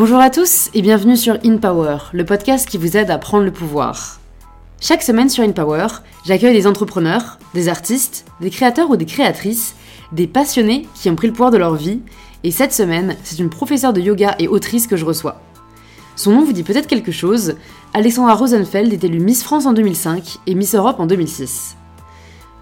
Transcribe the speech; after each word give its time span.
Bonjour 0.00 0.18
à 0.18 0.30
tous 0.30 0.70
et 0.72 0.80
bienvenue 0.80 1.14
sur 1.14 1.36
In 1.44 1.58
Power, 1.58 1.98
le 2.14 2.24
podcast 2.24 2.66
qui 2.66 2.78
vous 2.78 2.96
aide 2.96 3.10
à 3.10 3.18
prendre 3.18 3.44
le 3.44 3.52
pouvoir. 3.52 4.18
Chaque 4.80 5.02
semaine 5.02 5.28
sur 5.28 5.44
In 5.44 5.52
Power, 5.52 5.88
j'accueille 6.24 6.54
des 6.54 6.66
entrepreneurs, 6.66 7.38
des 7.52 7.68
artistes, 7.68 8.24
des 8.40 8.48
créateurs 8.48 8.88
ou 8.88 8.96
des 8.96 9.04
créatrices, 9.04 9.74
des 10.12 10.26
passionnés 10.26 10.88
qui 10.94 11.10
ont 11.10 11.16
pris 11.16 11.26
le 11.26 11.34
pouvoir 11.34 11.50
de 11.50 11.58
leur 11.58 11.74
vie, 11.74 12.00
et 12.44 12.50
cette 12.50 12.72
semaine, 12.72 13.14
c'est 13.24 13.40
une 13.40 13.50
professeure 13.50 13.92
de 13.92 14.00
yoga 14.00 14.36
et 14.38 14.48
autrice 14.48 14.86
que 14.86 14.96
je 14.96 15.04
reçois. 15.04 15.42
Son 16.16 16.32
nom 16.32 16.46
vous 16.46 16.54
dit 16.54 16.62
peut-être 16.62 16.88
quelque 16.88 17.12
chose, 17.12 17.56
Alexandra 17.92 18.36
Rosenfeld 18.36 18.90
est 18.94 19.04
élue 19.04 19.20
Miss 19.20 19.42
France 19.42 19.66
en 19.66 19.74
2005 19.74 20.38
et 20.46 20.54
Miss 20.54 20.74
Europe 20.74 20.98
en 20.98 21.04
2006. 21.04 21.76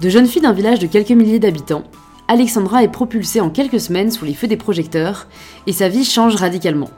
De 0.00 0.08
jeune 0.08 0.26
fille 0.26 0.42
d'un 0.42 0.52
village 0.52 0.80
de 0.80 0.88
quelques 0.88 1.10
milliers 1.10 1.38
d'habitants, 1.38 1.84
Alexandra 2.26 2.82
est 2.82 2.90
propulsée 2.90 3.40
en 3.40 3.48
quelques 3.48 3.78
semaines 3.78 4.10
sous 4.10 4.24
les 4.24 4.34
feux 4.34 4.48
des 4.48 4.56
projecteurs 4.56 5.28
et 5.68 5.72
sa 5.72 5.88
vie 5.88 6.04
change 6.04 6.34
radicalement. 6.34 6.90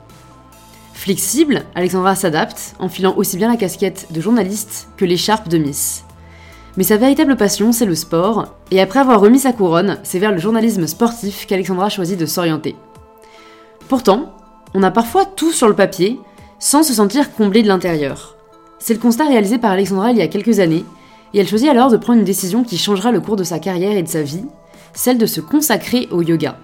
Flexible, 1.01 1.63
Alexandra 1.75 2.15
s'adapte, 2.15 2.75
enfilant 2.79 3.15
aussi 3.17 3.39
bien 3.39 3.49
la 3.49 3.57
casquette 3.57 4.09
de 4.11 4.21
journaliste 4.21 4.89
que 4.99 5.07
l'écharpe 5.07 5.49
de 5.49 5.57
Miss. 5.57 6.05
Mais 6.77 6.85
sa 6.85 6.99
véritable 6.99 7.39
passion, 7.39 7.73
c'est 7.73 7.87
le 7.87 7.95
sport, 7.95 8.55
et 8.71 8.83
après 8.83 9.01
avoir 9.01 9.19
remis 9.19 9.39
sa 9.39 9.55
couronne, 9.55 9.97
c'est 10.03 10.19
vers 10.19 10.31
le 10.31 10.37
journalisme 10.37 10.87
sportif 10.87 11.47
qu'Alexandra 11.47 11.89
choisit 11.89 12.21
de 12.21 12.27
s'orienter. 12.27 12.77
Pourtant, 13.89 14.35
on 14.75 14.83
a 14.83 14.91
parfois 14.91 15.25
tout 15.25 15.53
sur 15.53 15.69
le 15.69 15.75
papier, 15.75 16.21
sans 16.59 16.83
se 16.83 16.93
sentir 16.93 17.33
comblé 17.33 17.63
de 17.63 17.69
l'intérieur. 17.69 18.37
C'est 18.79 18.93
le 18.93 19.01
constat 19.01 19.25
réalisé 19.25 19.57
par 19.57 19.71
Alexandra 19.71 20.11
il 20.11 20.19
y 20.19 20.23
a 20.23 20.29
quelques 20.29 20.61
années, 20.61 20.85
et 21.33 21.41
elle 21.41 21.49
choisit 21.49 21.71
alors 21.71 21.91
de 21.91 21.97
prendre 21.97 22.19
une 22.19 22.27
décision 22.27 22.63
qui 22.63 22.77
changera 22.77 23.11
le 23.11 23.23
cours 23.23 23.37
de 23.37 23.45
sa 23.45 23.59
carrière 23.59 23.97
et 23.97 24.03
de 24.03 24.09
sa 24.09 24.21
vie, 24.21 24.45
celle 24.93 25.17
de 25.17 25.25
se 25.25 25.41
consacrer 25.41 26.09
au 26.11 26.21
yoga. 26.21 26.59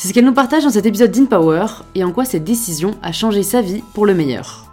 C'est 0.00 0.08
ce 0.08 0.14
qu'elle 0.14 0.24
nous 0.24 0.32
partage 0.32 0.64
dans 0.64 0.70
cet 0.70 0.86
épisode 0.86 1.10
d'InPower 1.10 1.66
et 1.94 2.04
en 2.04 2.10
quoi 2.10 2.24
cette 2.24 2.42
décision 2.42 2.94
a 3.02 3.12
changé 3.12 3.42
sa 3.42 3.60
vie 3.60 3.82
pour 3.92 4.06
le 4.06 4.14
meilleur. 4.14 4.64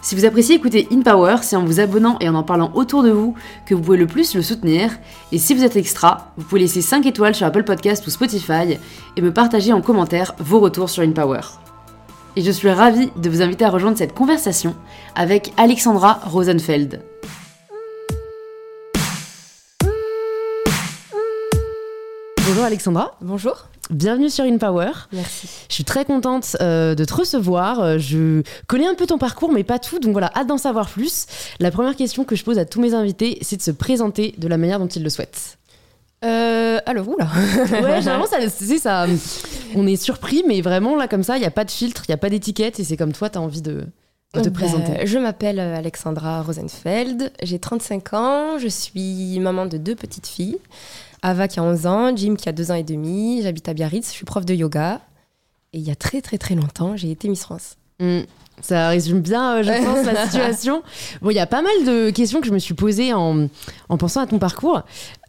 Si 0.00 0.14
vous 0.14 0.24
appréciez 0.24 0.54
écouter 0.54 0.88
InPower, 0.90 1.36
c'est 1.42 1.56
en 1.56 1.66
vous 1.66 1.80
abonnant 1.80 2.16
et 2.20 2.30
en 2.30 2.34
en 2.34 2.42
parlant 2.42 2.72
autour 2.72 3.02
de 3.02 3.10
vous 3.10 3.34
que 3.66 3.74
vous 3.74 3.82
pouvez 3.82 3.98
le 3.98 4.06
plus 4.06 4.34
le 4.34 4.40
soutenir. 4.40 4.90
Et 5.32 5.38
si 5.38 5.52
vous 5.52 5.64
êtes 5.64 5.76
extra, 5.76 6.32
vous 6.38 6.46
pouvez 6.46 6.62
laisser 6.62 6.80
5 6.80 7.04
étoiles 7.04 7.34
sur 7.34 7.46
Apple 7.46 7.62
Podcast 7.62 8.06
ou 8.06 8.10
Spotify 8.10 8.78
et 9.18 9.20
me 9.20 9.34
partager 9.34 9.74
en 9.74 9.82
commentaire 9.82 10.34
vos 10.38 10.60
retours 10.60 10.88
sur 10.88 11.02
InPower. 11.02 11.42
Et 12.36 12.40
je 12.40 12.50
suis 12.50 12.70
ravie 12.70 13.10
de 13.16 13.28
vous 13.28 13.42
inviter 13.42 13.66
à 13.66 13.70
rejoindre 13.70 13.98
cette 13.98 14.14
conversation 14.14 14.74
avec 15.14 15.52
Alexandra 15.58 16.20
Rosenfeld. 16.24 17.02
Bonjour 22.46 22.64
Alexandra. 22.64 23.14
Bonjour. 23.20 23.68
Bienvenue 23.90 24.28
sur 24.28 24.44
InPower. 24.44 24.90
Merci. 25.12 25.48
Je 25.68 25.74
suis 25.74 25.84
très 25.84 26.04
contente 26.04 26.56
euh, 26.60 26.94
de 26.94 27.04
te 27.04 27.14
recevoir. 27.14 27.80
Euh, 27.80 27.98
Je 27.98 28.42
connais 28.66 28.86
un 28.86 28.94
peu 28.94 29.06
ton 29.06 29.16
parcours, 29.16 29.50
mais 29.50 29.64
pas 29.64 29.78
tout, 29.78 29.98
donc 29.98 30.12
voilà, 30.12 30.30
hâte 30.36 30.46
d'en 30.46 30.58
savoir 30.58 30.88
plus. 30.90 31.26
La 31.58 31.70
première 31.70 31.96
question 31.96 32.24
que 32.24 32.36
je 32.36 32.44
pose 32.44 32.58
à 32.58 32.66
tous 32.66 32.80
mes 32.82 32.92
invités, 32.92 33.38
c'est 33.40 33.56
de 33.56 33.62
se 33.62 33.70
présenter 33.70 34.34
de 34.36 34.46
la 34.46 34.58
manière 34.58 34.78
dont 34.78 34.88
ils 34.88 35.02
le 35.02 35.08
souhaitent. 35.08 35.56
Euh, 36.24 36.78
alors, 36.84 37.08
oula. 37.08 37.26
Ouais, 37.26 37.66
généralement, 38.00 38.26
ça, 38.26 38.36
c'est 38.50 38.78
ça. 38.78 39.06
On 39.74 39.86
est 39.86 39.96
surpris, 39.96 40.42
mais 40.46 40.60
vraiment, 40.60 40.94
là, 40.94 41.08
comme 41.08 41.22
ça, 41.22 41.36
il 41.36 41.40
n'y 41.40 41.46
a 41.46 41.50
pas 41.50 41.64
de 41.64 41.70
filtre, 41.70 42.02
il 42.06 42.10
n'y 42.10 42.14
a 42.14 42.18
pas 42.18 42.28
d'étiquette, 42.28 42.78
et 42.80 42.84
c'est 42.84 42.96
comme 42.98 43.12
toi, 43.12 43.30
tu 43.30 43.38
as 43.38 43.40
envie 43.40 43.62
de, 43.62 43.84
de 44.34 44.40
te 44.40 44.48
Bah, 44.50 44.50
présenter. 44.50 45.06
je 45.06 45.16
m'appelle 45.18 45.60
Alexandra 45.60 46.42
Rosenfeld, 46.42 47.32
j'ai 47.42 47.58
35 47.58 48.12
ans, 48.14 48.58
je 48.58 48.68
suis 48.68 49.38
maman 49.40 49.64
de 49.64 49.78
deux 49.78 49.94
petites 49.94 50.26
filles. 50.26 50.58
Ava 51.22 51.48
qui 51.48 51.60
a 51.60 51.62
11 51.62 51.86
ans, 51.86 52.16
Jim 52.16 52.36
qui 52.36 52.48
a 52.48 52.52
2 52.52 52.70
ans 52.70 52.74
et 52.74 52.82
demi, 52.82 53.42
j'habite 53.42 53.68
à 53.68 53.74
Biarritz, 53.74 54.06
je 54.06 54.12
suis 54.12 54.24
prof 54.24 54.44
de 54.44 54.54
yoga. 54.54 55.00
Et 55.72 55.78
il 55.78 55.86
y 55.86 55.90
a 55.90 55.96
très 55.96 56.20
très 56.22 56.38
très 56.38 56.54
longtemps, 56.54 56.96
j'ai 56.96 57.10
été 57.10 57.28
Miss 57.28 57.42
France. 57.42 57.76
Mm. 58.00 58.20
Ça 58.60 58.88
résume 58.88 59.20
bien, 59.20 59.56
euh, 59.56 59.62
je 59.62 59.84
pense, 59.84 60.04
la 60.04 60.24
situation. 60.26 60.82
Bon, 61.22 61.30
il 61.30 61.36
y 61.36 61.40
a 61.40 61.46
pas 61.46 61.62
mal 61.62 61.84
de 61.84 62.10
questions 62.10 62.40
que 62.40 62.46
je 62.46 62.52
me 62.52 62.58
suis 62.58 62.74
posées 62.74 63.12
en, 63.12 63.48
en 63.88 63.96
pensant 63.98 64.20
à 64.20 64.26
ton 64.26 64.38
parcours. 64.38 64.82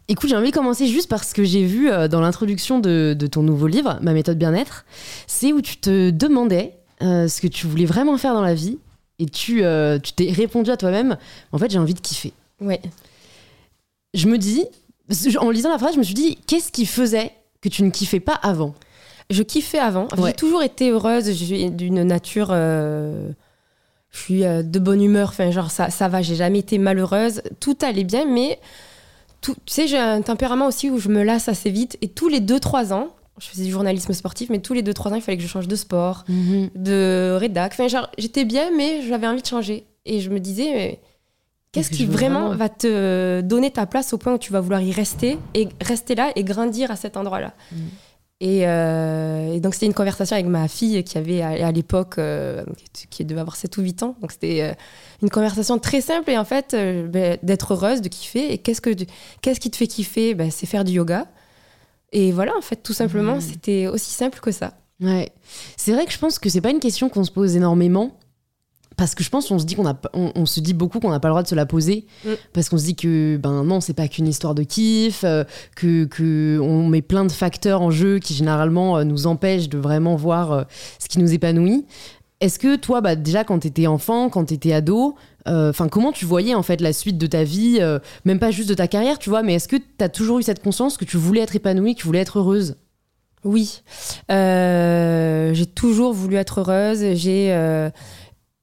Écoute, 0.08 0.28
j'ai 0.28 0.36
envie 0.36 0.50
de 0.50 0.56
commencer 0.56 0.88
juste 0.88 1.08
parce 1.08 1.34
que 1.34 1.44
j'ai 1.44 1.64
vu 1.64 1.92
euh, 1.92 2.08
dans 2.08 2.20
l'introduction 2.20 2.80
de, 2.80 3.16
de 3.18 3.28
ton 3.28 3.44
nouveau 3.44 3.68
livre, 3.68 4.00
Ma 4.02 4.14
méthode 4.14 4.40
bien-être, 4.40 4.86
c'est 5.28 5.54
où 5.54 5.62
tu 5.62 5.78
te 5.78 6.10
demandais 6.10 6.74
euh, 7.04 7.28
ce 7.28 7.40
que 7.40 7.48
tu 7.48 7.68
voulais 7.68 7.86
vraiment 7.86 8.18
faire 8.18 8.34
dans 8.34 8.42
la 8.42 8.56
vie 8.56 8.80
et 9.20 9.28
tu 9.28 9.64
euh, 9.64 10.00
tu 10.00 10.14
t'es 10.14 10.32
répondu 10.32 10.72
à 10.72 10.78
toi-même, 10.78 11.16
en 11.52 11.60
fait, 11.60 11.70
j'ai 11.70 11.78
envie 11.78 11.94
de 11.94 12.00
kiffer. 12.00 12.34
Ouais. 12.60 12.82
Je 14.16 14.28
me 14.28 14.40
dis, 14.40 14.66
en 15.40 15.50
lisant 15.50 15.70
la 15.70 15.78
phrase, 15.78 15.94
je 15.94 16.00
me 16.00 16.04
suis 16.04 16.14
dit, 16.14 16.38
qu'est-ce 16.48 16.72
qui 16.72 16.86
faisait 16.86 17.32
que 17.62 17.70
tu 17.70 17.84
ne 17.84 17.90
kiffais 17.90 18.20
pas 18.20 18.34
avant? 18.34 18.76
Je 19.30 19.44
kiffais 19.44 19.80
avant. 19.80 20.08
Ouais. 20.18 20.30
J'ai 20.30 20.34
toujours 20.34 20.64
été 20.64 20.90
heureuse. 20.90 21.26
Je 21.28 21.32
suis 21.46 21.70
d'une 21.72 22.04
nature. 22.04 22.50
euh, 22.52 23.30
je 24.12 24.20
suis 24.20 24.44
euh, 24.44 24.64
de 24.64 24.80
bonne 24.80 25.02
humeur. 25.04 25.30
Enfin, 25.30 25.52
genre, 25.52 25.70
ça, 25.70 25.90
ça 25.92 26.08
va. 26.08 26.22
J'ai 26.22 26.36
jamais 26.36 26.60
été 26.60 26.78
malheureuse. 26.80 27.42
Tout 27.60 27.78
allait 27.82 28.04
bien, 28.04 28.26
mais. 28.26 28.60
Tout, 29.42 29.56
tu 29.66 29.74
sais, 29.74 29.88
j'ai 29.88 29.98
un 29.98 30.22
tempérament 30.22 30.68
aussi 30.68 30.90
où 30.90 30.98
je 31.00 31.10
me 31.10 31.24
lasse 31.24 31.48
assez 31.48 31.70
vite. 31.70 31.98
Et 32.02 32.08
tous 32.10 32.28
les 32.28 32.42
2-3 32.42 32.92
ans, 32.92 33.08
je 33.40 33.48
faisais 33.48 33.64
du 33.64 33.72
journalisme 33.72 34.12
sportif, 34.14 34.50
mais 34.50 34.60
tous 34.60 34.74
les 34.74 34.84
2-3 34.84 35.12
ans, 35.14 35.16
il 35.16 35.22
fallait 35.22 35.38
que 35.38 35.44
je 35.44 35.48
change 35.48 35.68
de 35.68 35.76
sport, 35.76 36.26
de 36.28 37.38
rédac. 37.40 37.72
Enfin, 37.74 37.88
genre, 37.88 38.10
j'étais 38.18 38.44
bien, 38.46 38.70
mais 38.76 39.02
j'avais 39.08 39.28
envie 39.28 39.42
de 39.42 39.48
changer. 39.48 39.86
Et 40.06 40.20
je 40.22 40.30
me 40.30 40.40
disais, 40.40 40.74
mais 40.74 41.00
Qu'est-ce 41.72 41.90
qu'est-ce 41.90 42.00
que 42.02 42.06
qui 42.06 42.12
vraiment 42.12 42.46
vraiment 42.48 42.56
va 42.58 42.70
te 42.70 43.42
donner 43.42 43.70
ta 43.72 43.86
place 43.86 44.12
au 44.14 44.18
point 44.18 44.34
où 44.34 44.38
tu 44.40 44.52
vas 44.52 44.60
vouloir 44.60 44.82
y 44.82 44.92
rester 44.92 45.38
et 45.54 45.70
rester 45.82 46.16
là 46.16 46.32
et 46.36 46.44
grandir 46.44 46.90
à 46.92 46.96
cet 46.96 47.16
endroit-là 47.18 47.54
Mm. 47.72 47.76
et, 48.42 48.68
euh, 48.68 49.54
et 49.54 49.60
donc 49.60 49.74
c'était 49.76 49.86
une 49.86 49.94
conversation 49.94 50.36
avec 50.36 50.48
ma 50.48 50.68
fille 50.68 51.04
qui 51.04 51.18
avait 51.20 51.42
à, 51.42 51.72
l'époque, 51.72 52.18
euh, 52.18 52.64
qui 53.12 53.24
devait 53.26 53.42
avoir 53.42 53.56
7 53.56 53.78
ou 53.78 53.82
8 53.82 54.02
ans. 54.04 54.16
Donc 54.22 54.32
c'était 54.32 54.62
euh, 54.64 54.74
une 55.22 55.30
conversation 55.30 55.78
très 55.78 56.02
simple 56.02 56.32
et 56.32 56.38
en 56.40 56.46
fait 56.46 56.74
ben, 56.74 57.38
d'être 57.44 57.74
heureuse, 57.74 58.02
de 58.02 58.08
kiffer. 58.10 58.52
Et 58.54 58.58
qu'est-ce, 58.58 58.82
que, 58.82 58.92
qu'est-ce 59.42 59.60
qui 59.60 59.70
te 59.70 59.76
fait 59.78 59.88
kiffer? 59.88 60.34
Ben, 60.36 60.50
C'est 60.52 60.66
faire 60.66 60.84
du 60.84 60.94
yoga. 60.94 61.28
Et 62.12 62.32
voilà, 62.32 62.54
en 62.58 62.62
fait, 62.62 62.78
tout 62.78 62.94
simplement, 62.94 63.36
Mm. 63.36 63.42
c'était 63.42 63.86
aussi 63.88 64.12
simple 64.12 64.40
que 64.40 64.52
ça. 64.52 64.74
Ouais. 65.02 65.30
C'est 65.78 65.92
vrai 65.94 66.06
que 66.06 66.12
je 66.12 66.18
pense 66.18 66.40
que 66.40 66.50
c'est 66.50 66.62
pas 66.62 66.72
une 66.72 66.80
question 66.80 67.08
qu'on 67.10 67.24
se 67.24 67.32
pose 67.32 67.56
énormément. 67.56 68.18
Parce 69.00 69.16
que 69.16 69.24
je 69.24 69.30
pense 69.30 69.48
qu'on 69.48 69.58
se 69.58 69.66
dit 69.66 69.76
qu'on 69.76 69.88
a, 69.88 69.96
on, 70.14 70.34
on 70.36 70.46
se 70.46 70.60
dit 70.60 70.74
beaucoup 70.74 71.00
qu'on 71.00 71.10
n'a 71.10 71.22
pas 71.22 71.30
le 71.30 71.32
droit 71.32 71.42
de 71.44 71.48
se 71.48 71.56
la 71.56 71.66
poser 71.66 72.06
Mm. 72.26 72.30
parce 72.54 72.68
qu'on 72.68 72.78
se 72.78 72.84
dit 72.84 72.96
que 72.96 73.38
ben 73.38 73.64
non 73.64 73.80
c'est 73.80 73.94
pas 73.94 74.08
qu'une 74.10 74.28
histoire 74.28 74.54
de 74.54 74.64
kiff 74.64 75.24
euh, 75.24 75.46
que, 75.78 76.04
que 76.04 76.60
on 76.62 76.86
met 76.88 77.02
plein 77.02 77.24
de 77.24 77.32
facteurs 77.32 77.82
en 77.82 77.92
jeu 77.92 78.20
qui 78.20 78.34
généralement 78.34 78.98
euh, 78.98 79.04
nous 79.06 79.26
empêchent 79.26 79.70
de 79.70 79.78
vraiment 79.78 80.18
voir 80.18 80.52
euh, 80.52 80.64
ce 81.00 81.08
qui 81.08 81.18
nous 81.20 81.34
épanouit. 81.34 81.86
Est-ce 82.42 82.60
que 82.60 82.76
toi 82.76 83.00
bah 83.00 83.16
déjà 83.16 83.46
quand 83.46 83.60
t'étais 83.60 83.88
enfant, 83.88 84.30
quand 84.30 84.44
t'étais 84.46 84.74
ado, 84.74 85.16
euh, 85.48 85.70
enfin 85.70 85.88
comment 85.88 86.12
tu 86.12 86.26
voyais 86.26 86.54
en 86.54 86.64
fait 86.64 86.82
la 86.82 86.92
suite 86.92 87.18
de 87.18 87.28
ta 87.28 87.44
vie, 87.46 87.80
même 88.26 88.40
pas 88.40 88.52
juste 88.52 88.68
de 88.70 88.74
ta 88.76 88.88
carrière, 88.90 89.18
tu 89.18 89.30
vois, 89.30 89.44
mais 89.44 89.56
est-ce 89.56 89.70
que 89.70 89.78
t'as 89.98 90.10
toujours 90.10 90.40
eu 90.40 90.44
cette 90.44 90.62
conscience 90.62 90.98
que 90.98 91.06
tu 91.06 91.16
voulais 91.18 91.42
être 91.42 91.56
épanouie, 91.56 91.96
que 91.96 92.02
tu 92.02 92.06
voulais 92.08 92.20
être 92.20 92.40
heureuse? 92.40 92.76
Oui, 93.46 93.82
j'ai 94.30 95.66
toujours 95.66 96.14
voulu 96.14 96.36
être 96.36 96.60
heureuse. 96.60 97.16
J'ai 97.16 97.52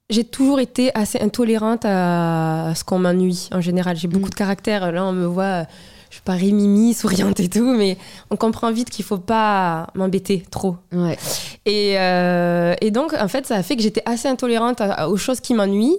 j'ai 0.08 0.24
toujours 0.24 0.60
été 0.60 0.90
assez 0.94 1.18
intolérante 1.20 1.84
à, 1.84 2.72
ce 2.76 2.84
qu'on 2.84 2.98
m'ennuie 2.98 3.48
en 3.52 3.60
général. 3.60 3.96
J'ai 3.96 4.08
beaucoup 4.08 4.26
Mm. 4.26 4.30
de 4.30 4.34
caractère. 4.34 4.92
Là, 4.92 5.04
on 5.04 5.12
me 5.12 5.26
voit, 5.26 5.66
je 6.10 6.20
parie 6.20 6.52
mimi, 6.52 6.94
souriante 6.94 7.40
et 7.40 7.48
tout, 7.48 7.74
mais 7.76 7.96
on 8.30 8.36
comprend 8.36 8.70
vite 8.70 8.88
qu'il 8.88 9.04
faut 9.04 9.18
pas 9.18 9.88
m'embêter 9.94 10.44
trop. 10.50 10.76
Ouais. 10.92 11.18
Et, 11.64 11.98
euh, 11.98 12.74
et 12.80 12.92
donc, 12.92 13.14
en 13.14 13.26
fait, 13.26 13.46
ça 13.46 13.56
a 13.56 13.62
fait 13.64 13.74
que 13.74 13.82
j'étais 13.82 14.02
assez 14.06 14.28
intolérante 14.28 14.80
à- 14.80 14.92
à- 14.92 15.08
aux 15.08 15.16
choses 15.16 15.40
qui 15.40 15.54
m'ennuient. 15.54 15.98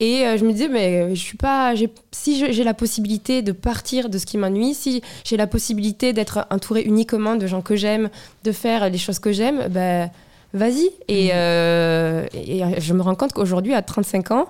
Et 0.00 0.26
euh, 0.26 0.36
je 0.36 0.44
me 0.44 0.52
disais, 0.52 0.68
mais 0.68 1.14
je 1.14 1.20
suis 1.20 1.38
pas. 1.38 1.72
Si 2.12 2.52
j'ai 2.52 2.64
la 2.64 2.74
possibilité 2.74 3.40
de 3.40 3.52
partir 3.52 4.10
de 4.10 4.18
ce 4.18 4.26
qui 4.26 4.36
m'ennuie, 4.36 4.74
si 4.74 5.00
j'ai 5.24 5.38
la 5.38 5.46
possibilité 5.46 6.12
d'être 6.12 6.46
entourée 6.50 6.82
uniquement 6.82 7.36
de 7.36 7.46
gens 7.46 7.62
que 7.62 7.74
j'aime, 7.76 8.10
de 8.44 8.52
faire 8.52 8.90
les 8.90 8.98
choses 8.98 9.18
que 9.18 9.32
j'aime, 9.32 9.68
ben 9.70 10.10
vas-y. 10.56 10.90
Et, 11.08 11.30
euh, 11.32 12.26
et 12.34 12.62
je 12.80 12.92
me 12.94 13.02
rends 13.02 13.14
compte 13.14 13.32
qu'aujourd'hui, 13.32 13.74
à 13.74 13.82
35 13.82 14.30
ans, 14.32 14.46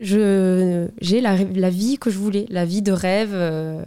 je- 0.00 0.88
j'ai 1.00 1.20
la, 1.20 1.36
la 1.36 1.70
vie 1.70 1.98
que 1.98 2.10
je 2.10 2.18
voulais, 2.18 2.46
la 2.50 2.64
vie 2.64 2.82
de 2.82 2.92
rêve. 2.92 3.30
euh, 3.32 3.82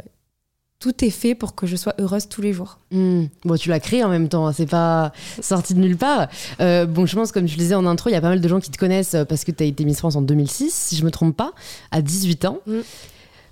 tout 0.80 1.04
est 1.04 1.10
fait 1.10 1.34
pour 1.34 1.56
que 1.56 1.66
je 1.66 1.76
sois 1.76 1.96
heureuse 2.00 2.30
tous 2.30 2.44
les 2.44 2.54
jours. 2.54 2.78
Hmm. 2.92 3.24
Bon, 3.46 3.56
tu 3.56 3.70
l'as 3.70 3.80
créé 3.80 4.04
en 4.04 4.10
même 4.10 4.30
temps, 4.30 4.46
hein, 4.46 4.54
c'est 4.54 4.70
pas 4.70 5.12
sorti 5.42 5.74
de 5.74 5.80
nulle 5.80 5.98
part. 5.98 6.28
Euh, 6.62 6.86
bon, 6.86 7.08
je 7.08 7.16
pense, 7.16 7.32
comme 7.32 7.48
je 7.48 7.54
le 7.54 7.58
disais 7.58 7.74
en 7.74 7.88
intro, 7.88 8.12
il 8.12 8.14
y 8.14 8.16
a 8.16 8.22
pas 8.22 8.30
mal 8.30 8.40
de 8.42 8.48
gens 8.48 8.60
qui 8.60 8.70
te 8.70 8.78
connaissent 8.78 9.16
parce 9.28 9.44
que 9.44 9.50
tu 9.52 9.64
as 9.64 9.66
été 9.66 9.84
Miss 9.86 9.98
France 9.98 10.16
en 10.16 10.22
2006, 10.22 10.72
si 10.72 10.96
je 10.96 11.04
me 11.04 11.10
trompe 11.10 11.36
pas, 11.36 11.54
à 11.90 12.04
18 12.04 12.46
ans. 12.46 12.60
Mm. 12.68 12.80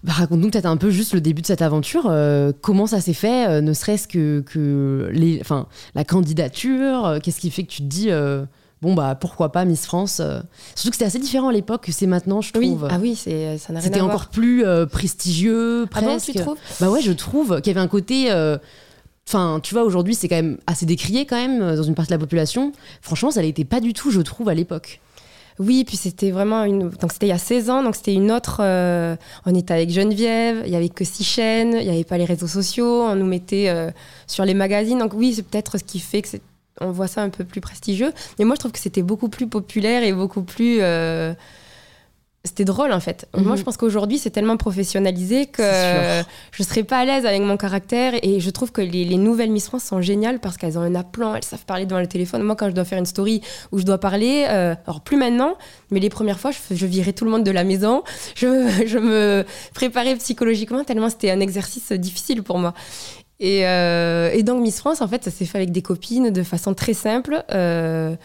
Bah, 0.05 0.13
Raconte-nous 0.13 0.51
peut-être 0.51 0.65
un 0.67 0.77
peu 0.77 0.91
juste 0.91 1.13
le 1.13 1.19
début 1.21 1.41
de 1.41 1.47
cette 1.47 1.61
aventure. 1.63 2.05
euh, 2.09 2.51
comment 2.61 2.85
ça 2.87 3.01
s'est 3.01 3.13
fait, 3.13 3.47
euh, 3.49 3.61
ne 3.61 3.73
serait-ce 3.73 4.07
que, 4.07 4.41
que 4.41 5.09
les, 5.11 5.39
enfin, 5.41 5.67
la 5.95 6.03
candidature 6.03 7.05
euh, 7.05 7.19
Qu'est-ce 7.21 7.39
qui 7.39 7.49
fait 7.49 7.63
que 7.63 7.71
tu 7.71 7.81
te 7.81 7.87
dis, 7.87 8.09
bon, 8.81 8.93
bah 8.93 9.15
pourquoi 9.19 9.51
pas 9.51 9.65
Miss 9.65 9.85
France. 9.85 10.21
Surtout 10.75 10.89
que 10.91 10.95
c'était 10.95 11.05
assez 11.05 11.17
différent 11.19 11.49
à 11.49 11.53
l'époque 11.53 11.85
que 11.85 11.91
c'est 11.91 12.05
maintenant, 12.07 12.39
je 12.41 12.51
Oui, 12.55 12.67
trouve. 12.67 12.87
ah 12.89 12.97
oui, 13.01 13.15
c'est, 13.15 13.57
ça 13.57 13.73
n'a 13.73 13.79
rien 13.79 13.85
C'était 13.87 13.99
voir. 13.99 14.11
encore 14.11 14.27
plus 14.27 14.63
prestigieux, 14.91 15.87
Ah 15.93 16.01
bon, 16.01 16.07
presque. 16.07 16.31
tu 16.33 16.39
trouves 16.39 16.57
Bah 16.79 16.89
ouais, 16.91 17.01
je 17.01 17.11
trouve 17.11 17.59
qu'il 17.61 17.73
y 17.73 17.75
avait 17.75 17.83
un 17.83 17.87
côté. 17.87 18.29
Enfin, 19.27 19.59
tu 19.63 19.73
vois, 19.73 19.83
aujourd'hui, 19.83 20.13
c'est 20.13 20.27
quand 20.27 20.35
même 20.35 20.57
assez 20.67 20.85
décrié 20.85 21.25
quand 21.25 21.35
même 21.35 21.75
dans 21.75 21.81
une 21.83 21.95
partie 21.95 22.09
de 22.09 22.15
la 22.15 22.19
population. 22.19 22.71
Franchement, 23.01 23.31
ça 23.31 23.41
l'était 23.41 23.65
pas 23.65 23.79
du 23.79 23.93
tout, 23.93 24.11
je 24.11 24.21
trouve, 24.21 24.49
à 24.49 24.53
l'époque. 24.53 25.01
Oui, 25.57 25.85
puis 25.85 25.95
c'était 25.95 26.31
vraiment 26.31 26.63
une. 26.63 26.89
Donc 26.89 27.13
c'était 27.13 27.27
il 27.27 27.29
y 27.29 27.33
a 27.33 27.37
16 27.37 27.69
ans, 27.69 27.83
donc 27.83 27.95
c'était 27.95 28.13
une 28.13 28.31
autre. 28.31 28.57
Euh, 28.59 29.15
on 29.45 29.55
était 29.55 29.73
avec 29.73 29.89
Geneviève, 29.89 30.63
il 30.65 30.71
y 30.71 30.75
avait 30.75 30.89
que 30.89 31.05
six 31.05 31.23
chaînes, 31.23 31.77
il 31.79 31.87
n'y 31.87 31.89
avait 31.89 32.03
pas 32.03 32.17
les 32.17 32.25
réseaux 32.25 32.47
sociaux, 32.47 33.03
on 33.03 33.15
nous 33.15 33.25
mettait 33.25 33.69
euh, 33.69 33.89
sur 34.27 34.43
les 34.43 34.53
magazines. 34.53 34.99
Donc 34.99 35.13
oui, 35.13 35.33
c'est 35.33 35.43
peut-être 35.43 35.77
ce 35.77 35.83
qui 35.83 35.99
fait 35.99 36.21
que 36.21 36.27
on 36.81 36.91
voit 36.91 37.07
ça 37.07 37.21
un 37.21 37.29
peu 37.29 37.45
plus 37.45 37.61
prestigieux. 37.61 38.11
Mais 38.37 38.43
moi, 38.43 38.55
je 38.55 38.59
trouve 38.59 38.73
que 38.73 38.79
c'était 38.79 39.01
beaucoup 39.01 39.29
plus 39.29 39.47
populaire 39.47 40.03
et 40.03 40.11
beaucoup 40.11 40.43
plus. 40.43 40.79
Euh, 40.81 41.33
c'était 42.45 42.63
drôle 42.63 42.91
en 42.91 42.99
fait. 42.99 43.27
Moi, 43.35 43.53
mhm. 43.53 43.57
je 43.57 43.63
pense 43.63 43.75
qu'aujourd'hui, 43.75 44.17
c'est 44.17 44.29
tellement 44.29 44.57
professionnalisé 44.57 45.47
que 45.47 45.63
je 46.51 46.63
serais 46.63 46.83
pas 46.83 46.99
à 46.99 47.05
l'aise 47.05 47.25
avec 47.25 47.41
mon 47.41 47.57
caractère. 47.57 48.13
Et 48.23 48.39
je 48.39 48.49
trouve 48.49 48.71
que 48.71 48.81
les, 48.81 49.17
nouvelles 49.17 49.51
Miss 49.51 49.67
France 49.67 49.83
sont 49.83 50.01
géniales 50.01 50.39
parce 50.39 50.57
qu'elles 50.57 50.77
ont 50.77 50.81
un 50.81 50.95
aplomb, 50.95 51.35
elles 51.35 51.43
savent 51.43 51.65
parler 51.65 51.85
devant 51.85 51.99
le 51.99 52.07
téléphone. 52.07 52.43
Moi, 52.43 52.55
quand 52.55 52.69
je 52.69 52.75
dois 52.75 52.85
faire 52.85 52.99
une 52.99 53.05
story 53.05 53.41
où 53.71 53.79
je 53.79 53.83
dois 53.83 53.97
parler, 53.97 54.45
euh, 54.47 54.75
alors 54.87 55.01
plus 55.01 55.17
maintenant, 55.17 55.55
mais 55.91 55.99
les 55.99 56.09
premières 56.09 56.39
fois, 56.39 56.51
je, 56.51 56.75
je, 56.75 56.85
virais 56.85 57.13
tout 57.13 57.25
le 57.25 57.31
monde 57.31 57.43
de 57.43 57.51
la 57.51 57.63
maison. 57.63 58.03
Je, 58.35 58.69
je 58.85 58.97
me 58.97 59.43
préparais 59.73 60.15
psychologiquement 60.15 60.83
tellement 60.83 61.09
c'était 61.09 61.31
un 61.31 61.39
exercice 61.39 61.91
difficile 61.91 62.43
pour 62.43 62.59
moi. 62.59 62.73
Et, 63.39 63.67
euh, 63.67 64.31
et, 64.31 64.43
donc 64.43 64.61
Miss 64.61 64.79
France, 64.79 65.01
en 65.01 65.07
fait, 65.07 65.23
ça 65.23 65.31
s'est 65.31 65.45
fait 65.45 65.57
avec 65.57 65.71
des 65.71 65.81
copines 65.81 66.29
de 66.29 66.43
façon 66.43 66.73
très 66.73 66.93
simple. 66.93 67.43
Euh, 67.51 68.15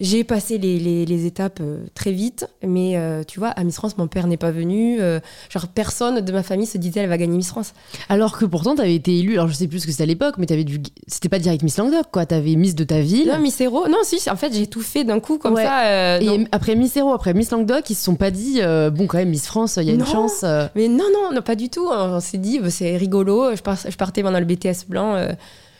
j'ai 0.00 0.24
passé 0.24 0.56
les, 0.56 0.78
les, 1.04 1.26
étapes 1.26 1.58
euh, 1.60 1.84
très 1.94 2.10
vite, 2.10 2.46
mais 2.66 2.96
euh, 2.96 3.22
tu 3.22 3.38
vois, 3.38 3.48
à 3.48 3.62
Miss 3.64 3.76
France, 3.76 3.98
mon 3.98 4.06
père 4.06 4.26
n'est 4.26 4.38
pas 4.38 4.50
venu. 4.50 4.98
Euh, 4.98 5.20
genre, 5.50 5.68
personne 5.68 6.20
de 6.22 6.32
ma 6.32 6.42
famille 6.42 6.66
se 6.66 6.78
disait 6.78 7.00
elle 7.00 7.08
va 7.10 7.18
gagner 7.18 7.36
Miss 7.36 7.48
France. 7.48 7.74
Alors 8.08 8.38
que 8.38 8.46
pourtant, 8.46 8.74
tu 8.74 8.80
avais 8.80 8.94
été 8.94 9.18
élue, 9.18 9.34
alors 9.34 9.48
je 9.48 9.52
sais 9.52 9.68
plus 9.68 9.80
ce 9.80 9.86
que 9.86 9.92
c'était 9.92 10.04
à 10.04 10.06
l'époque, 10.06 10.36
mais 10.38 10.50
avais 10.50 10.64
du... 10.64 10.80
c'était 11.06 11.28
pas 11.28 11.38
direct 11.38 11.62
Miss 11.62 11.76
Languedoc, 11.76 12.06
quoi. 12.10 12.24
Tu 12.24 12.34
avais 12.34 12.54
Miss 12.54 12.74
de 12.74 12.84
ta 12.84 13.00
ville. 13.00 13.28
Non, 13.28 13.38
Miss 13.40 13.60
Héros. 13.60 13.88
Non, 13.88 13.98
si, 14.02 14.18
en 14.30 14.36
fait, 14.36 14.54
j'ai 14.54 14.66
tout 14.66 14.80
fait 14.80 15.04
d'un 15.04 15.20
coup 15.20 15.36
comme 15.36 15.56
ça. 15.56 16.18
Et 16.20 16.46
après 16.50 16.76
Miss 16.76 16.96
Héros, 16.96 17.12
après 17.12 17.34
Miss 17.34 17.50
Languedoc, 17.50 17.90
ils 17.90 17.94
se 17.94 18.04
sont 18.04 18.16
pas 18.16 18.30
dit, 18.30 18.60
bon, 18.62 19.06
quand 19.06 19.18
même, 19.18 19.28
Miss 19.28 19.46
France, 19.46 19.76
il 19.76 19.84
y 19.84 19.90
a 19.90 19.94
une 19.94 20.06
chance. 20.06 20.44
Mais 20.74 20.88
non, 20.88 21.04
non, 21.12 21.34
non, 21.34 21.42
pas 21.42 21.56
du 21.56 21.68
tout. 21.68 21.86
On, 21.90 22.20
s'est 22.20 22.38
dit, 22.38 22.58
bah, 22.58 22.70
c'est 22.70 22.96
rigolo. 22.96 23.50
Je, 23.50 23.56
je, 23.90 23.96
partais 23.96 24.22
pendant 24.22 24.40
le 24.40 24.46
BTS 24.46 24.86
blanc, 24.88 25.28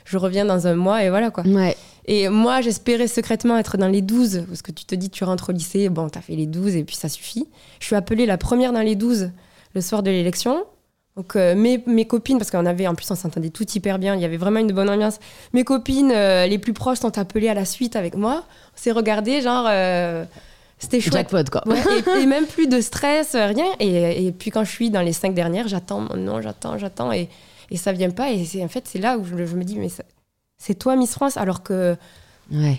je 0.04 0.18
reviens 0.18 0.44
dans 0.44 0.66
un 0.66 0.74
mois 0.74 1.02
et 1.04 1.08
voilà, 1.08 1.30
quoi. 1.30 1.44
Ouais. 1.46 1.74
Et 2.06 2.28
moi, 2.28 2.60
j'espérais 2.60 3.08
secrètement 3.08 3.58
être 3.58 3.76
dans 3.76 3.88
les 3.88 4.02
12, 4.02 4.44
parce 4.48 4.62
que 4.62 4.72
tu 4.72 4.84
te 4.84 4.94
dis, 4.94 5.10
tu 5.10 5.24
rentres 5.24 5.50
au 5.50 5.52
lycée, 5.52 5.88
bon, 5.88 6.08
t'as 6.08 6.20
fait 6.20 6.34
les 6.34 6.46
12 6.46 6.76
et 6.76 6.84
puis 6.84 6.96
ça 6.96 7.08
suffit. 7.08 7.46
Je 7.78 7.86
suis 7.86 7.96
appelée 7.96 8.26
la 8.26 8.38
première 8.38 8.72
dans 8.72 8.80
les 8.80 8.96
12 8.96 9.30
le 9.74 9.80
soir 9.80 10.02
de 10.02 10.10
l'élection. 10.10 10.64
Donc 11.16 11.36
euh, 11.36 11.54
mes, 11.54 11.82
mes, 11.86 12.06
copines, 12.06 12.38
parce 12.38 12.50
qu'on 12.50 12.66
avait, 12.66 12.86
en 12.86 12.94
plus 12.94 13.10
on 13.10 13.14
s'entendait 13.14 13.50
tout 13.50 13.66
hyper 13.74 13.98
bien, 13.98 14.14
il 14.14 14.22
y 14.22 14.24
avait 14.24 14.36
vraiment 14.36 14.60
une 14.60 14.72
bonne 14.72 14.88
ambiance. 14.88 15.18
Mes 15.52 15.64
copines 15.64 16.12
euh, 16.14 16.46
les 16.46 16.58
plus 16.58 16.72
proches 16.72 17.00
sont 17.00 17.18
appelées 17.18 17.48
à 17.48 17.54
la 17.54 17.64
suite 17.64 17.96
avec 17.96 18.14
moi. 18.14 18.44
On 18.74 18.76
s'est 18.76 18.92
regardé, 18.92 19.42
genre, 19.42 19.66
euh, 19.68 20.24
c'était 20.78 21.00
chouette. 21.00 21.28
Jackpot, 21.30 21.50
quoi. 21.50 21.64
et, 22.20 22.26
même 22.26 22.46
plus 22.46 22.68
de 22.68 22.80
stress, 22.80 23.34
rien. 23.34 23.66
Et, 23.80 24.26
et, 24.26 24.32
puis 24.32 24.50
quand 24.50 24.64
je 24.64 24.70
suis 24.70 24.90
dans 24.90 25.02
les 25.02 25.12
cinq 25.12 25.34
dernières, 25.34 25.68
j'attends 25.68 26.02
nom, 26.16 26.40
j'attends, 26.40 26.78
j'attends, 26.78 27.12
et, 27.12 27.28
et 27.70 27.76
ça 27.76 27.92
vient 27.92 28.10
pas. 28.10 28.30
Et 28.30 28.46
en 28.62 28.68
fait, 28.68 28.84
c'est 28.86 29.00
là 29.00 29.18
où 29.18 29.24
je, 29.24 29.44
je, 29.44 29.56
me 29.56 29.64
dis, 29.64 29.78
mais 29.78 29.88
ça, 29.88 30.04
c'est 30.60 30.74
toi 30.74 30.94
Miss 30.94 31.12
France, 31.12 31.38
alors 31.38 31.62
que 31.62 31.96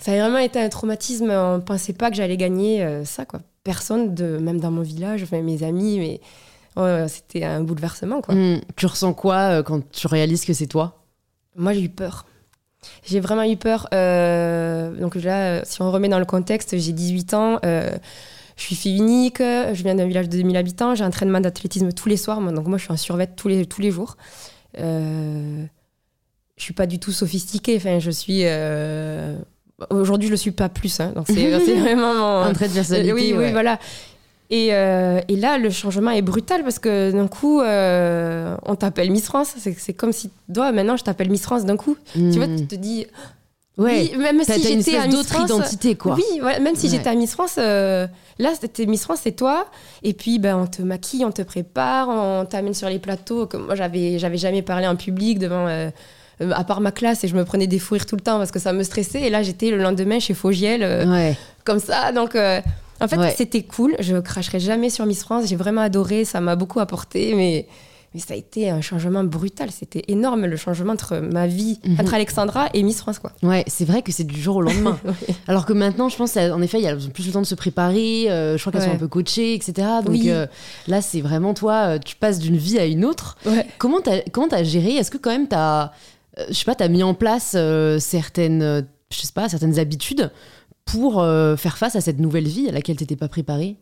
ça 0.02 0.12
a 0.12 0.18
vraiment 0.18 0.38
été 0.38 0.60
un 0.60 0.70
traumatisme. 0.70 1.32
On 1.32 1.58
ne 1.58 1.62
pensait 1.62 1.94
pas 1.94 2.10
que 2.10 2.16
j'allais 2.16 2.38
gagner 2.38 2.84
euh, 2.84 3.04
ça, 3.06 3.26
quoi. 3.26 3.42
Personne, 3.64 4.14
de, 4.14 4.38
même 4.38 4.60
dans 4.60 4.72
mon 4.72 4.82
village, 4.82 5.26
mes 5.32 5.64
amis, 5.64 6.00
mais 6.00 7.08
c'était 7.10 7.44
un 7.44 7.62
bouleversement, 7.62 8.22
quoi. 8.22 8.36
Hmm. 8.36 8.62
Tu 8.76 8.86
ressens 8.86 9.14
quoi 9.14 9.36
euh, 9.36 9.64
quand 9.64 9.82
tu 9.92 10.08
réalises 10.08 10.46
que 10.46 10.54
c'est 10.54 10.68
toi? 10.68 11.04
Moi, 11.56 11.74
j'ai 11.74 11.82
eu 11.82 11.90
peur. 11.90 12.26
J'ai 13.04 13.20
vraiment 13.20 13.44
eu 13.44 13.58
peur. 13.58 13.88
Euh, 13.94 14.96
donc 14.96 15.16
là, 15.16 15.66
si 15.66 15.82
on 15.82 15.92
remet 15.92 16.10
dans 16.10 16.20
le 16.20 16.26
contexte, 16.26 16.78
j'ai 16.78 16.92
18 16.92 17.34
ans. 17.34 17.60
je 17.64 18.00
suis 18.58 18.76
fille 18.76 18.98
unique, 18.98 19.40
je 19.40 19.84
viens 19.84 19.96
d'un 19.96 20.06
village 20.06 20.30
de 20.30 20.38
2000 20.38 20.56
habitants, 20.56 20.94
j'ai 20.94 21.04
un 21.04 21.08
entraînement 21.08 21.40
d'athlétisme 21.40 21.92
tous 21.94 22.10
les 22.10 22.18
soirs, 22.18 22.40
donc 22.42 22.68
moi 22.68 22.78
je 22.78 22.84
suis 22.84 22.94
en 22.94 22.98
survêt 22.98 23.28
tous 23.28 23.48
les, 23.48 23.66
tous 23.66 23.82
les 23.82 23.90
jours. 23.92 24.18
Euh, 24.80 25.66
je 26.58 26.64
suis 26.64 26.74
pas 26.74 26.86
du 26.86 27.00
tout 27.00 27.12
sophistiquée. 27.12 27.78
Enfin, 27.78 28.00
je 28.00 28.12
suis. 28.12 28.42
Euh, 28.44 29.36
aujourd'hui, 29.90 30.28
je 30.28 30.32
le 30.32 30.38
suis 30.38 30.52
pas 30.52 30.70
plus. 30.70 31.00
Hein. 31.00 31.12
donc, 31.16 31.26
c'est 31.28 31.50
vraiment 31.76 32.42
un 32.42 32.54
trait 32.54 32.68
de 32.68 32.74
personnalité. 32.74 33.14
Oui, 33.14 33.34
oui, 33.36 33.52
voilà. 33.52 33.80
Et, 34.52 34.70
euh, 34.72 35.22
et, 35.30 35.38
là, 35.38 35.58
le 35.58 35.70
changement 35.70 36.12
est 36.12 36.22
brutal 36.22 36.64
parce 36.64 36.78
que 36.78 37.12
d'un 37.12 37.28
coup, 37.28 37.62
euh, 37.62 38.56
on 38.66 38.76
t'appelle 38.76 39.10
Miss 39.10 39.26
France. 39.26 39.56
C'est 39.58 39.94
comme 39.94 40.12
si, 40.12 40.30
toi, 40.54 40.72
maintenant, 40.72 40.98
je 40.98 41.04
t'appelle 41.04 41.32
Miss 41.32 41.42
France 41.42 41.66
d'un 41.66 41.78
coup. 41.78 41.98
Tu 42.14 42.32
vois, 42.32 42.48
tu 42.48 42.68
te 42.68 42.76
dis. 42.76 43.08
Ouais, 43.78 44.12
même 44.18 44.44
si 44.44 44.62
j'étais 44.62 44.98
à 44.98 45.08
Miss 45.08 45.26
France, 45.26 45.50
identité 45.50 45.96
quoi. 45.96 46.16
Oui, 46.16 46.42
même 46.62 46.76
si 46.76 46.90
j'étais 46.90 47.10
à 47.10 47.16
Miss 47.16 47.32
France, 47.32 47.56
là 47.56 48.10
c'était 48.60 48.86
Miss 48.86 49.04
France, 49.04 49.22
c'est 49.24 49.32
toi. 49.32 49.66
Et 50.04 50.14
puis 50.14 50.38
ben 50.38 50.58
on 50.58 50.68
te 50.68 50.82
maquille, 50.82 51.24
on 51.26 51.32
te 51.32 51.42
prépare, 51.42 52.10
on 52.10 52.46
t'amène 52.46 52.74
sur 52.74 52.90
les 52.90 53.00
plateaux. 53.00 53.48
Comme 53.48 53.66
moi 53.66 53.76
j'avais 53.76 54.20
j'avais 54.20 54.38
jamais 54.38 54.62
parlé 54.62 54.86
en 54.86 54.98
public 54.98 55.40
devant 55.40 55.68
euh, 56.42 56.52
à 56.54 56.64
part 56.64 56.82
ma 56.82 56.92
classe 56.92 57.24
et 57.24 57.28
je 57.28 57.36
me 57.36 57.46
prenais 57.46 57.68
des 57.68 57.80
fous 57.80 57.94
rires 57.94 58.06
tout 58.06 58.16
le 58.16 58.22
temps 58.22 58.38
parce 58.38 58.52
que 58.52 58.60
ça 58.60 58.74
me 58.74 58.84
stressait. 58.84 59.22
Et 59.22 59.30
là, 59.30 59.44
j'étais 59.44 59.70
le 59.70 59.78
lendemain 59.78 60.20
chez 60.20 60.34
Fogiel, 60.34 60.82
euh, 60.84 61.34
comme 61.64 61.80
ça. 61.80 62.12
Donc, 62.12 62.36
euh, 62.36 62.62
en 63.00 63.08
fait, 63.08 63.36
c'était 63.36 63.64
cool. 63.64 63.96
Je 64.00 64.18
cracherai 64.18 64.60
jamais 64.60 64.90
sur 64.90 65.06
Miss 65.06 65.22
France. 65.22 65.46
J'ai 65.48 65.56
vraiment 65.56 65.82
adoré. 65.82 66.26
Ça 66.26 66.42
m'a 66.42 66.56
beaucoup 66.56 66.80
apporté. 66.80 67.34
Mais, 67.36 67.68
mais 68.14 68.20
ça 68.20 68.34
a 68.34 68.38
été 68.38 68.70
un 68.70 68.82
changement 68.82 69.24
brutal. 69.24 69.70
C'était 69.72 70.04
énorme 70.08 70.46
le 70.46 70.56
changement 70.56 70.94
entre 70.94 71.18
ma 71.18 71.48
vie, 71.48 71.80
mhm. 71.86 72.00
entre 72.00 72.14
Alexandra 72.14 72.70
et 72.74 72.82
Miss 72.84 73.00
France. 73.00 73.20
Quoi. 73.20 73.32
Ouais, 73.44 73.64
c'est 73.68 73.86
vrai 73.86 74.02
que 74.02 74.12
c'est 74.12 74.24
du 74.24 74.40
jour 74.40 74.58
au 74.58 74.62
lendemain. 74.62 75.00
Alors 75.48 75.66
que 75.66 75.74
maintenant, 75.74 76.10
je 76.10 76.18
pense, 76.18 76.38
en 76.38 76.62
effet, 76.62 76.80
il 76.80 76.84
y 76.84 76.88
a 76.88 76.96
plus 76.96 77.28
le 77.28 77.34
temps 77.34 77.42
de 77.42 77.46
se 77.46 77.56
préparer. 77.56 78.26
je 78.28 78.58
crois 78.60 78.72
qu'elles 78.72 78.84
sont 78.84 78.96
un 78.96 78.98
peu 78.98 79.08
coachées, 79.08 79.54
etc. 79.54 79.88
Donc 80.06 80.18
là, 80.88 81.02
c'est 81.02 81.22
vraiment 81.22 81.54
toi, 81.54 82.00
tu 82.00 82.16
passes 82.16 82.40
d'une 82.40 82.58
vie 82.58 82.80
à 82.80 82.86
une 82.86 83.06
autre. 83.06 83.38
Comment 83.78 84.02
tu 84.02 84.56
as 84.56 84.64
géré? 84.64 84.96
Est-ce 84.96 85.12
que 85.12 85.18
quand 85.18 85.32
même 85.32 85.48
tu 85.48 85.56
as 85.56 85.84
euh, 85.86 85.88
je 86.50 86.54
sais 86.54 86.66
pas, 86.66 86.76
tu 86.76 86.84
mis 86.88 87.04
en 87.04 87.14
place 87.14 87.54
euh, 87.56 88.00
certaines, 88.00 88.62
euh, 88.62 88.82
je 89.12 89.20
certaines 89.50 89.80
habitudes 89.80 90.32
pour 90.86 91.24
faire 91.58 91.78
face 91.78 91.96
à 91.96 92.02
cette 92.02 92.20
nouvelle 92.20 92.48
vie 92.48 92.68
à 92.68 92.72
laquelle 92.72 92.98
tu 92.98 93.06
pas 93.16 93.30
préparée? 93.30 93.78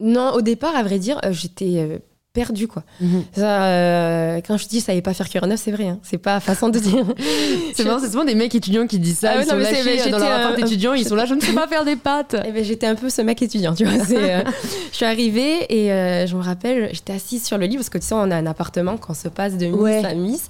Non, 0.00 0.32
au 0.34 0.42
départ, 0.42 0.76
à 0.76 0.82
vrai 0.82 0.98
dire, 0.98 1.18
j'étais 1.30 2.02
perdue, 2.32 2.68
quoi. 2.68 2.82
Mhm. 3.00 3.24
quand 3.36 4.56
je 4.56 4.66
dis 4.66 4.80
je 4.80 4.84
savais 4.84 5.02
pas 5.02 5.14
faire 5.14 5.28
cuir 5.28 5.46
neuf, 5.46 5.60
c'est 5.62 5.70
vrai. 5.70 5.88
Hein. 5.88 5.98
C'est 6.02 6.18
pas 6.18 6.40
façon 6.40 6.68
de 6.68 6.78
dire. 6.78 7.04
c'est 7.74 7.84
c'est 7.84 8.06
souvent 8.06 8.24
des 8.24 8.34
mecs 8.34 8.54
étudiants 8.54 8.86
qui 8.86 8.98
disent 8.98 9.18
ça. 9.18 9.32
Ah 9.34 9.42
ils 9.42 9.46
sont 9.46 9.56
lâchés 9.56 10.10
dans 10.10 10.18
leur 10.18 10.32
appart 10.32 10.58
étudiant, 10.58 10.94
ils 10.94 11.06
sont 11.06 11.14
là, 11.14 11.26
je 11.26 11.34
ne 11.34 11.40
sais 11.40 11.52
pas 11.52 11.66
faire 11.66 11.84
des 11.84 11.96
pâtes. 11.96 12.36
Eh 12.44 12.50
ben, 12.50 12.64
j'étais 12.64 12.86
un 12.86 12.96
peu 12.96 13.08
ce 13.08 13.22
mec 13.22 13.40
étudiant, 13.40 13.74
tu 13.74 13.84
vois. 13.84 14.04
je 14.04 14.96
suis 14.96 15.04
arrivée 15.04 15.64
et 15.68 16.26
je 16.26 16.36
me 16.36 16.42
rappelle, 16.42 16.90
j'étais 16.92 17.12
assise 17.12 17.44
sur 17.44 17.56
le 17.56 17.66
lit 17.66 17.76
parce 17.76 17.88
que 17.88 17.98
tu 17.98 18.06
sais, 18.06 18.14
on 18.14 18.30
a 18.30 18.36
un 18.36 18.46
appartement 18.46 18.96
qu'on 18.96 19.14
se 19.14 19.28
passe 19.28 19.56
de 19.56 19.66
Miss 19.66 20.04
à 20.04 20.14
Miss. 20.14 20.48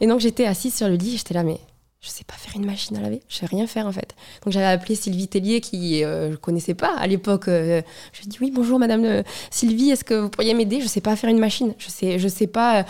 Et 0.00 0.06
donc 0.06 0.20
j'étais 0.20 0.46
assise 0.46 0.74
sur 0.74 0.88
le 0.88 0.94
lit, 0.94 1.16
j'étais 1.16 1.34
là, 1.34 1.42
mais 1.42 1.58
je 2.02 2.10
sais 2.10 2.24
pas 2.24 2.34
faire 2.34 2.56
une 2.56 2.66
machine 2.66 2.96
à 2.96 3.00
laver, 3.00 3.22
je 3.28 3.36
sais 3.36 3.46
rien 3.46 3.64
faire 3.68 3.86
en 3.86 3.92
fait. 3.92 4.16
Donc 4.44 4.52
j'avais 4.52 4.66
appelé 4.66 4.96
Sylvie 4.96 5.28
Tellier 5.28 5.60
qui 5.60 6.02
euh, 6.02 6.32
je 6.32 6.36
connaissais 6.36 6.74
pas 6.74 6.92
à 6.96 7.06
l'époque. 7.06 7.46
Euh, 7.46 7.80
je 8.12 8.18
lui 8.18 8.26
ai 8.26 8.28
dit 8.28 8.38
oui 8.40 8.50
bonjour 8.52 8.80
Madame 8.80 9.04
euh, 9.04 9.22
Sylvie, 9.52 9.90
est-ce 9.90 10.02
que 10.02 10.14
vous 10.14 10.28
pourriez 10.28 10.52
m'aider? 10.52 10.80
Je 10.80 10.88
sais 10.88 11.00
pas 11.00 11.14
faire 11.14 11.30
une 11.30 11.38
machine, 11.38 11.74
je 11.78 11.88
sais 11.88 12.18
je 12.18 12.26
sais 12.26 12.48
pas 12.48 12.84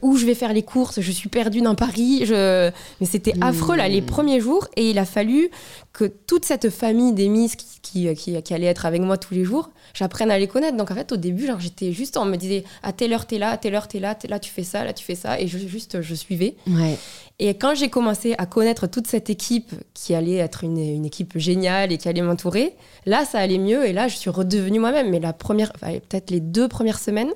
où 0.00 0.16
je 0.16 0.24
vais 0.24 0.36
faire 0.36 0.52
les 0.52 0.62
courses, 0.62 1.00
je 1.00 1.10
suis 1.10 1.28
perdue 1.28 1.60
dans 1.60 1.74
Paris. 1.74 2.24
Je... 2.24 2.70
Mais 3.00 3.06
c'était 3.06 3.34
affreux 3.40 3.76
là 3.76 3.88
les 3.88 4.00
premiers 4.00 4.40
jours 4.40 4.68
et 4.76 4.90
il 4.90 4.98
a 4.98 5.04
fallu 5.04 5.50
que 5.92 6.04
toute 6.04 6.44
cette 6.44 6.70
famille 6.70 7.12
des 7.12 7.28
Miss 7.28 7.56
qui, 7.56 8.14
qui, 8.14 8.42
qui, 8.42 8.54
allait 8.54 8.66
être 8.66 8.86
avec 8.86 9.02
moi 9.02 9.18
tous 9.18 9.34
les 9.34 9.44
jours, 9.44 9.70
j'apprenne 9.94 10.30
à 10.30 10.38
les 10.38 10.48
connaître. 10.48 10.76
Donc 10.76 10.90
en 10.90 10.94
fait, 10.94 11.12
au 11.12 11.16
début, 11.16 11.46
genre, 11.46 11.60
j'étais 11.60 11.92
juste, 11.92 12.16
on 12.16 12.24
me 12.24 12.36
disait 12.36 12.64
à 12.82 12.92
telle 12.92 13.12
heure 13.12 13.26
t'es 13.26 13.38
là, 13.38 13.50
à 13.50 13.56
telle 13.56 13.74
heure 13.74 13.88
t'es 13.88 14.00
là, 14.00 14.16
là 14.28 14.38
tu 14.38 14.50
fais 14.50 14.62
ça, 14.62 14.84
là 14.84 14.92
tu 14.92 15.04
fais 15.04 15.14
ça, 15.14 15.40
et 15.40 15.46
je, 15.46 15.58
juste 15.58 16.00
je 16.00 16.14
suivais. 16.14 16.56
Ouais. 16.66 16.96
Et 17.38 17.54
quand 17.54 17.74
j'ai 17.74 17.88
commencé 17.88 18.34
à 18.38 18.46
connaître 18.46 18.86
toute 18.86 19.06
cette 19.06 19.30
équipe 19.30 19.72
qui 19.94 20.14
allait 20.14 20.36
être 20.36 20.64
une, 20.64 20.78
une 20.78 21.04
équipe 21.04 21.36
géniale 21.38 21.92
et 21.92 21.98
qui 21.98 22.08
allait 22.08 22.22
m'entourer, 22.22 22.74
là 23.06 23.24
ça 23.24 23.38
allait 23.38 23.58
mieux 23.58 23.86
et 23.86 23.92
là 23.92 24.08
je 24.08 24.16
suis 24.16 24.30
redevenue 24.30 24.78
moi-même. 24.78 25.10
Mais 25.10 25.20
la 25.20 25.32
première, 25.32 25.72
peut-être 25.72 26.30
les 26.30 26.40
deux 26.40 26.68
premières 26.68 26.98
semaines, 26.98 27.30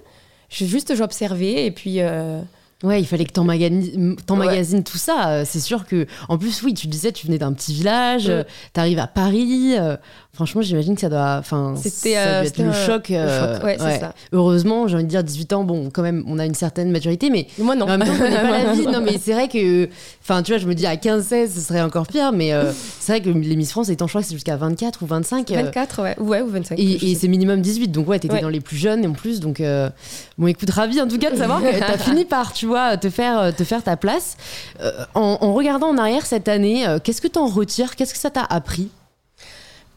juste 0.49 0.95
j'observais 0.95 1.67
et 1.67 1.71
puis. 1.71 2.01
Euh, 2.01 2.41
Ouais, 2.83 3.01
il 3.01 3.07
fallait 3.07 3.25
que 3.25 3.33
t'emmagasines 3.33 4.17
ouais. 4.29 4.83
tout 4.83 4.99
ça. 4.99 5.31
Euh, 5.31 5.43
c'est 5.47 5.61
sûr 5.61 5.87
que, 5.87 6.07
en 6.29 6.37
plus, 6.37 6.63
oui, 6.63 6.75
tu 6.75 6.89
disais, 6.89 7.11
tu 7.11 7.27
venais 7.27 7.39
d'un 7.39 7.55
petit 7.55 7.73
village, 7.73 8.29
euh, 8.29 8.43
t'arrives 8.75 8.99
à 8.99 9.07
Paris. 9.07 9.77
Euh, 9.79 9.97
franchement, 10.35 10.61
j'imagine 10.61 10.95
que 10.95 11.01
ça 11.01 11.09
doit, 11.09 11.37
enfin, 11.39 11.75
c'était 11.83 12.13
être 12.13 12.59
le 12.59 12.73
choc. 12.73 13.07
Ouais, 13.09 13.79
c'est 13.79 14.01
ça. 14.01 14.13
Heureusement, 14.33 14.89
j'ai 14.89 14.97
envie 14.97 15.05
de 15.05 15.09
dire 15.09 15.25
18 15.25 15.55
ans. 15.55 15.65
Bon, 15.65 15.89
quand 15.91 16.03
même, 16.03 16.23
on 16.27 16.39
a 16.39 16.45
une 16.45 16.55
certaine 16.55 16.91
maturité, 16.91 17.31
mais 17.31 17.47
moi 17.59 17.77
non. 17.77 17.87
En 17.87 17.97
même 17.97 18.07
temps, 18.07 18.19
pas 18.19 18.29
la 18.29 18.73
vie. 18.75 18.87
Non, 18.87 19.01
mais 19.01 19.19
c'est 19.19 19.33
vrai 19.33 19.49
que, 19.49 19.89
enfin, 20.23 20.43
tu 20.43 20.53
vois, 20.53 20.59
je 20.59 20.67
me 20.67 20.75
dis 20.75 20.85
à 20.85 20.97
15-16, 20.97 21.55
ce 21.55 21.61
serait 21.61 21.81
encore 21.81 22.07
pire. 22.07 22.33
Mais 22.33 22.53
c'est 23.01 23.13
vrai 23.13 23.23
que 23.23 23.31
les 23.31 23.57
Miss 23.57 23.71
France 23.71 23.89
étant, 23.89 24.07
je 24.07 24.13
crois 24.13 24.23
c'est 24.23 24.35
jusqu'à 24.35 24.57
24 24.57 25.03
ou 25.03 25.07
25. 25.07 25.51
24, 25.51 26.03
ouais, 26.03 26.19
ouais, 26.19 26.43
ou 26.43 26.49
25. 26.49 26.79
Et, 26.79 27.15
c'est 27.15 27.29
minimum 27.29 27.63
18. 27.63 27.89
Donc 27.89 28.07
ouais, 28.07 28.19
t'étais 28.19 28.43
dans 28.43 28.51
les 28.51 28.61
plus 28.61 28.77
jeunes 28.77 29.03
et 29.03 29.07
en 29.07 29.13
plus. 29.13 29.41
Donc 29.41 29.63
bon, 30.37 30.47
écoute, 30.47 30.69
ravi 30.69 31.01
en 31.01 31.09
tout 31.09 31.19
cas 31.19 31.31
de 31.31 31.37
savoir 31.37 31.63
que 31.63 31.79
t'as 31.79 31.97
fini 31.97 32.27
par, 32.27 32.53
tu 32.53 32.66
tu 32.67 32.69
vois, 32.69 32.97
te 32.97 33.11
faire, 33.11 33.55
te 33.55 33.65
faire 33.65 33.83
ta 33.83 33.97
place. 33.97 34.37
en, 35.15 35.39
en, 35.41 35.55
regardant 35.55 35.89
en 35.89 35.99
arrière 35.99 36.27
cette 36.27 36.49
année, 36.49 36.85
qu'est-ce 37.05 37.21
que 37.21 37.29
tu 37.29 37.39
en 37.39 37.47
retires? 37.47 37.97
Qu'est-ce 37.97 38.13
que 38.13 38.21
ça 38.21 38.31
t'a 38.31 38.45
appris? 38.45 38.91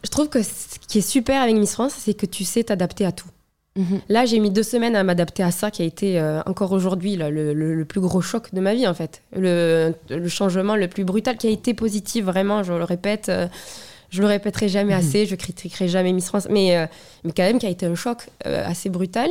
Je 0.04 0.10
trouve 0.10 0.28
que 0.28 0.42
ce 0.42 0.78
qui 0.88 0.98
est 0.98 1.08
super 1.08 1.42
avec 1.42 1.56
Miss 1.56 1.72
France, 1.72 1.94
c'est 1.98 2.14
que 2.14 2.26
tu 2.26 2.44
sais 2.44 2.64
t'adapter 2.64 3.04
à 3.04 3.12
tout. 3.12 3.28
Mhm. 3.76 4.00
Là, 4.08 4.24
j'ai 4.24 4.40
mis 4.40 4.50
deux 4.50 4.62
semaines 4.62 4.96
à 4.96 5.04
m'adapter 5.04 5.42
à 5.42 5.50
ça, 5.50 5.70
qui 5.70 5.82
a 5.82 5.84
été 5.84 6.18
euh, 6.18 6.40
encore 6.46 6.72
aujourd'hui 6.72 7.16
le, 7.16 7.84
plus 7.84 8.00
gros 8.00 8.20
choc 8.20 8.52
de 8.54 8.60
ma 8.60 8.74
vie, 8.74 8.86
en 8.86 8.94
fait. 8.94 9.22
Le, 9.36 9.94
changement 10.26 10.76
le 10.76 10.88
plus 10.88 11.04
brutal, 11.04 11.36
qui 11.36 11.46
a 11.46 11.50
été 11.50 11.74
positif, 11.74 12.24
vraiment, 12.24 12.62
je 12.62 12.72
le 12.72 12.84
répète. 12.84 13.28
Euh, 13.28 13.46
je 14.10 14.22
le 14.22 14.26
répéterai 14.26 14.68
jamais 14.68 14.94
mhm. 14.94 14.98
assez, 14.98 15.26
je 15.26 15.36
critiquerai 15.36 15.86
jamais 15.86 16.12
Miss 16.12 16.26
France, 16.26 16.48
mais, 16.50 16.76
euh, 16.76 16.86
mais 17.22 17.30
quand 17.30 17.44
même, 17.44 17.60
qui 17.60 17.66
a 17.66 17.70
été 17.70 17.86
un 17.86 17.94
choc 17.94 18.26
assez 18.44 18.88
brutal. 18.88 19.30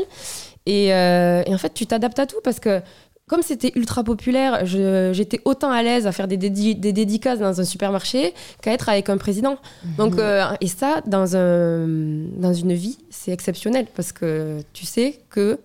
Et, 0.66 0.88
et, 0.88 1.54
en 1.54 1.58
fait, 1.58 1.74
tu 1.74 1.86
t'adaptes 1.86 2.20
à 2.20 2.26
tout 2.26 2.40
parce 2.44 2.62
que 2.62 2.82
comme 3.30 3.44
c'était 3.44 3.72
ultra 3.76 4.04
populaire, 4.04 4.66
j'étais 4.66 5.40
autant 5.46 5.70
à 5.70 5.84
l'aise 5.84 6.08
à 6.08 6.12
faire 6.12 6.28
des, 6.28 6.36
des, 6.36 6.74
dédicaces 6.74 7.40
dans 7.40 7.62
un 7.62 7.64
supermarché 7.64 8.34
qu'à 8.62 8.74
être 8.74 8.90
avec 8.90 9.08
un 9.08 9.18
président. 9.18 9.60
Mhm. 9.84 9.96
Donc, 9.98 10.18
euh, 10.18 10.46
et 10.62 10.68
ça, 10.68 11.02
dans, 11.06 11.36
un, 11.38 11.88
dans 11.88 12.54
une 12.54 12.74
vie, 12.74 12.98
c'est 13.12 13.32
exceptionnel 13.32 13.86
parce 13.96 14.12
que 14.12 14.62
tu 14.74 14.86
sais 14.86 15.20
que 15.30 15.60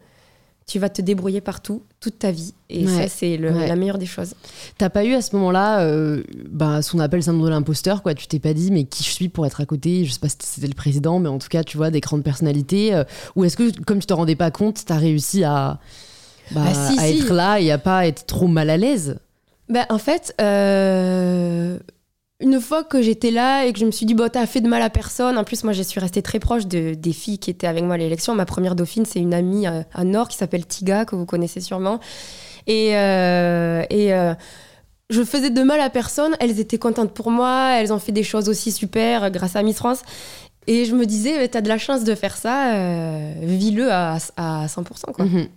tu 0.67 0.79
vas 0.79 0.91
te 0.91 1.01
débrouiller 1.01 1.41
partout 1.41 1.83
toute 2.01 2.19
ta 2.19 2.31
vie. 2.31 2.53
Et 2.69 2.87
ça, 2.87 3.09
c'est 3.09 3.39
la 3.39 3.77
meilleure 3.77 3.99
des 3.99 4.07
choses. 4.07 4.35
T'as 4.77 4.91
pas 4.91 5.05
eu 5.05 5.15
à 5.15 5.23
ce 5.23 5.35
moment-là 5.37 5.81
euh, 5.81 6.23
bah, 6.51 6.83
ce 6.83 6.93
qu'on 6.93 6.99
appelle 6.99 7.21
le 7.21 7.25
syndrome 7.25 7.47
de 7.47 7.51
l'imposteur, 7.51 8.03
quoi. 8.03 8.15
Tu 8.15 8.27
t'es 8.27 8.39
pas 8.39 8.53
dit, 8.53 8.71
mais 8.71 8.85
qui 8.85 9.05
je 9.05 9.11
suis 9.11 9.29
pour 9.31 9.47
être 9.47 9.63
à 9.63 9.67
côté? 9.67 10.05
Je 10.05 10.13
sais 10.13 10.21
pas 10.21 10.29
si 10.29 10.37
c'était 10.41 10.67
le 10.67 10.75
président, 10.75 11.19
mais 11.19 11.29
en 11.29 11.39
tout 11.39 11.49
cas, 11.49 11.65
tu 11.65 11.79
vois, 11.79 11.91
des 11.91 12.01
grandes 12.01 12.25
personnalités. 12.25 12.95
Euh, 12.95 13.05
ou 13.37 13.45
est-ce 13.45 13.57
que, 13.57 13.79
comme 13.83 14.01
tu 14.01 14.07
te 14.07 14.15
rendais 14.15 14.37
pas 14.37 14.51
compte, 14.51 14.85
t'as 14.85 14.99
réussi 14.99 15.45
à 15.45 15.81
bah, 16.51 16.63
bah, 16.65 16.93
à 16.99 17.09
être 17.09 17.33
là 17.33 17.61
et 17.61 17.71
à 17.71 17.79
pas 17.79 18.07
être 18.07 18.27
trop 18.27 18.47
mal 18.47 18.71
à 18.71 18.77
l'aise 18.77 19.19
bah, 19.69 19.87
En 19.91 19.99
fait, 19.99 20.35
euh, 20.41 21.79
une 22.41 22.61
fois 22.61 22.85
que 22.85 23.03
j'étais 23.03 23.31
là 23.31 23.65
et 23.65 23.73
que 23.73 23.79
je 23.79 23.87
me 23.87 23.91
suis 23.91 24.07
dit, 24.07 24.15
bah, 24.15 24.29
t'as 24.29 24.47
fait 24.47 24.61
de 24.61 24.69
mal 24.69 24.83
à 24.83 24.91
personne. 24.91 25.39
En 25.39 25.45
plus, 25.45 25.65
moi, 25.65 25.73
je 25.73 25.83
suis 25.83 26.01
restée 26.01 26.23
très 26.23 26.39
proche 26.39 26.67
de, 26.67 26.95
des 26.95 27.13
filles 27.13 27.39
qui 27.39 27.51
étaient 27.51 27.67
avec 27.67 27.85
moi 27.85 27.95
à 27.95 27.99
l'élection. 27.99 28.35
Ma 28.35 28.47
première 28.47 28.75
dauphine, 28.75 29.05
c'est 29.05 29.21
une 29.21 29.35
amie 29.35 29.67
à, 29.67 30.05
Nord 30.05 30.29
qui 30.29 30.37
s'appelle 30.37 30.67
Tiga, 30.67 31.05
que 31.05 31.17
vous 31.17 31.27
connaissez 31.27 31.61
sûrement. 31.61 32.01
Et. 32.67 32.97
Euh, 32.97 33.83
et 33.91 34.13
euh, 34.15 34.35
je 35.11 35.23
faisais 35.23 35.51
de 35.51 35.63
mal 35.63 35.81
à 35.81 35.91
personne, 35.91 36.35
elles 36.41 36.59
étaient 36.59 36.79
contentes 36.79 37.13
pour 37.13 37.31
moi, 37.31 37.75
elles 37.79 37.93
ont 37.93 37.99
fait 37.99 38.11
des 38.11 38.23
choses 38.23 38.49
aussi 38.49 38.73
super 38.73 39.31
grâce 39.31 39.55
à 39.55 39.63
Miss 39.63 39.77
France. 39.77 40.01
Et 40.67 40.87
je 40.87 40.95
me 40.95 41.05
disais, 41.05 41.47
t'as 41.49 41.61
de 41.61 41.69
la 41.69 41.77
chance 41.77 42.05
de 42.05 42.15
faire 42.15 42.39
ça, 42.39 42.73
vis-le 43.43 43.93
à, 43.93 44.17
à 44.39 44.67
100%. 44.67 45.13
Quoi. 45.13 45.27
Mhm. 45.27 45.49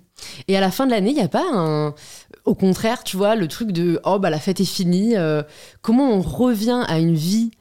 Et 0.48 0.58
à 0.58 0.62
la 0.62 0.72
fin 0.72 0.86
de 0.86 0.92
l'année, 0.92 1.12
il 1.12 1.16
n'y 1.16 1.22
a 1.22 1.28
pas 1.28 1.46
un. 1.54 1.94
Au 2.46 2.56
contraire, 2.56 3.04
tu 3.04 3.18
vois, 3.18 3.36
le 3.36 3.48
truc 3.48 3.72
de 3.72 4.00
oh, 4.04 4.20
bah 4.20 4.30
la 4.30 4.40
fête 4.40 4.60
est 4.60 4.66
finie. 4.66 5.16
Euh, 5.16 5.44
comment 5.82 6.12
on 6.12 6.22
revient 6.22 6.84
à 6.88 7.00
une 7.00 7.16
vie 7.16 7.52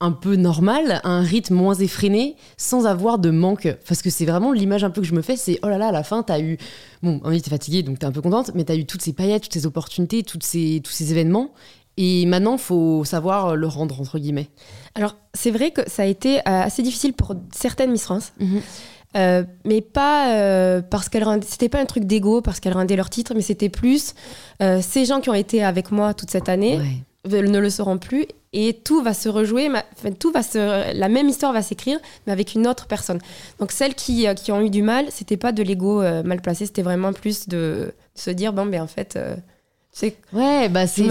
un 0.00 0.12
peu 0.12 0.36
normale, 0.36 1.00
à 1.02 1.08
un 1.08 1.22
rythme 1.22 1.54
moins 1.54 1.74
effréné, 1.74 2.36
sans 2.56 2.86
avoir 2.86 3.18
de 3.18 3.30
manque? 3.30 3.68
Parce 3.86 4.02
que 4.02 4.10
c'est 4.10 4.26
vraiment 4.26 4.52
l'image 4.52 4.84
un 4.84 4.90
peu 4.90 5.00
que 5.00 5.06
je 5.06 5.14
me 5.14 5.22
fais 5.22 5.36
c'est 5.36 5.58
oh 5.62 5.68
là 5.68 5.78
là, 5.78 5.88
à 5.88 5.92
la 5.92 6.04
fin, 6.04 6.22
t'as 6.22 6.40
eu. 6.40 6.56
Bon, 7.02 7.20
on 7.24 7.30
t'es 7.30 7.50
fatiguée, 7.50 7.82
donc 7.82 7.98
t'es 7.98 8.06
un 8.06 8.12
peu 8.12 8.22
contente, 8.22 8.52
mais 8.54 8.64
t'as 8.64 8.76
eu 8.76 8.86
toutes 8.86 9.02
ces 9.02 9.12
paillettes, 9.12 9.44
toutes 9.44 9.54
ces 9.54 9.66
opportunités, 9.66 10.22
toutes 10.22 10.44
ces, 10.44 10.80
tous 10.84 10.92
ces 10.92 11.10
événements. 11.10 11.52
Et 12.00 12.26
maintenant, 12.26 12.58
faut 12.58 13.04
savoir 13.04 13.56
le 13.56 13.66
rendre, 13.66 14.00
entre 14.00 14.20
guillemets. 14.20 14.50
Alors, 14.94 15.16
c'est 15.34 15.50
vrai 15.50 15.72
que 15.72 15.80
ça 15.90 16.02
a 16.02 16.06
été 16.06 16.38
euh, 16.38 16.42
assez 16.46 16.80
difficile 16.80 17.12
pour 17.12 17.34
certaines 17.52 17.90
Miss 17.90 18.04
France. 18.04 18.32
Mhm. 18.38 18.60
Euh, 19.16 19.42
mais 19.64 19.80
pas 19.80 20.34
euh, 20.34 20.82
parce 20.82 21.08
qu'elle 21.08 21.24
c'était 21.42 21.70
pas 21.70 21.80
un 21.80 21.86
truc 21.86 22.04
d'ego 22.04 22.42
parce 22.42 22.60
qu'elle 22.60 22.74
rendait 22.74 22.94
leur 22.94 23.08
titre 23.08 23.32
mais 23.34 23.40
c'était 23.40 23.70
plus 23.70 24.14
euh, 24.60 24.82
ces 24.82 25.06
gens 25.06 25.22
qui 25.22 25.30
ont 25.30 25.34
été 25.34 25.64
avec 25.64 25.90
moi 25.90 26.12
toute 26.12 26.30
cette 26.30 26.50
année 26.50 26.78
ne 27.24 27.58
le 27.58 27.70
seront 27.70 27.96
plus 27.96 28.26
et 28.52 28.74
tout 28.74 29.02
va 29.02 29.14
se 29.14 29.30
rejouer 29.30 29.70
tout 30.18 30.30
va 30.30 30.42
se 30.42 30.92
la 30.92 31.08
même 31.08 31.26
histoire 31.26 31.54
va 31.54 31.62
s'écrire 31.62 31.98
mais 32.26 32.34
avec 32.34 32.54
une 32.54 32.66
autre 32.66 32.86
personne. 32.86 33.18
Donc 33.58 33.72
celles 33.72 33.94
qui, 33.94 34.26
qui 34.36 34.52
ont 34.52 34.60
eu 34.60 34.68
du 34.68 34.82
mal 34.82 35.06
c'était 35.08 35.38
pas 35.38 35.52
de 35.52 35.62
l'ego 35.62 36.02
mal 36.02 36.42
placé 36.42 36.66
c'était 36.66 36.82
vraiment 36.82 37.14
plus 37.14 37.48
de, 37.48 37.94
se 38.14 38.28
dire 38.28 38.52
bon 38.52 38.66
ben 38.66 38.82
en 38.82 38.86
fait 38.86 39.18
c'est 39.90 40.16
ouais 40.34 40.68
bah 40.68 40.86
c'est 40.86 41.08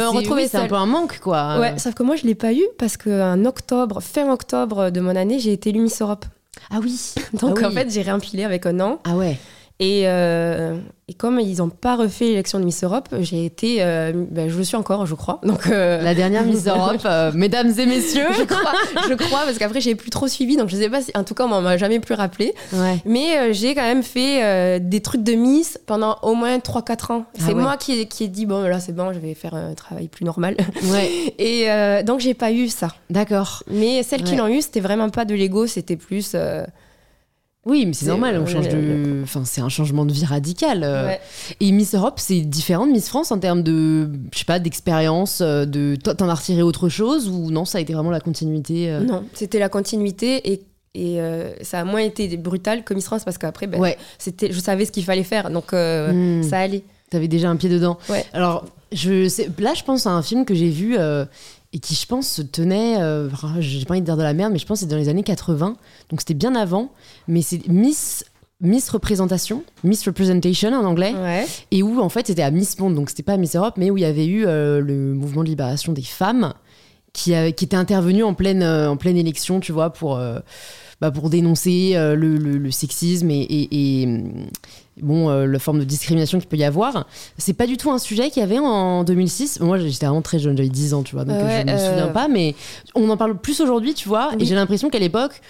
c'est 0.47 0.55
un 0.55 0.67
peu 0.67 0.75
un 0.75 0.85
manque 0.85 1.17
quoi. 1.17 1.59
Ouais 1.59 1.79
sauf 1.79 1.95
que 1.95 2.03
moi 2.03 2.15
je 2.15 2.27
l'ai 2.27 2.35
pas 2.35 2.53
eu 2.53 2.63
parce 2.77 2.95
qu'en 2.95 3.43
octobre 3.43 4.01
fin 4.01 4.31
octobre 4.31 4.91
de 4.91 4.99
mon 4.99 5.15
année 5.15 5.39
j'ai 5.39 5.51
été 5.51 5.73
Miss 5.73 5.99
Europe 5.99 6.25
ah 6.69 6.79
oui. 6.81 7.13
Donc 7.33 7.59
ah 7.61 7.67
en 7.67 7.71
fait, 7.71 7.89
j'ai 7.89 8.01
réempilé 8.01 8.43
avec 8.43 8.65
un 8.65 8.79
an. 8.79 8.99
Ah 9.03 9.15
ouais. 9.15 9.37
Et, 9.79 10.03
euh, 10.05 10.75
et, 11.07 11.13
comme 11.13 11.39
ils 11.39 11.57
n'ont 11.57 11.69
pas 11.69 11.95
refait 11.95 12.25
l'élection 12.25 12.59
de 12.59 12.65
Miss 12.65 12.83
Europe, 12.83 13.09
j'ai 13.19 13.45
été, 13.45 13.77
euh, 13.81 14.11
ben, 14.31 14.49
je 14.49 14.57
le 14.57 14.63
suis 14.63 14.75
encore, 14.75 15.05
je 15.05 15.13
crois. 15.13 15.39
Donc 15.43 15.67
euh, 15.67 16.01
la 16.01 16.15
dernière 16.15 16.43
Miss 16.45 16.65
Europe, 16.67 17.07
mesdames 17.35 17.71
et 17.77 17.85
messieurs, 17.85 18.25
je 18.39 18.43
crois, 18.43 18.73
je 19.07 19.13
crois 19.13 19.41
parce 19.45 19.59
qu'après 19.59 19.79
j'ai 19.79 19.93
plus 19.93 20.09
trop 20.09 20.27
suivi, 20.27 20.57
donc 20.57 20.69
je 20.69 20.75
sais 20.75 20.89
pas 20.89 21.01
si, 21.01 21.11
en 21.13 21.23
tout 21.23 21.35
cas, 21.35 21.45
on 21.45 21.61
m'a 21.61 21.77
jamais 21.77 21.99
plus 21.99 22.15
rappelé. 22.15 22.55
Ouais. 22.73 22.97
Mais 23.05 23.53
j'ai 23.53 23.75
quand 23.75 23.83
même 23.83 24.01
fait 24.01 24.79
des 24.79 25.01
trucs 25.01 25.23
de 25.23 25.33
Miss 25.33 25.79
pendant 25.85 26.17
au 26.23 26.33
moins 26.33 26.57
3-4 26.57 27.13
ans. 27.13 27.25
Ah 27.37 27.43
c'est 27.45 27.53
moi 27.53 27.77
qui, 27.77 28.07
qui 28.07 28.23
ai 28.23 28.27
dit 28.27 28.47
bon 28.47 28.63
là 28.63 28.79
c'est 28.79 28.95
bon, 28.95 29.13
je 29.13 29.19
vais 29.19 29.35
faire 29.35 29.53
un 29.53 29.75
travail 29.75 30.07
plus 30.07 30.25
normal. 30.25 30.57
Ouais. 30.91 31.35
et 31.37 31.67
donc 32.03 32.19
j'ai 32.19 32.33
pas 32.33 32.51
eu 32.51 32.67
ça. 32.67 32.89
D'accord. 33.11 33.61
Mais 33.69 34.01
celles 34.01 34.23
qui 34.23 34.35
l'ont 34.35 34.47
eu, 34.47 34.61
c'était 34.61 34.79
vraiment 34.79 35.09
pas 35.09 35.25
de 35.25 35.35
l'ego, 35.35 35.67
c'était 35.67 35.97
plus 35.97 36.35
oui, 37.67 37.85
mais 37.85 37.93
c'est 37.93 38.05
normal, 38.05 38.39
on 38.41 38.45
change 38.45 38.69
de. 38.69 39.21
Enfin, 39.23 39.43
c'est 39.45 39.61
un 39.61 39.69
changement 39.69 40.05
de 40.05 40.13
vie 40.13 40.25
radical. 40.25 40.81
Euh. 40.83 41.13
Et 41.59 41.71
Miss 41.71 41.93
Europe, 41.93 42.15
c'est 42.17 42.39
différent 42.39 42.87
de 42.87 42.91
Miss 42.91 43.09
France 43.09 43.31
en 43.31 43.39
termes 43.39 43.61
de, 43.61 44.09
je 44.33 44.39
sais 44.39 44.45
pas, 44.45 44.59
d'expérience, 44.59 45.41
euh, 45.41 45.65
de. 45.65 45.95
T'en 45.95 46.29
as 46.29 46.33
retiré 46.33 46.61
autre 46.61 46.87
chose 46.87 47.27
ou 47.27 47.51
non, 47.51 47.65
ça 47.65 47.77
a 47.77 47.81
été 47.81 47.93
vraiment 47.93 48.09
la 48.09 48.21
continuité 48.21 48.89
euh? 48.89 49.01
Non, 49.01 49.23
c'était 49.33 49.59
la 49.59 49.69
continuité 49.69 50.51
et 50.51 50.61
et 50.99 51.19
ça 51.61 51.81
a 51.81 51.83
moins 51.83 51.99
été 51.99 52.37
brutal 52.37 52.83
que 52.83 52.95
Miss 52.95 53.05
France 53.05 53.23
parce 53.23 53.37
qu'après, 53.37 53.67
ben, 53.67 53.79
ouais. 53.79 53.99
c'était, 54.17 54.51
je 54.51 54.59
savais 54.59 54.83
ce 54.83 54.91
qu'il 54.91 55.03
fallait 55.03 55.21
faire, 55.21 55.51
donc 55.51 55.71
hmm. 55.71 56.41
ça 56.41 56.57
allait. 56.57 56.83
T'avais 57.11 57.27
déjà 57.27 57.51
un 57.51 57.55
pied 57.55 57.69
dedans. 57.69 57.99
Ouais. 58.09 58.25
Alors, 58.33 58.65
je 58.91 59.29
sais, 59.29 59.47
là, 59.59 59.75
je 59.75 59.83
pense 59.83 60.07
à 60.07 60.09
un 60.09 60.23
film 60.23 60.43
que 60.43 60.55
j'ai 60.55 60.69
vu 60.69 60.97
et 61.73 61.79
qui, 61.79 61.95
je 61.95 62.05
pense, 62.05 62.27
se 62.27 62.41
tenait, 62.41 63.01
euh, 63.01 63.29
j'ai 63.59 63.85
pas 63.85 63.93
envie 63.93 64.01
de 64.01 64.05
dire 64.05 64.17
de 64.17 64.23
la 64.23 64.33
merde, 64.33 64.53
mais 64.53 64.59
je 64.59 64.65
pense 64.65 64.79
que 64.79 64.85
c'est 64.85 64.91
dans 64.91 64.97
les 64.97 65.09
années 65.09 65.23
80, 65.23 65.75
donc 66.09 66.21
c'était 66.21 66.33
bien 66.33 66.55
avant, 66.55 66.91
mais 67.27 67.41
c'est 67.41 67.67
Miss 67.67 68.25
Miss 68.59 68.89
Représentation, 68.89 69.63
Miss 69.83 70.03
Representation 70.03 70.73
en 70.73 70.83
anglais, 70.83 71.13
et 71.69 71.83
où 71.83 72.01
en 72.01 72.09
fait 72.09 72.25
c'était 72.25 72.41
à 72.41 72.49
Miss 72.49 72.79
Monde, 72.79 72.95
donc 72.95 73.11
c'était 73.11 73.21
pas 73.21 73.37
Miss 73.37 73.55
Europe, 73.55 73.75
mais 73.77 73.91
où 73.91 73.97
il 73.97 74.01
y 74.01 74.05
avait 74.05 74.25
eu 74.25 74.47
euh, 74.47 74.81
le 74.81 75.13
mouvement 75.13 75.43
de 75.43 75.49
libération 75.49 75.93
des 75.93 76.01
femmes 76.01 76.55
qui, 77.13 77.33
qui 77.53 77.65
était 77.65 77.75
intervenu 77.75 78.23
en 78.23 78.33
pleine, 78.33 78.63
euh, 78.63 78.89
en 78.89 78.97
pleine 78.97 79.17
élection, 79.17 79.59
tu 79.59 79.71
vois, 79.71 79.91
pour 79.91 80.19
bah, 81.01 81.11
pour 81.11 81.29
dénoncer 81.29 81.91
euh, 81.95 82.15
le, 82.15 82.37
le, 82.37 82.71
sexisme 82.71 83.29
et, 83.29 83.45
et, 83.49 84.07
bon, 85.01 85.29
euh, 85.29 85.45
la 85.45 85.59
forme 85.59 85.79
de 85.79 85.83
discrimination 85.83 86.39
qu'il 86.39 86.47
peut 86.47 86.57
y 86.57 86.63
avoir. 86.63 87.07
C'est 87.37 87.53
pas 87.53 87.67
du 87.67 87.77
tout 87.77 87.91
un 87.91 87.99
sujet 87.99 88.29
qu'il 88.29 88.41
y 88.41 88.43
avait 88.43 88.59
en 88.59 89.03
2006. 89.03 89.59
Moi, 89.59 89.77
j'étais 89.77 90.05
vraiment 90.05 90.21
très 90.21 90.39
jeune, 90.39 90.57
j'avais 90.57 90.69
10 90.69 90.93
ans, 90.93 91.03
tu 91.03 91.15
vois, 91.15 91.25
donc 91.25 91.37
je 91.39 91.65
ne 91.65 91.71
me 91.71 91.77
souviens 91.77 92.07
pas, 92.07 92.27
mais 92.27 92.55
on 92.95 93.09
en 93.09 93.17
parle 93.17 93.37
plus 93.37 93.61
aujourd'hui, 93.61 93.93
tu 93.93 94.07
vois, 94.07 94.31
et 94.39 94.45
j'ai 94.45 94.55
l'impression 94.55 94.89
qu'à 94.89 94.99
l'époque, 94.99 95.41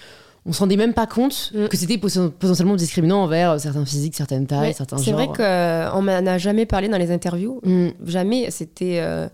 on 0.48 0.52
se 0.52 0.60
rendait 0.60 0.76
même 0.76 0.94
pas 0.94 1.06
compte 1.06 1.52
mm. 1.54 1.68
que 1.68 1.76
c'était 1.76 1.98
potentiellement 1.98 2.76
discriminant 2.76 3.22
envers 3.22 3.60
certains 3.60 3.84
physiques, 3.84 4.16
certaines 4.16 4.46
tailles, 4.46 4.74
certains 4.74 4.96
genres. 4.96 5.04
C'est 5.04 5.12
vrai 5.12 5.26
qu'on 5.26 6.02
m'en 6.02 6.26
a 6.26 6.38
jamais 6.38 6.66
parlé 6.66 6.88
dans 6.88 6.98
les 6.98 7.10
interviews. 7.10 7.60
Mm. 7.64 7.88
Jamais. 8.06 8.50
C'était. 8.50 9.00
Euh, 9.00 9.28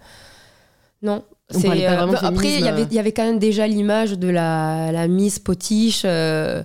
non, 1.02 1.22
euh, 1.54 2.16
après, 2.22 2.54
il 2.54 2.64
y, 2.64 2.68
avait, 2.68 2.86
y 2.90 2.98
avait 2.98 3.12
quand 3.12 3.24
même 3.24 3.38
déjà 3.38 3.66
l'image 3.66 4.18
de 4.18 4.28
la, 4.28 4.90
la 4.92 5.08
Miss 5.08 5.38
Potiche 5.38 6.02
euh, 6.04 6.62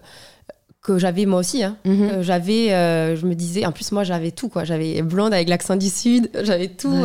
que 0.81 0.97
j'avais 0.97 1.25
moi 1.25 1.39
aussi. 1.39 1.63
Hein. 1.63 1.77
Mhm. 1.85 2.21
j'avais, 2.21 2.71
euh, 2.71 3.15
je 3.15 3.25
me 3.25 3.35
disais, 3.35 3.65
en 3.65 3.71
plus 3.71 3.91
moi 3.91 4.03
j'avais 4.03 4.31
tout 4.31 4.49
quoi. 4.49 4.63
J'avais 4.63 5.01
blonde 5.01 5.33
avec 5.33 5.49
l'accent 5.49 5.75
du 5.75 5.89
sud, 5.89 6.29
j'avais 6.43 6.67
tout. 6.67 7.03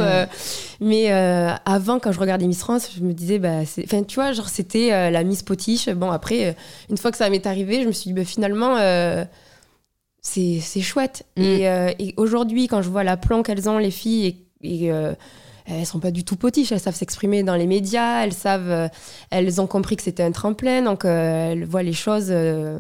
mais 0.80 1.10
avant, 1.10 1.98
quand 1.98 2.12
je 2.12 2.20
regardais 2.20 2.46
Miss 2.46 2.60
France, 2.60 2.90
je 2.96 3.02
me 3.02 3.12
disais, 3.12 3.38
bah, 3.38 3.60
enfin 3.82 4.02
tu 4.02 4.14
vois, 4.16 4.32
genre 4.32 4.48
c'était 4.48 5.10
la 5.10 5.24
Miss 5.24 5.42
Potiche. 5.42 5.88
Bon 5.90 6.10
après, 6.10 6.56
une 6.90 6.96
fois 6.96 7.10
que 7.10 7.16
ça 7.16 7.28
m'est 7.30 7.46
arrivé, 7.46 7.82
je 7.82 7.86
me 7.86 7.92
suis 7.92 8.08
dit, 8.08 8.14
bah, 8.14 8.24
finalement. 8.24 8.76
c'est, 10.22 10.60
chouette. 10.80 11.24
Mm. 11.36 11.42
Et, 11.42 11.62
et 11.98 12.14
aujourd'hui, 12.16 12.68
quand 12.68 12.82
je 12.82 12.88
vois 12.88 13.04
l'aplomb 13.04 13.42
qu'elles 13.42 13.68
ont, 13.68 13.78
les 13.78 13.90
filles, 13.90 14.36
et, 14.62 14.86
et 14.86 14.90
elles 15.66 15.86
sont 15.86 16.00
pas 16.00 16.10
du 16.10 16.24
tout 16.24 16.36
potiches, 16.36 16.72
elles 16.72 16.80
savent 16.80 16.94
s'exprimer 16.94 17.42
dans 17.42 17.54
les 17.54 17.66
médias, 17.66 18.22
elles 18.22 18.34
savent, 18.34 18.70
euh, 18.70 18.88
elles 19.30 19.60
ont 19.60 19.66
compris 19.66 19.96
que 19.96 20.02
c'était 20.02 20.22
un 20.22 20.32
tremplin, 20.32 20.82
donc 20.82 21.04
euh, 21.04 21.52
elles 21.52 21.64
voient 21.64 21.82
les 21.82 21.94
choses, 21.94 22.26
euh, 22.28 22.78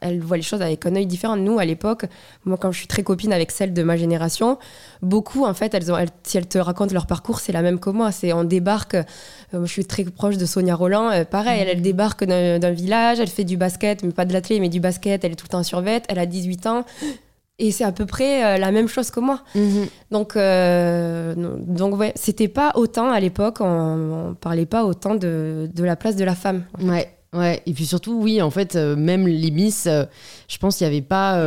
elles 0.00 0.20
voient 0.20 0.36
les 0.36 0.42
choses 0.44 0.62
avec 0.62 0.86
un 0.86 0.94
œil 0.94 1.06
différent. 1.06 1.36
Nous, 1.36 1.58
à 1.58 1.64
l'époque, 1.64 2.04
moi, 2.44 2.58
quand 2.58 2.70
je 2.70 2.78
suis 2.78 2.86
très 2.86 3.02
copine 3.02 3.32
avec 3.32 3.50
celles 3.50 3.72
de 3.72 3.82
ma 3.82 3.96
génération, 3.96 4.58
beaucoup, 5.02 5.44
en 5.44 5.54
fait, 5.54 5.74
elles 5.74 5.90
ont, 5.90 5.96
si 6.22 6.36
elles 6.36 6.46
te 6.46 6.58
racontent 6.58 6.92
leur 6.92 7.06
parcours, 7.06 7.40
c'est 7.40 7.52
la 7.52 7.62
même 7.62 7.80
que 7.80 7.90
moi. 7.90 8.12
C'est 8.12 8.32
on 8.32 8.44
débarque. 8.44 8.96
je 9.52 9.64
suis 9.66 9.84
très 9.84 10.04
proche 10.04 10.36
de 10.36 10.46
Sonia 10.46 10.76
Roland. 10.76 11.24
pareil, 11.24 11.64
elle, 11.66 11.80
débarque 11.80 12.24
d'un 12.24 12.70
village, 12.70 13.18
elle 13.18 13.28
fait 13.28 13.44
du 13.44 13.56
basket, 13.56 14.02
mais 14.02 14.12
pas 14.12 14.24
de 14.24 14.32
l'athlète, 14.32 14.60
mais 14.60 14.68
du 14.68 14.80
basket. 14.80 15.24
Elle 15.24 15.32
est 15.32 15.36
tout 15.36 15.46
le 15.46 15.52
temps 15.52 15.60
en 15.60 15.64
survette. 15.64 16.04
Elle 16.08 16.18
a 16.18 16.26
18 16.26 16.66
ans 16.66 16.84
et 17.58 17.70
c'est 17.72 17.84
à 17.84 17.92
peu 17.92 18.06
près 18.06 18.44
euh, 18.44 18.58
la 18.58 18.70
même 18.70 18.88
chose 18.88 19.10
que 19.10 19.20
moi. 19.20 19.42
Mhm. 19.54 19.86
Donc, 20.10 20.36
euh, 20.36 21.34
donc 21.36 21.98
ouais, 21.98 22.12
c'était 22.14 22.48
pas 22.48 22.72
autant 22.74 23.10
à 23.10 23.20
l'époque, 23.20 23.58
on, 23.60 24.30
on 24.30 24.34
parlait 24.34 24.66
pas 24.66 24.84
autant 24.84 25.14
de, 25.14 25.68
de 25.74 25.84
la 25.84 25.96
place 25.96 26.16
de 26.16 26.24
la 26.24 26.34
femme. 26.34 26.64
Ouais, 26.82 27.10
ouais. 27.32 27.62
Et 27.66 27.72
puis 27.72 27.86
surtout, 27.86 28.20
oui, 28.20 28.40
en 28.42 28.50
fait, 28.50 28.76
euh, 28.76 28.96
même 28.96 29.26
les 29.26 29.50
Miss, 29.50 29.86
je 29.86 30.58
pense 30.58 30.76
qu'il 30.76 30.86
n'y 30.86 30.94
avait 30.94 31.02
pas. 31.06 31.42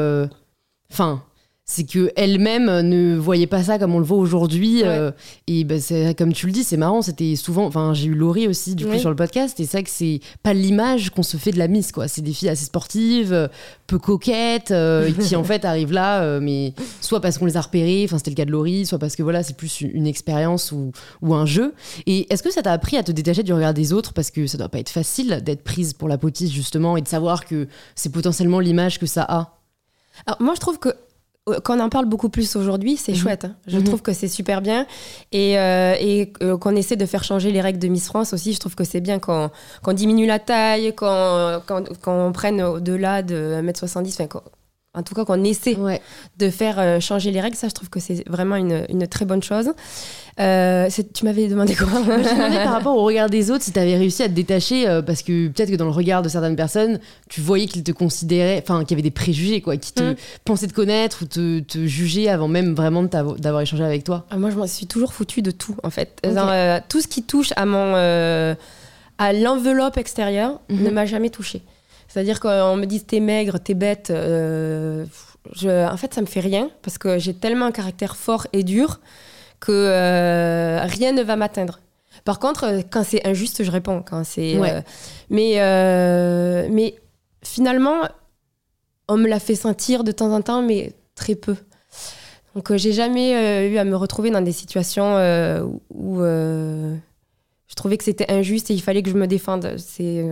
Enfin. 0.92 1.24
C'est 1.72 1.86
que 1.86 2.12
elle-même 2.18 2.66
ne 2.82 3.16
voyait 3.16 3.48
pas 3.48 3.64
ça 3.64 3.80
comme 3.80 3.96
on 3.96 4.00
le 4.00 4.06
voit 4.06 4.18
aujourd'hui. 4.18 4.82
Ouais. 4.82 4.88
euh, 4.90 5.12
et 5.48 5.66
c'est 5.80 6.18
comme 6.18 6.34
tu 6.34 6.46
le 6.46 6.52
dis, 6.52 6.66
c'est 6.66 6.76
marrant. 6.76 7.02
C'était 7.02 7.38
souvent, 7.38 7.66
enfin, 7.66 7.94
j'ai 7.94 8.08
eu 8.08 8.14
Laurie 8.14 8.50
aussi 8.50 8.76
du 8.76 8.86
coup 8.86 8.98
sur 9.00 9.10
le 9.10 9.16
podcast. 9.16 9.58
Et 9.62 9.64
c'est 9.64 9.78
vrai 9.78 9.84
que 9.84 9.90
c'est 9.90 10.20
pas 10.44 10.54
l'image 10.54 11.12
qu'on 11.12 11.24
se 11.24 11.38
fait 11.38 11.52
de 11.52 11.58
la 11.58 11.70
Miss, 11.70 11.94
quoi. 11.94 12.10
C'est 12.10 12.22
des 12.22 12.34
filles 12.34 12.50
assez 12.50 12.66
sportives, 12.66 13.32
euh, 13.32 13.48
peu 13.88 13.98
coquettes, 14.00 14.72
euh, 14.72 15.08
et 15.08 15.14
qui 15.14 15.34
en 15.38 15.44
fait 15.46 15.64
arrivent 15.64 15.94
là, 15.94 16.24
euh, 16.24 16.42
mais 16.42 16.74
soit 17.00 17.22
parce 17.22 17.38
qu'on 17.38 17.46
les 17.46 17.56
a 17.56 17.62
repérées, 17.62 18.04
enfin 18.04 18.18
c'était 18.18 18.32
le 18.32 18.36
cas 18.36 18.46
de 18.46 18.52
Laurie, 18.52 18.86
soit 18.86 19.00
parce 19.00 19.16
que 19.16 19.24
voilà, 19.24 19.42
c'est 19.42 19.56
plus 19.56 19.80
une 19.80 20.08
expérience 20.08 20.74
ou, 20.74 20.92
ou 21.22 21.34
un 21.34 21.46
jeu. 21.46 21.74
Et 22.06 22.32
est-ce 22.34 22.44
que 22.44 22.52
ça 22.52 22.62
t'a 22.62 22.74
appris 22.74 22.98
à 22.98 23.04
te 23.04 23.14
détacher 23.14 23.44
du 23.44 23.54
regard 23.54 23.74
des 23.74 23.94
autres? 23.94 24.12
Parce 24.12 24.30
que 24.30 24.46
ça 24.46 24.58
doit 24.58 24.68
pas 24.68 24.80
être 24.80 24.90
facile 24.90 25.42
d'être 25.42 25.64
prise 25.64 25.94
pour 25.94 26.10
la 26.10 26.18
potiche 26.18 26.52
justement 26.52 26.98
et 26.98 27.02
de 27.02 27.08
savoir 27.08 27.46
que 27.46 27.70
c'est 27.96 28.12
potentiellement 28.12 28.60
l'image 28.60 29.00
que 29.00 29.06
ça 29.06 29.24
a. 29.24 29.58
Alors, 30.26 30.42
moi, 30.42 30.54
je 30.56 30.60
trouve 30.60 30.78
que 30.78 30.90
euh, 31.50 31.60
quand 31.64 31.78
on 31.78 31.80
en 31.82 31.90
parle 31.90 32.06
beaucoup 32.06 32.30
plus 32.30 32.56
aujourd'hui, 32.56 32.98
c'est 32.98 33.14
Mhm. 33.14 33.18
chouette. 33.18 33.46
hein. 33.46 33.56
Je 33.68 33.78
Mhm. 33.78 33.84
trouve 33.86 34.02
que 34.02 34.14
c'est 34.14 34.28
super 34.28 34.62
bien. 34.62 34.86
Et, 35.32 35.58
euh, 35.58 35.96
et 36.00 36.32
euh, 36.44 36.58
qu'on 36.58 36.76
essaie 36.76 36.96
de 36.96 37.06
faire 37.06 37.24
changer 37.24 37.52
les 37.52 37.62
règles 37.62 37.80
de 37.80 37.88
Miss 37.88 38.06
France 38.08 38.34
aussi, 38.34 38.54
je 38.54 38.60
trouve 38.60 38.76
que 38.76 38.84
c'est 38.84 39.02
bien 39.02 39.20
qu'on 39.20 39.50
qu'on 39.84 39.94
diminue 39.94 40.28
la 40.28 40.40
taille, 40.40 40.94
qu'on 40.96 41.62
qu'on- 41.68 41.84
qu'on 42.02 42.32
prenne 42.32 42.62
au-delà 42.62 43.24
de 43.24 43.56
1m70. 43.62 44.14
Enfin, 44.16 44.28
qu'on- 44.28 44.42
en 44.94 45.04
tout 45.04 45.14
cas, 45.16 45.24
qu'on 45.24 45.42
essaie 45.46 45.76
Ouais. 45.78 46.02
de 46.38 46.50
faire 46.50 46.78
euh, 46.78 47.00
changer 47.00 47.32
les 47.32 47.40
règles. 47.40 47.56
Ça, 47.56 47.70
je 47.70 47.74
trouve 47.74 47.90
que 47.90 48.02
c'est 48.02 48.28
vraiment 48.28 48.58
une, 48.58 48.86
une 48.90 49.08
très 49.08 49.24
bonne 49.24 49.42
chose. 49.42 49.72
Euh, 50.40 50.90
tu 51.14 51.24
m'avais 51.24 51.48
demandé 51.48 51.76
quoi? 51.76 51.88
Je 51.94 52.10
me 52.12 52.18
demandais 52.36 52.64
par 52.64 52.74
rapport 52.74 52.98
au 52.98 53.04
regard 53.04 53.30
des 53.30 53.52
autres 53.52 53.64
si 53.64 53.72
tu 53.72 53.80
avais 53.80 53.96
réussi 53.96 54.24
à 54.24 54.28
te 54.28 54.34
détacher 54.34 54.90
euh, 54.90 55.02
parce 55.02 55.22
que 55.24 55.48
peut-être 55.48 55.72
que 55.72 55.76
dans 55.78 55.86
le 55.86 55.92
regard 55.92 56.22
de 56.22 56.28
certaines 56.30 56.58
personnes, 56.58 57.00
tu 57.30 57.40
voyais 57.40 57.68
qu'ils 57.68 57.84
te 57.84 57.92
considéraient, 57.94 58.62
enfin 58.62 58.82
qu'il 58.84 58.92
y 58.92 58.96
avait 58.96 59.02
des 59.02 59.12
préjugés 59.12 59.62
quoi, 59.62 59.78
qui 59.78 59.94
te 59.94 60.04
Mhm. 60.04 60.16
pensaient 60.44 60.68
te 60.68 60.74
connaître 60.74 61.20
ou 61.24 61.26
te, 61.26 61.60
te 61.62 61.86
juger 61.86 62.30
avant 62.30 62.50
même 62.50 62.74
vraiment 62.76 63.04
d'avoir 63.04 63.62
échangé 63.62 63.84
avec 63.86 64.04
toi. 64.04 64.26
Ah, 64.30 64.38
Moi, 64.38 64.50
je 64.50 64.58
m'en 64.58 64.68
suis 64.68 64.88
toujours 64.88 65.14
foutue 65.14 65.42
de 65.42 65.52
tout, 65.52 65.76
en 65.84 65.90
fait. 65.90 66.20
Genre, 66.26 66.82
tout 66.90 67.00
ce 67.00 67.08
qui 67.08 67.24
touche 67.24 67.54
à 67.56 67.66
mon, 67.66 67.96
à 67.96 69.34
l'enveloppe 69.34 69.98
extérieure 69.98 70.60
Mhm. 70.70 70.84
ne 70.84 70.90
m'a 70.90 71.06
jamais 71.06 71.30
touchée. 71.30 71.62
C'est-à-dire 72.12 72.42
qu'on 72.42 72.76
me 72.76 72.86
dit 72.86 73.02
t'es 73.04 73.22
maigre, 73.22 73.58
t'es 73.60 73.74
bête. 73.74 74.10
euh, 74.10 75.06
je, 75.56 75.90
en 75.90 75.96
fait, 75.96 76.14
ça 76.14 76.20
me 76.20 76.26
fait 76.26 76.42
rien 76.42 76.70
parce 76.82 76.98
que 76.98 77.18
j'ai 77.20 77.34
tellement 77.34 77.66
un 77.68 77.72
caractère 77.72 78.18
fort 78.18 78.48
et 78.52 78.64
dur 78.64 79.00
que 79.62 79.72
euh, 79.72 80.82
rien 80.84 81.14
ne 81.14 81.22
va 81.24 81.38
m'atteindre. 81.38 81.80
Par 82.26 82.40
contre, 82.40 82.66
euh, 82.66 82.82
quand 82.90 83.04
c'est 83.06 83.26
injuste, 83.26 83.64
je 83.64 83.72
réponds. 83.72 84.04
Quand 84.04 84.26
c'est, 84.26 84.58
Ouais. 84.60 84.74
euh, 84.74 84.82
mais, 85.30 86.70
mais 86.70 86.96
finalement, 87.44 88.02
on 89.08 89.16
me 89.18 89.28
l'a 89.28 89.40
fait 89.40 89.56
sentir 89.56 90.04
de 90.04 90.12
temps 90.12 90.34
en 90.34 90.42
temps, 90.42 90.62
mais 90.62 90.94
très 91.16 91.36
peu. 91.36 91.56
Donc, 92.56 92.76
j'ai 92.76 92.92
jamais 92.92 93.70
eu 93.72 93.78
à 93.78 93.86
me 93.86 93.96
retrouver 93.96 94.32
dans 94.32 94.42
des 94.42 94.52
situations 94.52 95.14
où, 95.94 96.20
je 96.22 97.76
trouvais 97.78 97.98
que 97.98 98.04
c'était 98.04 98.30
injuste 98.30 98.70
et 98.70 98.74
il 98.74 98.82
fallait 98.82 99.02
que 99.02 99.10
je 99.10 99.16
me 99.16 99.28
défende. 99.28 99.76
C'est 99.78 100.26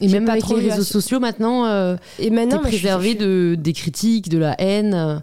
Et 0.00 0.08
même 0.08 0.24
pas 0.24 0.32
avec 0.32 0.44
trop 0.44 0.56
les 0.56 0.68
réseaux 0.70 0.82
sociaux 0.82 1.20
maintenant, 1.20 1.66
euh, 1.66 1.96
et 2.18 2.24
t'es 2.24 2.30
maintenant, 2.30 2.58
suis- 2.62 2.68
préservé 2.68 3.10
suis- 3.10 3.18
de 3.18 3.54
des 3.58 3.72
critiques, 3.72 4.28
de 4.28 4.38
la 4.38 4.60
haine. 4.60 5.22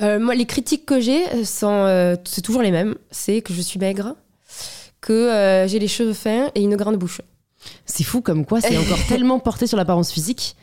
Euh, 0.00 0.18
moi, 0.20 0.34
les 0.34 0.44
critiques 0.46 0.86
que 0.86 1.00
j'ai 1.00 1.26
euh, 1.34 1.44
sont, 1.44 1.68
euh, 1.70 2.16
c'est 2.24 2.42
toujours 2.42 2.62
les 2.62 2.70
mêmes. 2.70 2.94
C'est 3.10 3.40
que 3.42 3.52
je 3.52 3.60
suis 3.60 3.78
maigre, 3.80 4.14
que 5.00 5.12
euh, 5.12 5.66
j'ai 5.66 5.78
les 5.78 5.88
cheveux 5.88 6.12
fins 6.12 6.50
et 6.54 6.62
une 6.62 6.76
grande 6.76 6.96
bouche. 6.96 7.20
C'est 7.84 8.04
fou 8.04 8.20
comme 8.20 8.44
quoi 8.46 8.60
c'est 8.60 8.76
encore 8.78 8.98
tellement 9.08 9.38
porté 9.40 9.66
sur 9.66 9.76
l'apparence 9.76 10.12
physique. 10.12 10.54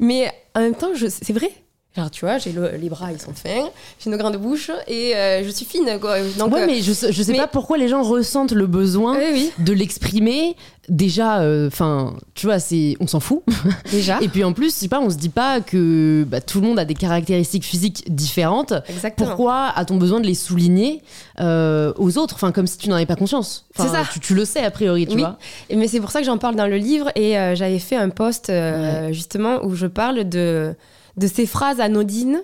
Mais 0.00 0.32
en 0.54 0.60
même 0.60 0.74
temps, 0.74 0.90
c'est 0.96 1.32
vrai. 1.32 1.50
Genre, 1.96 2.10
tu 2.10 2.26
vois, 2.26 2.36
j'ai 2.38 2.52
le- 2.52 2.72
les 2.78 2.90
bras, 2.90 3.10
ils 3.10 3.20
sont 3.20 3.32
fins, 3.32 3.70
j'ai 3.98 4.10
une 4.10 4.16
grande 4.18 4.36
bouche 4.36 4.70
et 4.86 5.16
euh, 5.16 5.42
je 5.44 5.50
suis 5.50 5.64
fine. 5.64 5.98
Quoi. 5.98 6.18
Donc, 6.38 6.52
ouais, 6.52 6.62
euh, 6.62 6.66
mais 6.66 6.82
je, 6.82 6.92
je 6.92 7.22
sais 7.22 7.32
mais- 7.32 7.38
pas 7.38 7.46
pourquoi 7.46 7.78
les 7.78 7.88
gens 7.88 8.02
ressentent 8.02 8.52
le 8.52 8.66
besoin 8.66 9.16
oui, 9.16 9.24
oui, 9.32 9.52
de 9.64 9.72
l'exprimer. 9.72 10.56
Déjà, 10.88 11.40
enfin, 11.66 12.14
tu 12.34 12.46
vois, 12.46 12.58
c'est 12.60 12.96
on 13.00 13.06
s'en 13.08 13.18
fout. 13.18 13.42
déjà. 13.90 14.20
Et 14.22 14.28
puis 14.28 14.44
en 14.44 14.52
plus, 14.52 14.66
je 14.66 14.74
sais 14.76 14.88
pas, 14.88 15.00
on 15.00 15.10
se 15.10 15.16
dit 15.16 15.30
pas 15.30 15.60
que 15.60 16.24
bah, 16.28 16.40
tout 16.40 16.60
le 16.60 16.66
monde 16.68 16.78
a 16.78 16.84
des 16.84 16.94
caractéristiques 16.94 17.64
physiques 17.64 18.04
différentes. 18.14 18.72
Exactement. 18.88 19.26
Pourquoi 19.28 19.72
a-t-on 19.74 19.96
besoin 19.96 20.20
de 20.20 20.26
les 20.26 20.34
souligner 20.34 21.02
euh, 21.40 21.92
aux 21.96 22.18
autres? 22.18 22.34
Enfin, 22.36 22.52
comme 22.52 22.66
si 22.68 22.78
tu 22.78 22.88
n'en 22.88 22.96
avais 22.96 23.06
pas 23.06 23.16
conscience. 23.16 23.64
C'est 23.76 23.88
ça. 23.88 24.02
Tu, 24.12 24.20
tu 24.20 24.34
le 24.34 24.44
sais 24.44 24.60
a 24.62 24.70
priori, 24.70 25.06
tu 25.06 25.14
Oui. 25.14 25.20
vois. 25.22 25.38
Mais 25.74 25.88
c'est 25.88 25.98
pour 26.00 26.10
ça 26.12 26.20
que 26.20 26.26
j'en 26.26 26.38
parle 26.38 26.54
dans 26.56 26.66
le 26.68 26.76
livre 26.76 27.10
et 27.16 27.36
euh, 27.38 27.54
j'avais 27.56 27.78
fait 27.80 27.96
un 27.96 28.10
post 28.10 28.48
euh, 28.50 29.12
justement 29.12 29.64
où 29.64 29.74
je 29.74 29.86
parle 29.86 30.28
de, 30.28 30.72
de 31.16 31.26
ces 31.26 31.46
phrases 31.46 31.80
anodines 31.80 32.42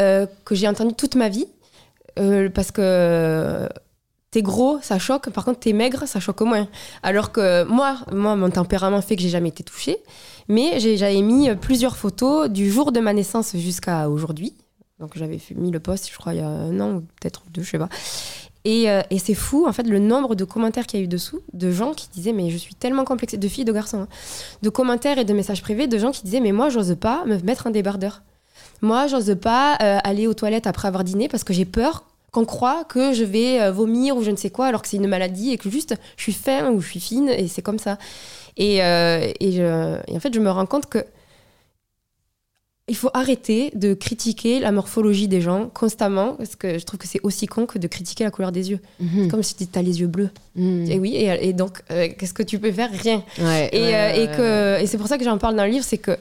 euh, 0.00 0.26
que 0.44 0.54
j'ai 0.54 0.68
entendues 0.68 0.94
toute 0.94 1.14
ma 1.14 1.28
vie. 1.28 1.46
Euh, 2.18 2.48
parce 2.48 2.70
que 2.70 3.68
t'es 4.30 4.42
gros, 4.42 4.78
ça 4.82 4.98
choque. 4.98 5.30
Par 5.30 5.44
contre, 5.44 5.60
t'es 5.60 5.72
maigre, 5.72 6.06
ça 6.06 6.20
choque 6.20 6.40
moins. 6.42 6.68
Alors 7.02 7.32
que 7.32 7.64
moi, 7.64 7.98
moi 8.12 8.36
mon 8.36 8.50
tempérament 8.50 9.02
fait 9.02 9.16
que 9.16 9.22
j'ai 9.22 9.28
jamais 9.28 9.50
été 9.50 9.62
touchée. 9.62 9.98
Mais 10.48 10.78
j'avais 10.80 11.22
mis 11.22 11.54
plusieurs 11.56 11.96
photos 11.96 12.48
du 12.48 12.70
jour 12.70 12.92
de 12.92 13.00
ma 13.00 13.12
naissance 13.12 13.56
jusqu'à 13.56 14.08
aujourd'hui. 14.08 14.54
Donc 14.98 15.12
j'avais 15.16 15.38
mis 15.54 15.70
le 15.70 15.80
post, 15.80 16.10
je 16.10 16.16
crois, 16.16 16.32
il 16.32 16.38
y 16.38 16.42
a 16.42 16.48
un 16.48 16.80
an 16.80 16.94
ou 16.94 17.00
peut-être 17.00 17.42
deux, 17.50 17.62
je 17.62 17.70
sais 17.70 17.78
pas. 17.78 17.90
Et, 18.66 18.90
euh, 18.90 19.00
et 19.10 19.20
c'est 19.20 19.34
fou, 19.34 19.64
en 19.68 19.72
fait, 19.72 19.84
le 19.84 20.00
nombre 20.00 20.34
de 20.34 20.42
commentaires 20.42 20.88
qu'il 20.88 20.98
y 20.98 21.02
a 21.02 21.04
eu 21.04 21.08
dessous, 21.08 21.40
de 21.52 21.70
gens 21.70 21.94
qui 21.94 22.08
disaient, 22.12 22.32
mais 22.32 22.50
je 22.50 22.56
suis 22.56 22.74
tellement 22.74 23.04
complexée, 23.04 23.36
de 23.36 23.46
filles, 23.46 23.64
de 23.64 23.70
garçons, 23.72 24.00
hein, 24.00 24.08
de 24.62 24.68
commentaires 24.70 25.18
et 25.18 25.24
de 25.24 25.32
messages 25.32 25.62
privés, 25.62 25.86
de 25.86 25.96
gens 25.98 26.10
qui 26.10 26.24
disaient, 26.24 26.40
mais 26.40 26.50
moi, 26.50 26.68
j'ose 26.68 26.96
pas 27.00 27.24
me 27.26 27.38
mettre 27.38 27.68
un 27.68 27.70
débardeur. 27.70 28.22
Moi, 28.82 29.06
j'ose 29.06 29.36
pas 29.40 29.78
euh, 29.80 29.98
aller 30.02 30.26
aux 30.26 30.34
toilettes 30.34 30.66
après 30.66 30.88
avoir 30.88 31.04
dîné 31.04 31.28
parce 31.28 31.44
que 31.44 31.52
j'ai 31.52 31.64
peur 31.64 32.02
qu'on 32.32 32.44
croit 32.44 32.82
que 32.82 33.12
je 33.12 33.22
vais 33.22 33.62
euh, 33.62 33.70
vomir 33.70 34.16
ou 34.16 34.24
je 34.24 34.32
ne 34.32 34.36
sais 34.36 34.50
quoi, 34.50 34.66
alors 34.66 34.82
que 34.82 34.88
c'est 34.88 34.96
une 34.96 35.06
maladie 35.06 35.52
et 35.52 35.58
que 35.58 35.70
juste 35.70 35.94
je 36.16 36.24
suis 36.24 36.32
fin 36.32 36.68
ou 36.72 36.80
je 36.80 36.88
suis 36.88 37.00
fine 37.00 37.28
et 37.28 37.46
c'est 37.46 37.62
comme 37.62 37.78
ça. 37.78 37.98
Et, 38.56 38.78
et 38.78 39.62
en 39.62 40.20
fait, 40.20 40.34
je 40.34 40.40
me 40.40 40.50
rends 40.50 40.66
compte 40.66 40.86
que 40.86 41.04
il 42.88 42.94
faut 42.94 43.10
arrêter 43.14 43.72
de 43.74 43.94
critiquer 43.94 44.60
la 44.60 44.70
morphologie 44.70 45.26
des 45.26 45.40
gens 45.40 45.68
constamment 45.74 46.34
parce 46.34 46.54
que 46.54 46.78
je 46.78 46.84
trouve 46.84 47.00
que 47.00 47.08
c'est 47.08 47.18
aussi 47.24 47.46
con 47.46 47.66
que 47.66 47.78
de 47.78 47.88
critiquer 47.88 48.22
la 48.22 48.30
couleur 48.30 48.52
des 48.52 48.70
yeux. 48.70 48.78
Mhm. 49.00 49.28
Comme 49.28 49.42
si 49.42 49.56
tu 49.56 49.66
as 49.76 49.82
les 49.82 50.00
yeux 50.00 50.06
bleus. 50.06 50.30
Mhm. 50.54 50.90
Et 50.90 50.98
oui, 51.00 51.16
et, 51.16 51.48
et 51.48 51.52
donc, 51.52 51.82
euh, 51.90 52.08
qu'est-ce 52.16 52.34
que 52.34 52.44
tu 52.44 52.60
peux 52.60 52.70
faire? 52.70 52.90
Rien. 52.92 53.24
Ouais, 53.40 53.68
Et, 53.72 53.80
ouais, 53.80 53.94
euh, 54.38 54.76
ouais, 54.76 54.84
et, 54.84 54.86
c'est 54.86 54.98
pour 54.98 55.08
ça 55.08 55.18
que 55.18 55.24
j'en 55.24 55.36
parle 55.36 55.56
dans 55.56 55.64
le 55.64 55.70
livre, 55.70 55.84
c'est 55.84 55.98
que 55.98 56.16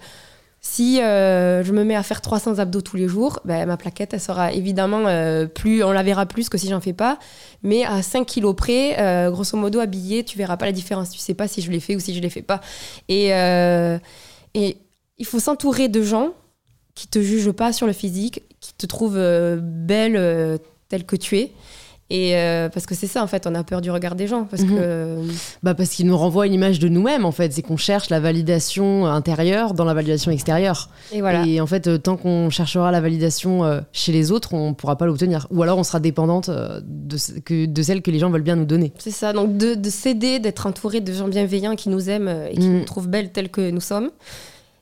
si 0.59 0.99
euh, 0.99 1.63
je 1.63 1.71
me 1.71 1.83
mets 1.83 1.95
à 1.95 2.01
faire 2.01 2.21
300 2.21 2.57
abdos 2.57 2.81
tous 2.81 2.97
les 2.97 3.07
jours, 3.07 3.39
ben, 3.45 3.67
ma 3.67 3.77
plaquette, 3.77 4.15
elle 4.15 4.19
sera 4.19 4.51
évidemment 4.51 5.03
euh, 5.05 5.45
plus, 5.45 5.83
on 5.83 5.91
la 5.91 6.01
verra 6.01 6.25
plus 6.25 6.49
que 6.49 6.57
si 6.57 6.67
j'en 6.67 6.81
fais 6.81 6.93
pas. 6.93 7.19
Mais 7.61 7.85
à 7.85 8.01
5 8.01 8.25
kilos 8.25 8.55
près, 8.55 8.99
euh, 8.99 9.29
grosso 9.29 9.55
modo, 9.55 9.79
habillée, 9.79 10.23
tu 10.23 10.39
verras 10.39 10.57
pas 10.57 10.65
la 10.65 10.71
différence. 10.71 11.11
Tu 11.11 11.19
sais 11.19 11.35
pas 11.35 11.47
si 11.47 11.61
je 11.61 11.69
l'ai 11.69 11.79
fait 11.79 11.95
ou 11.95 11.99
si 11.99 12.15
je 12.15 12.19
l'ai 12.19 12.31
fait 12.31 12.41
pas. 12.41 12.61
Et, 13.07 13.27
et 14.55 14.77
il 15.19 15.25
faut 15.25 15.39
s'entourer 15.39 15.89
de 15.89 16.01
gens 16.01 16.33
qui 16.95 17.07
te 17.07 17.19
jugent 17.21 17.51
pas 17.51 17.73
sur 17.73 17.85
le 17.87 17.93
physique, 17.93 18.41
qui 18.61 18.73
te 18.73 18.85
trouvent 18.85 19.17
euh, 19.17 19.59
belle 19.61 20.15
euh, 20.17 20.57
telle 20.89 21.05
que 21.05 21.15
tu 21.15 21.37
es. 21.37 21.51
Et 22.11 22.35
euh, 22.37 22.69
parce 22.69 22.85
que 22.85 22.93
c'est 22.93 23.07
ça, 23.07 23.23
en 23.23 23.27
fait, 23.27 23.47
on 23.47 23.55
a 23.55 23.63
peur 23.63 23.81
du 23.81 23.89
regard 23.89 24.13
des 24.13 24.27
gens. 24.27 24.43
Parce 24.45 24.61
Mhm. 24.61 24.69
que. 24.77 25.17
Bah 25.63 25.73
parce 25.73 25.89
qu'il 25.89 26.05
nous 26.05 26.15
renvoie 26.15 26.45
une 26.45 26.53
image 26.53 26.77
de 26.77 26.87
nous-mêmes 26.87 27.25
en 27.25 27.31
fait, 27.31 27.51
c'est 27.51 27.63
qu'on 27.63 27.77
cherche 27.77 28.11
la 28.11 28.19
validation 28.19 29.07
intérieure 29.07 29.73
dans 29.73 29.85
la 29.85 29.95
validation 29.95 30.29
extérieure. 30.31 30.89
Et 31.11 31.19
voilà. 31.21 31.43
Et 31.47 31.59
en 31.59 31.65
fait, 31.65 31.99
tant 32.03 32.15
qu'on 32.15 32.51
cherchera 32.51 32.91
la 32.91 33.01
validation 33.01 33.81
chez 33.91 34.11
les 34.11 34.31
autres, 34.31 34.53
on 34.53 34.75
pourra 34.75 34.97
pas 34.99 35.07
l'obtenir. 35.07 35.47
Ou 35.49 35.63
alors 35.63 35.79
on 35.79 35.83
sera 35.83 35.99
dépendante 35.99 36.51
de, 36.83 37.17
ce- 37.17 37.31
que, 37.39 37.65
de 37.65 37.81
celle 37.81 38.03
que 38.03 38.11
les 38.11 38.19
gens 38.19 38.29
veulent 38.29 38.43
bien 38.43 38.55
nous 38.55 38.65
donner. 38.65 38.93
C'est 38.99 39.09
ça, 39.09 39.33
donc 39.33 39.57
de, 39.57 39.73
de 39.73 39.89
s'aider, 39.89 40.37
d'être 40.37 40.67
entouré 40.67 41.01
de 41.01 41.11
gens 41.11 41.27
bienveillants 41.27 41.75
qui 41.75 41.89
nous 41.89 42.07
aiment 42.11 42.29
et 42.51 42.53
qui 42.55 42.67
Mm. 42.69 42.77
nous 42.79 42.85
trouvent 42.85 43.07
belles 43.07 43.31
telles 43.31 43.49
que 43.49 43.71
nous 43.71 43.81
sommes, 43.81 44.11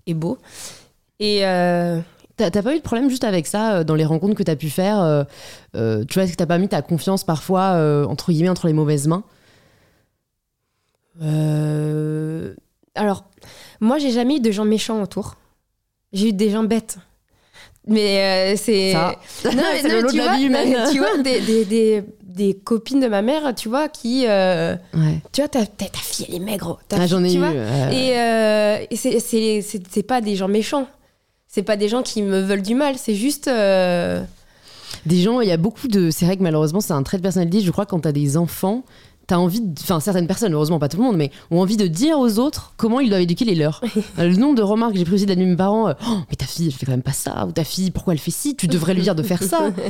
et 0.08 0.13
beaux. 0.13 0.38
Et 1.19 1.45
euh, 1.45 1.99
T'as 2.36 2.49
pas 2.49 2.73
eu 2.73 2.80
de 2.80 2.84
problème 2.84 3.10
juste 3.10 3.23
avec 3.23 3.45
ça 3.45 3.73
euh, 3.76 3.84
dans 3.84 3.93
les 3.95 4.06
rencontres 4.06 4.34
que 4.36 4.43
t'as 4.43 4.56
pu 4.56 4.69
faire 4.69 4.99
euh, 5.76 6.04
Tu 6.06 6.13
vois, 6.15 6.23
est-ce 6.23 6.32
que 6.32 6.38
t'as 6.38 6.47
pas 6.47 6.58
mis 6.58 6.67
ta 6.67 6.82
confiance 6.82 7.23
parfois 7.23 8.06
entre 8.08 8.32
guillemets 8.32 8.49
entre 8.49 8.67
les 8.67 8.73
mauvaises 8.73 9.08
mains? 9.08 9.23
Euh, 11.21 12.54
alors, 12.95 13.26
moi, 13.80 13.97
j'ai 13.99 14.12
jamais 14.12 14.38
eu 14.38 14.39
de 14.39 14.52
gens 14.52 14.65
méchants 14.65 15.02
autour. 15.02 15.36
J'ai 16.12 16.30
eu 16.30 16.34
des 16.34 16.49
gens 16.49 16.63
bêtes. 16.63 16.97
Mais 17.88 18.56
c'est. 18.56 18.93
Non, 19.45 19.52
mais, 19.56 19.84
non, 19.84 19.89
le 19.89 20.02
lot 20.02 20.10
tu 20.10 20.13
de 20.13 20.17
la 20.17 20.28
vois, 20.30 20.38
vie 20.38 20.43
humaine. 20.45 20.78
tu 20.91 20.97
vois, 20.99 21.17
des, 21.19 21.41
des, 21.41 21.65
des, 21.65 22.04
des 22.23 22.54
copines 22.56 22.99
de 22.99 23.08
ma 23.08 23.21
mère, 23.21 23.54
tu 23.56 23.69
vois, 23.69 23.89
qui. 23.89 24.26
Ouais. 24.26 24.80
tu 25.32 25.41
vois, 25.41 25.49
ta, 25.49 25.65
fille, 26.02 26.26
elle 26.30 26.36
est 26.36 26.39
maigre. 26.39 26.80
Ah, 26.91 27.06
J'en 27.06 27.23
ai 27.23 27.30
tu 27.30 27.36
eu. 27.36 27.39
vois, 27.39 27.52
Et, 27.91 28.88
et 28.89 29.62
c'est 29.62 30.04
pas 30.04 30.21
des 30.21 30.36
gens 30.36 30.47
méchants. 30.47 30.88
C'est 31.54 31.63
pas 31.63 31.78
des 31.78 31.88
gens 31.88 32.02
qui 32.02 32.22
me 32.24 32.39
veulent 32.42 32.62
du 32.63 32.74
mal, 32.76 32.96
c'est 32.98 33.13
juste. 33.16 33.48
euh, 33.48 34.24
Des 35.06 35.22
gens, 35.22 35.39
il 35.42 35.48
y 35.48 35.52
a 35.52 35.58
beaucoup 35.58 35.88
de. 35.88 36.10
C'est 36.10 36.26
vrai 36.26 36.36
que 36.38 36.44
malheureusement, 36.44 36.82
c'est 36.82 36.94
un 36.94 37.04
trait 37.04 37.18
de 37.18 37.22
personnalité. 37.24 37.62
Je 37.62 37.70
crois 37.72 37.86
que 37.86 37.92
quand 37.92 38.00
t'as 38.00 38.12
des 38.12 38.38
enfants, 38.38 38.84
t'as 39.28 39.38
envie. 39.38 39.62
de- 39.62 39.80
Enfin, 39.82 40.00
certaines 40.00 40.26
personnes, 40.28 40.54
heureusement 40.54 40.80
pas 40.80 40.89
tout 40.89 40.98
le 40.98 41.04
monde, 41.04 41.16
mais 41.18 41.30
ont 41.52 41.60
envie 41.62 41.78
de 41.78 41.86
dire 41.88 42.18
aux 42.20 42.39
autres 42.39 42.74
comment 42.78 43.00
ils 43.02 43.10
doivent 43.10 43.22
éduquer 43.22 43.46
les 43.46 43.56
leurs. 43.56 43.82
Le 44.18 44.36
nombre 44.36 44.56
de 44.56 44.62
remarques 44.63 44.94
que 44.94 44.98
j'ai 45.00 45.06
pris 45.06 45.13
aussi 45.16 45.26
de 45.26 45.30
la 45.30 45.36
nuit 45.36 45.46
de 45.46 45.52
mes 45.52 45.56
parents 45.58 45.89
euh, 45.89 45.94
Oh, 46.08 46.18
mais 46.30 46.36
ta 46.36 46.46
fille, 46.46 46.68
elle 46.68 46.74
fait 46.74 46.86
quand 46.86 46.92
même 46.94 47.02
pas 47.04 47.12
ça. 47.13 47.46
Ou 47.46 47.52
ta 47.52 47.63
fille, 47.63 47.92
pourquoi 47.92 48.13
elle 48.13 48.20
fait 48.20 48.32
ci 48.32 48.56
Tu 48.56 48.68
devrais 48.68 48.94
lui 48.96 49.02
dire 49.04 49.16
de 49.16 49.24
faire 49.24 49.44
ça. 49.44 49.70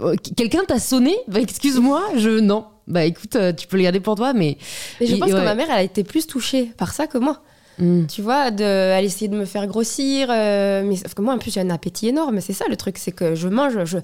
Euh, 0.00 0.14
Quelqu'un 0.36 0.62
t'a 0.66 0.78
sonné 0.78 1.16
Bah, 1.28 1.40
Excuse-moi, 1.40 2.02
je. 2.16 2.38
Non. 2.40 2.66
Bah 2.88 3.04
écoute, 3.04 3.34
euh, 3.36 3.52
tu 3.52 3.66
peux 3.66 3.76
le 3.76 3.82
garder 3.84 3.98
pour 4.00 4.14
toi, 4.14 4.32
mais. 4.32 4.58
Mais 5.00 5.06
je 5.06 5.16
Et- 5.16 5.18
pense 5.18 5.30
que 5.30 5.34
ma 5.34 5.54
mère, 5.56 5.66
elle 5.70 5.78
a 5.78 5.82
été 5.82 6.04
plus 6.04 6.26
touchée 6.26 6.70
par 6.76 6.92
ça 6.92 7.06
que 7.08 7.18
moi. 7.18 7.40
Hmm. 7.78 8.06
Tu 8.06 8.22
vois, 8.22 8.50
de, 8.50 8.64
elle 8.64 9.04
essayait 9.04 9.28
de 9.28 9.36
me 9.36 9.44
faire 9.44 9.66
grossir. 9.66 10.28
euh, 10.30 10.82
mais 10.84 10.96
sauf 10.96 11.14
que 11.14 11.22
moi, 11.22 11.34
en 11.34 11.38
plus, 11.38 11.52
j'ai 11.52 11.60
un 11.60 11.70
appétit 11.70 12.08
énorme. 12.08 12.40
C'est 12.40 12.52
ça 12.52 12.64
le 12.68 12.76
truc, 12.76 12.98
c'est 12.98 13.12
que 13.12 13.34
je 13.34 13.48
mange, 13.48 13.84
je, 13.84 13.98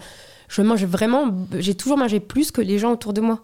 je 0.49 0.63
mange 0.63 0.85
vraiment. 0.85 1.35
J'ai 1.59 1.75
toujours 1.75 1.97
mangé 1.97 2.21
plus 2.21 2.51
que 2.51 2.61
les 2.61 2.79
gens 2.79 2.93
autour 2.93 3.13
de 3.13 3.21
moi. 3.21 3.41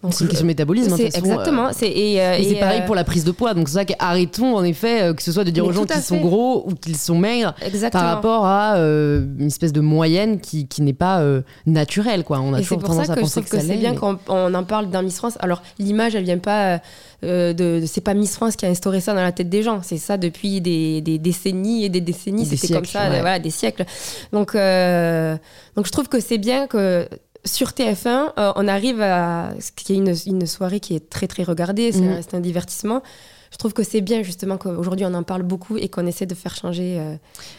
C'est 0.00 0.20
une 0.20 0.26
je- 0.26 0.30
question 0.30 0.44
de 0.44 0.46
métabolisme. 0.46 0.92
hein, 0.92 0.96
de 0.96 1.02
c'est 1.02 1.10
façon, 1.10 1.26
euh, 1.26 1.30
exactement. 1.32 1.68
c'est 1.72 1.88
et, 1.90 2.20
euh, 2.22 2.36
Et, 2.38 2.44
c'est 2.44 2.60
pareil 2.60 2.82
euh, 2.82 2.86
pour 2.86 2.94
la 2.94 3.02
prise 3.02 3.24
de 3.24 3.32
poids. 3.32 3.52
Donc 3.54 3.68
c'est 3.68 3.74
ça 3.74 3.84
qu'arrêtons 3.84 4.56
en 4.56 4.62
effet 4.62 5.02
euh, 5.02 5.12
que 5.14 5.22
ce 5.22 5.32
soit 5.32 5.42
de 5.42 5.50
dire 5.50 5.64
aux 5.66 5.72
gens 5.72 5.82
à 5.82 5.86
qu'ils 5.86 6.02
sont 6.02 6.18
gros 6.20 6.64
ou 6.68 6.74
qu'ils 6.74 6.96
sont 6.96 7.18
maigres 7.18 7.52
Exactement. 7.66 8.02
par 8.04 8.14
rapport 8.14 8.46
à 8.46 8.76
euh, 8.76 9.26
une 9.40 9.48
espèce 9.48 9.72
de 9.72 9.80
moyenne 9.80 10.38
qui, 10.40 10.68
qui 10.68 10.82
n'est 10.82 10.92
pas 10.92 11.18
euh, 11.20 11.40
naturelle. 11.66 12.22
Quoi. 12.22 12.38
On 12.40 12.54
a 12.54 12.60
Et 12.60 12.62
toujours 12.62 12.78
tendance 12.80 13.06
ça 13.06 13.12
à 13.12 13.14
que 13.16 13.20
je 13.20 13.24
penser 13.24 13.40
trouve 13.40 13.44
que, 13.50 13.56
que, 13.56 13.60
ça 13.60 13.66
c'est 13.66 13.76
bien 13.76 13.90
mais- 13.92 13.96
qu'on 13.98 14.18
on 14.28 14.54
en 14.54 14.62
parle 14.64 14.88
dans 14.90 15.02
Miss 15.02 15.16
France. 15.16 15.36
Alors, 15.40 15.62
l'image, 15.80 16.14
elle 16.14 16.22
vient 16.24 16.38
pas 16.38 16.80
euh, 17.24 17.52
de. 17.52 17.82
C'est 17.84 18.00
pas 18.00 18.14
Miss 18.14 18.36
France 18.36 18.54
qui 18.54 18.66
a 18.66 18.68
instauré 18.68 19.00
ça 19.00 19.14
dans 19.14 19.20
la 19.22 19.32
tête 19.32 19.48
des 19.48 19.64
gens. 19.64 19.80
C'est 19.82 19.96
ça 19.98 20.16
depuis 20.16 20.60
des, 20.60 21.00
des 21.00 21.18
décennies 21.18 21.84
et 21.84 21.88
des 21.88 22.00
décennies. 22.00 22.44
Des 22.46 22.56
C'était 22.56 22.74
comme 22.74 22.84
siècles, 22.84 23.04
ça, 23.04 23.10
ouais. 23.10 23.20
voilà, 23.20 23.40
des 23.40 23.50
siècles. 23.50 23.84
Donc, 24.32 24.54
euh, 24.54 25.36
donc, 25.74 25.86
je 25.86 25.90
trouve 25.90 26.08
que 26.08 26.20
c'est 26.20 26.38
bien 26.38 26.68
que. 26.68 27.08
Sur 27.48 27.70
TF1, 27.70 28.32
euh, 28.38 28.52
on 28.56 28.68
arrive 28.68 29.00
à 29.00 29.50
ce 29.58 29.72
qui 29.72 29.92
est 29.92 29.96
une, 29.96 30.14
une 30.26 30.46
soirée 30.46 30.80
qui 30.80 30.94
est 30.94 31.08
très 31.10 31.26
très 31.26 31.42
regardée, 31.42 31.92
c'est 31.92 32.00
Mhm. 32.00 32.20
un, 32.34 32.40
divertissement. 32.40 33.02
Je 33.50 33.56
trouve 33.56 33.72
que 33.72 33.82
c'est 33.82 34.02
bien 34.02 34.22
justement 34.22 34.58
qu'aujourd'hui 34.58 35.06
on 35.06 35.14
en 35.14 35.22
parle 35.22 35.42
beaucoup 35.42 35.78
et 35.78 35.88
qu'on 35.88 36.04
essaie 36.06 36.26
de 36.26 36.34
faire 36.34 36.54
changer 36.54 36.98
euh, 37.00 37.14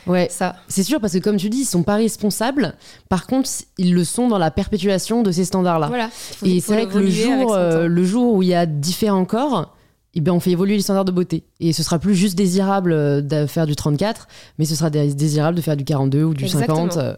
Ouais, 0.05 0.27
ça. 0.29 0.55
c'est 0.67 0.83
sûr 0.83 0.99
parce 1.01 1.13
que 1.13 1.17
comme 1.17 1.37
tu 1.37 1.49
dis, 1.49 1.61
ils 1.61 1.65
sont 1.65 1.81
pas 1.81 1.95
responsables. 1.95 2.75
Par 3.09 3.25
contre, 3.25 3.49
ils 3.79 3.95
le 3.95 4.03
sont 4.03 4.27
dans 4.27 4.37
la 4.37 4.51
perpétuation 4.51 5.23
de 5.23 5.31
ces 5.31 5.45
standards-là. 5.45 5.87
Voilà. 5.87 6.09
Et 6.45 6.59
c'est 6.61 6.73
vrai 6.73 6.87
que 6.87 6.99
le 6.99 7.09
jour, 7.09 7.53
euh, 7.55 7.87
le 7.87 8.03
jour 8.03 8.33
où 8.35 8.43
il 8.43 8.49
y 8.49 8.53
a 8.53 8.67
différents 8.67 9.25
corps, 9.25 9.75
eh 10.15 10.21
ben, 10.21 10.31
on 10.31 10.39
fait 10.39 10.51
évoluer 10.51 10.75
les 10.75 10.81
standards 10.81 11.05
de 11.05 11.11
beauté. 11.11 11.43
Et 11.59 11.71
ce 11.73 11.83
sera 11.83 11.99
plus 11.99 12.15
juste 12.15 12.35
désirable 12.35 12.91
euh, 12.93 13.21
de 13.21 13.45
faire 13.45 13.67
du 13.67 13.75
34, 13.75 14.27
mais 14.57 14.65
ce 14.65 14.75
sera 14.75 14.89
dé- 14.89 15.13
désirable 15.13 15.55
de 15.55 15.61
faire 15.61 15.77
du 15.77 15.83
42 15.83 16.23
ou 16.23 16.33
du 16.33 16.45
Exactement. 16.45 16.89
50. 16.89 16.97
euh. 16.97 17.15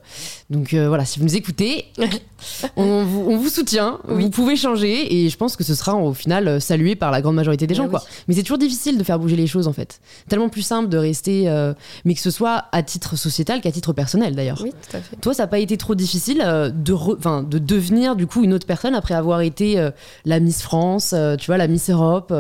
Donc 0.50 0.74
euh, 0.74 0.88
voilà, 0.90 1.06
si 1.06 1.20
vous 1.20 1.26
nous 1.26 1.36
écoutez, 1.38 1.86
on, 2.76 3.04
vous, 3.06 3.26
on 3.30 3.38
vous 3.38 3.50
soutient, 3.50 4.00
Oui. 4.10 4.24
vous 4.24 4.30
pouvez 4.30 4.56
changer, 4.56 5.14
et 5.24 5.30
je 5.30 5.38
pense 5.38 5.56
que 5.56 5.64
ce 5.64 5.74
sera 5.76 5.96
au 5.96 6.14
final 6.14 6.60
salué 6.60 6.96
par 6.96 7.12
la 7.12 7.22
grande 7.22 7.36
majorité 7.36 7.66
des 7.68 7.74
Eh 7.76 7.78
gens. 7.78 7.88
Quoi. 7.88 8.04
Mais 8.28 8.34
c'est 8.36 8.42
toujours 8.44 8.58
difficile 8.58 8.98
de 8.98 9.04
faire 9.04 9.20
bouger 9.20 9.36
les 9.36 9.48
choses 9.48 9.68
en 9.68 9.74
fait. 9.74 10.02
Tellement 10.28 10.50
plus 10.50 10.62
simple 10.62 10.90
de 10.90 10.98
rester, 10.98 11.48
euh, 11.50 11.74
mais 12.04 12.14
que 12.16 12.20
ce 12.22 12.32
soit 12.32 12.66
à 12.72 12.84
titre 12.84 13.16
sociétal 13.16 13.62
qu'à 13.62 13.72
titre 13.72 13.94
personnel 13.94 14.36
d'ailleurs. 14.36 14.60
Oui, 14.64 14.72
tout 14.72 14.98
à 14.98 15.00
fait. 15.02 15.16
Toi, 15.18 15.34
ça 15.34 15.44
n'a 15.44 15.48
pas 15.48 15.60
été 15.60 15.78
trop 15.78 15.96
difficile 15.96 16.42
euh, 16.44 16.70
de, 16.70 16.94
re- 16.94 17.48
de 17.48 17.58
devenir 17.58 18.16
du 18.16 18.28
coup 18.28 18.44
une 18.44 18.54
autre 18.54 18.68
personne 18.68 18.96
après 18.96 19.14
avoir 19.14 19.42
été 19.42 19.90
la 20.26 20.40
Miss 20.40 20.62
France, 20.62 21.16
tu 21.40 21.46
vois, 21.46 21.58
la 21.58 21.68
Miss 21.68 21.90
Europe. 21.90 22.34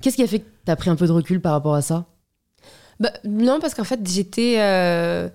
Qu'est-ce 0.00 0.16
qui 0.16 0.22
a 0.22 0.26
fait 0.26 0.40
que 0.40 0.44
tu 0.64 0.70
as 0.70 0.76
pris 0.76 0.90
un 0.90 0.96
peu 0.96 1.06
de 1.06 1.12
recul 1.12 1.40
par 1.40 1.52
rapport 1.52 1.74
à 1.74 1.82
ça? 1.82 2.06
Bah, 3.00 3.10
non, 3.24 3.58
parce 3.60 3.74
qu'en 3.74 3.84
fait, 3.84 4.00
j'étais. 4.08 4.56
euh, 4.58 5.28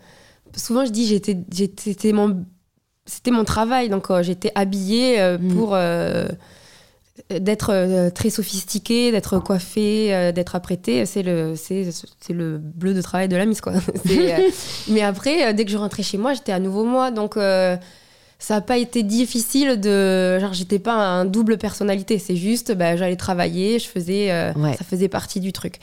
souvent, 0.56 0.86
je 0.86 0.92
dis, 0.92 1.06
j'étais, 1.08 1.38
j'étais, 1.54 1.82
c'était 1.94 2.12
mon, 2.12 2.46
c'était 3.06 3.32
mon 3.32 3.44
travail. 3.44 3.90
Donc, 3.90 4.10
euh, 4.10 4.24
j'étais 4.24 4.52
habillée 4.56 5.20
euh, 5.22 5.38
Mm. 5.38 5.56
pour 5.56 5.78
d'être 7.30 8.10
très 8.16 8.30
sophistiquée, 8.30 9.12
d'être 9.12 9.38
coiffée, 9.40 10.32
d'être 10.34 10.56
apprêtée. 10.56 11.06
C'est 11.06 11.22
le, 11.24 11.56
c'est, 11.56 11.90
c'est 12.20 12.34
le 12.34 12.58
bleu 12.58 12.94
de 12.94 13.02
travail 13.02 13.28
de 13.28 13.36
la 13.36 13.46
Miss, 13.46 13.62
quoi. 13.62 13.74
Mais 14.90 15.02
après, 15.02 15.54
dès 15.54 15.66
que 15.66 15.72
je 15.72 15.78
rentrais 15.78 16.04
chez 16.04 16.18
moi, 16.18 16.34
j'étais 16.34 16.52
à 16.52 16.60
nouveau 16.60 16.84
moi. 16.84 17.12
Donc. 17.12 17.38
Ça 18.44 18.56
n'a 18.56 18.62
pas 18.62 18.78
été 18.80 19.04
difficile 19.04 19.80
de. 19.80 20.40
Genre, 20.40 20.54
j'étais 20.54 20.80
pas 20.80 20.96
un 20.96 21.26
double 21.26 21.58
personnalité. 21.60 22.18
C'est 22.18 22.36
juste, 22.36 22.72
bah, 22.74 22.96
j'allais 22.98 23.16
travailler, 23.16 23.78
je 23.78 23.88
faisais. 23.88 24.32
euh, 24.32 24.52
Ouais. 24.56 24.74
Ça 24.76 24.84
faisait 24.84 25.08
partie 25.08 25.40
du 25.40 25.54
truc. 25.54 25.76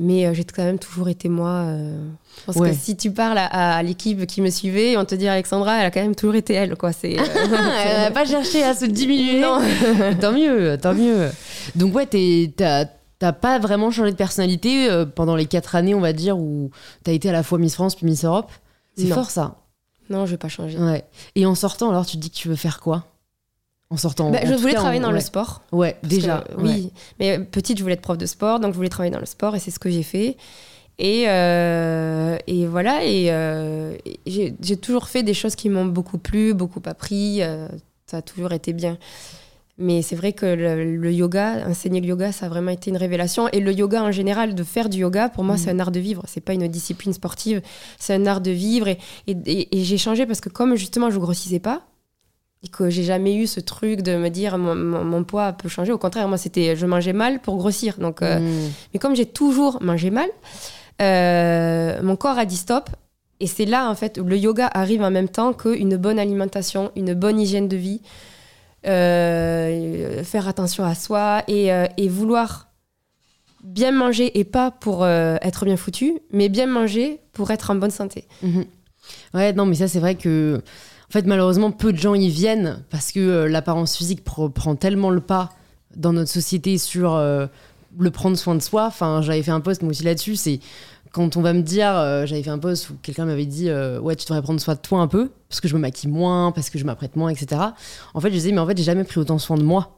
Mais 0.00 0.26
euh, 0.26 0.34
j'ai 0.34 0.44
quand 0.44 0.62
même 0.62 0.78
toujours 0.78 1.08
été 1.08 1.28
moi. 1.28 1.48
euh, 1.66 1.96
je 2.40 2.44
pense 2.44 2.56
Ouais. 2.56 2.70
que 2.70 2.76
si 2.76 2.96
tu 2.96 3.10
parles 3.10 3.38
à, 3.38 3.76
à 3.78 3.82
l'équipe 3.82 4.26
qui 4.26 4.42
me 4.42 4.50
suivait, 4.50 4.96
on 4.96 5.04
te 5.04 5.14
dit 5.16 5.26
Alexandra, 5.26 5.78
elle 5.80 5.86
a 5.86 5.90
quand 5.90 6.02
même 6.02 6.14
toujours 6.14 6.36
été 6.36 6.52
elle, 6.54 6.76
quoi. 6.76 6.92
C'est. 6.92 7.18
euh, 7.18 7.22
Elle 7.84 8.02
n'a 8.02 8.10
pas 8.12 8.24
cherché 8.26 8.62
à 8.62 8.74
se 8.74 8.84
diminuer. 8.84 9.40
non. 9.40 9.58
tant 10.20 10.32
mieux, 10.32 10.76
tant 10.80 10.94
mieux. 10.94 11.30
Donc 11.74 11.94
ouais, 11.96 12.06
t'as 12.06 12.84
t'as 13.18 13.32
pas 13.32 13.58
vraiment 13.58 13.90
changé 13.90 14.12
de 14.12 14.16
personnalité 14.16 14.88
euh, 14.88 15.04
pendant 15.04 15.34
les 15.34 15.46
quatre 15.46 15.74
années, 15.74 15.94
on 15.94 16.00
va 16.00 16.12
dire, 16.12 16.38
où 16.38 16.70
t'as 17.02 17.12
été 17.12 17.30
à 17.30 17.32
la 17.32 17.42
fois 17.42 17.58
Miss 17.58 17.74
France 17.74 17.96
puis 17.96 18.06
Miss 18.06 18.24
Europe? 18.24 18.52
C'est 18.96 19.06
fort 19.06 19.30
ça. 19.30 19.56
Non, 20.10 20.26
je 20.26 20.32
vais 20.32 20.36
pas 20.38 20.48
changer. 20.48 20.78
Ouais. 20.78 21.04
Et 21.34 21.46
en 21.46 21.54
sortant, 21.54 21.90
alors, 21.90 22.06
tu 22.06 22.16
te 22.16 22.22
dis 22.22 22.30
que 22.30 22.36
tu 22.36 22.48
veux 22.48 22.56
faire 22.56 22.80
quoi? 22.80 23.04
En 23.90 23.96
sortant. 23.96 24.30
Bah, 24.30 24.40
en 24.42 24.46
je 24.46 24.54
voulais 24.54 24.72
cas, 24.74 24.80
travailler 24.80 25.00
en- 25.00 25.04
dans 25.08 25.12
le 25.12 25.20
sport. 25.20 25.62
Ouais, 25.72 25.96
déjà. 26.02 26.44
que, 26.48 26.60
oui. 26.60 26.92
Mais 27.18 27.38
petite, 27.38 27.78
je 27.78 27.82
voulais 27.82 27.94
être 27.94 28.02
prof 28.02 28.18
de 28.18 28.26
sport, 28.26 28.60
donc 28.60 28.72
je 28.72 28.76
voulais 28.76 28.90
travailler 28.90 29.12
dans 29.14 29.20
le 29.20 29.26
sport 29.26 29.56
et 29.56 29.58
c'est 29.60 29.70
ce 29.70 29.78
que 29.78 29.88
j'ai 29.90 30.02
fait. 30.02 30.36
Et, 30.98 31.24
euh, 31.28 32.36
et 32.46 32.66
voilà, 32.66 33.04
et, 33.04 33.30
euh, 33.30 33.96
j'ai 34.26 34.76
toujours 34.76 35.06
fait 35.08 35.22
des 35.22 35.32
choses 35.32 35.54
qui 35.54 35.68
m'ont 35.70 35.86
beaucoup 35.86 36.18
plu, 36.18 36.54
beaucoup 36.54 36.82
appris. 36.86 37.40
euh, 37.42 37.68
ça 38.06 38.18
a 38.18 38.22
toujours 38.22 38.52
été 38.52 38.72
bien. 38.72 38.98
Mais 39.80 40.02
c'est 40.02 40.16
vrai 40.16 40.32
que 40.32 40.44
le, 40.44 40.96
le 40.96 41.12
yoga, 41.12 41.64
enseigner 41.68 42.00
le 42.00 42.08
yoga, 42.08 42.32
ça 42.32 42.46
a 42.46 42.48
vraiment 42.48 42.72
été 42.72 42.90
une 42.90 42.96
révélation. 42.96 43.48
Et 43.52 43.60
le 43.60 43.72
yoga 43.72 44.02
en 44.02 44.10
général, 44.10 44.56
de 44.56 44.64
faire 44.64 44.88
du 44.88 44.98
yoga, 44.98 45.28
pour 45.28 45.44
moi, 45.44 45.54
Mm. 45.54 45.58
c'est 45.58 45.70
un 45.70 45.78
art 45.78 45.92
de 45.92 46.00
vivre. 46.00 46.22
C'est 46.26 46.40
pas 46.40 46.52
une 46.52 46.66
discipline 46.66 47.12
sportive, 47.12 47.62
c'est 47.98 48.12
un 48.14 48.26
art 48.26 48.40
de 48.40 48.50
vivre. 48.50 48.88
Et, 48.88 48.98
et, 49.28 49.36
et- 49.46 49.78
et 49.78 49.84
j'ai 49.84 49.96
changé 49.98 50.26
parce 50.26 50.40
que 50.40 50.48
comme 50.48 50.74
justement 50.74 51.10
je 51.10 51.18
grossissais 51.20 51.60
pas, 51.60 51.82
et 52.64 52.68
que 52.68 52.90
j'ai 52.90 53.04
jamais 53.04 53.36
eu 53.36 53.46
ce 53.46 53.60
truc 53.60 54.02
de 54.02 54.16
me 54.16 54.30
dire 54.30 54.58
mon, 54.58 54.74
mon- 54.74 55.04
mon 55.04 55.22
poids 55.22 55.52
peut 55.52 55.68
changer. 55.68 55.92
Au 55.92 55.98
contraire, 55.98 56.26
moi, 56.26 56.38
c'était 56.38 56.74
je 56.74 56.86
mangeais 56.86 57.12
mal 57.12 57.38
pour 57.40 57.56
grossir. 57.56 57.98
Donc, 57.98 58.20
euh, 58.20 58.40
Mm. 58.40 58.70
mais 58.92 58.98
comme 58.98 59.14
j'ai 59.14 59.26
toujours 59.26 59.80
mangé 59.80 60.10
mal, 60.10 60.28
euh, 61.00 62.02
mon 62.02 62.16
corps 62.16 62.38
a 62.38 62.44
dit 62.44 62.56
stop. 62.56 62.90
Et 63.40 63.46
c'est 63.46 63.66
là, 63.66 63.88
en 63.88 63.94
fait, 63.94 64.18
où 64.18 64.24
le 64.24 64.36
yoga 64.36 64.68
arrive 64.74 65.02
en 65.02 65.12
même 65.12 65.28
temps 65.28 65.52
qu'une 65.52 65.96
bonne 65.96 66.18
alimentation, 66.18 66.90
une 66.96 67.14
bonne 67.14 67.38
hygiène 67.40 67.68
de 67.68 67.76
vie, 67.76 68.00
euh, 68.86 70.22
faire 70.22 70.46
attention 70.46 70.84
à 70.84 70.94
soi 70.94 71.42
et, 71.48 71.72
euh, 71.72 71.86
et 71.96 72.08
vouloir 72.08 72.68
bien 73.64 73.90
manger 73.90 74.38
et 74.38 74.44
pas 74.44 74.70
pour 74.70 75.02
euh, 75.02 75.36
être 75.42 75.64
bien 75.64 75.76
foutu, 75.76 76.20
mais 76.30 76.48
bien 76.48 76.66
manger 76.66 77.20
pour 77.32 77.50
être 77.50 77.70
en 77.70 77.74
bonne 77.74 77.90
santé. 77.90 78.24
Mhm. 78.42 78.64
Ouais, 79.34 79.52
non, 79.52 79.66
mais 79.66 79.74
ça, 79.74 79.88
c'est 79.88 80.00
vrai 80.00 80.14
que. 80.14 80.62
En 81.08 81.12
fait, 81.12 81.26
malheureusement, 81.26 81.70
peu 81.70 81.92
de 81.92 81.98
gens 81.98 82.14
y 82.14 82.28
viennent 82.28 82.84
parce 82.90 83.12
que 83.12 83.44
l'apparence 83.44 83.96
physique 83.96 84.22
prend 84.22 84.76
tellement 84.76 85.08
le 85.08 85.22
pas 85.22 85.48
dans 85.96 86.12
notre 86.12 86.30
société 86.30 86.76
sur 86.76 87.16
le 87.16 88.10
prendre 88.10 88.36
soin 88.36 88.54
de 88.54 88.60
soi. 88.60 88.84
Enfin, 88.84 89.22
j'avais 89.22 89.42
fait 89.42 89.50
un 89.50 89.60
post 89.60 89.80
moi 89.80 89.92
aussi 89.92 90.04
là-dessus. 90.04 90.36
C'est 90.36 90.60
quand 91.12 91.36
on 91.36 91.40
va 91.42 91.52
me 91.52 91.62
dire, 91.62 91.90
euh, 91.94 92.26
j'avais 92.26 92.42
fait 92.42 92.50
un 92.50 92.58
post 92.58 92.90
où 92.90 92.94
quelqu'un 93.02 93.24
m'avait 93.24 93.46
dit, 93.46 93.68
euh, 93.68 93.98
ouais, 94.00 94.16
tu 94.16 94.24
devrais 94.26 94.42
prendre 94.42 94.60
soin 94.60 94.74
de 94.74 94.80
toi 94.80 95.00
un 95.00 95.08
peu 95.08 95.30
parce 95.48 95.60
que 95.60 95.68
je 95.68 95.74
me 95.74 95.80
maquille 95.80 96.10
moins, 96.10 96.52
parce 96.52 96.70
que 96.70 96.78
je 96.78 96.84
m'apprête 96.84 97.16
moins, 97.16 97.30
etc. 97.30 97.60
En 98.14 98.20
fait, 98.20 98.28
je 98.28 98.34
disais, 98.34 98.52
mais 98.52 98.58
en 98.58 98.66
fait, 98.66 98.76
j'ai 98.76 98.84
jamais 98.84 99.04
pris 99.04 99.18
autant 99.20 99.38
soin 99.38 99.56
de 99.56 99.62
moi. 99.62 99.94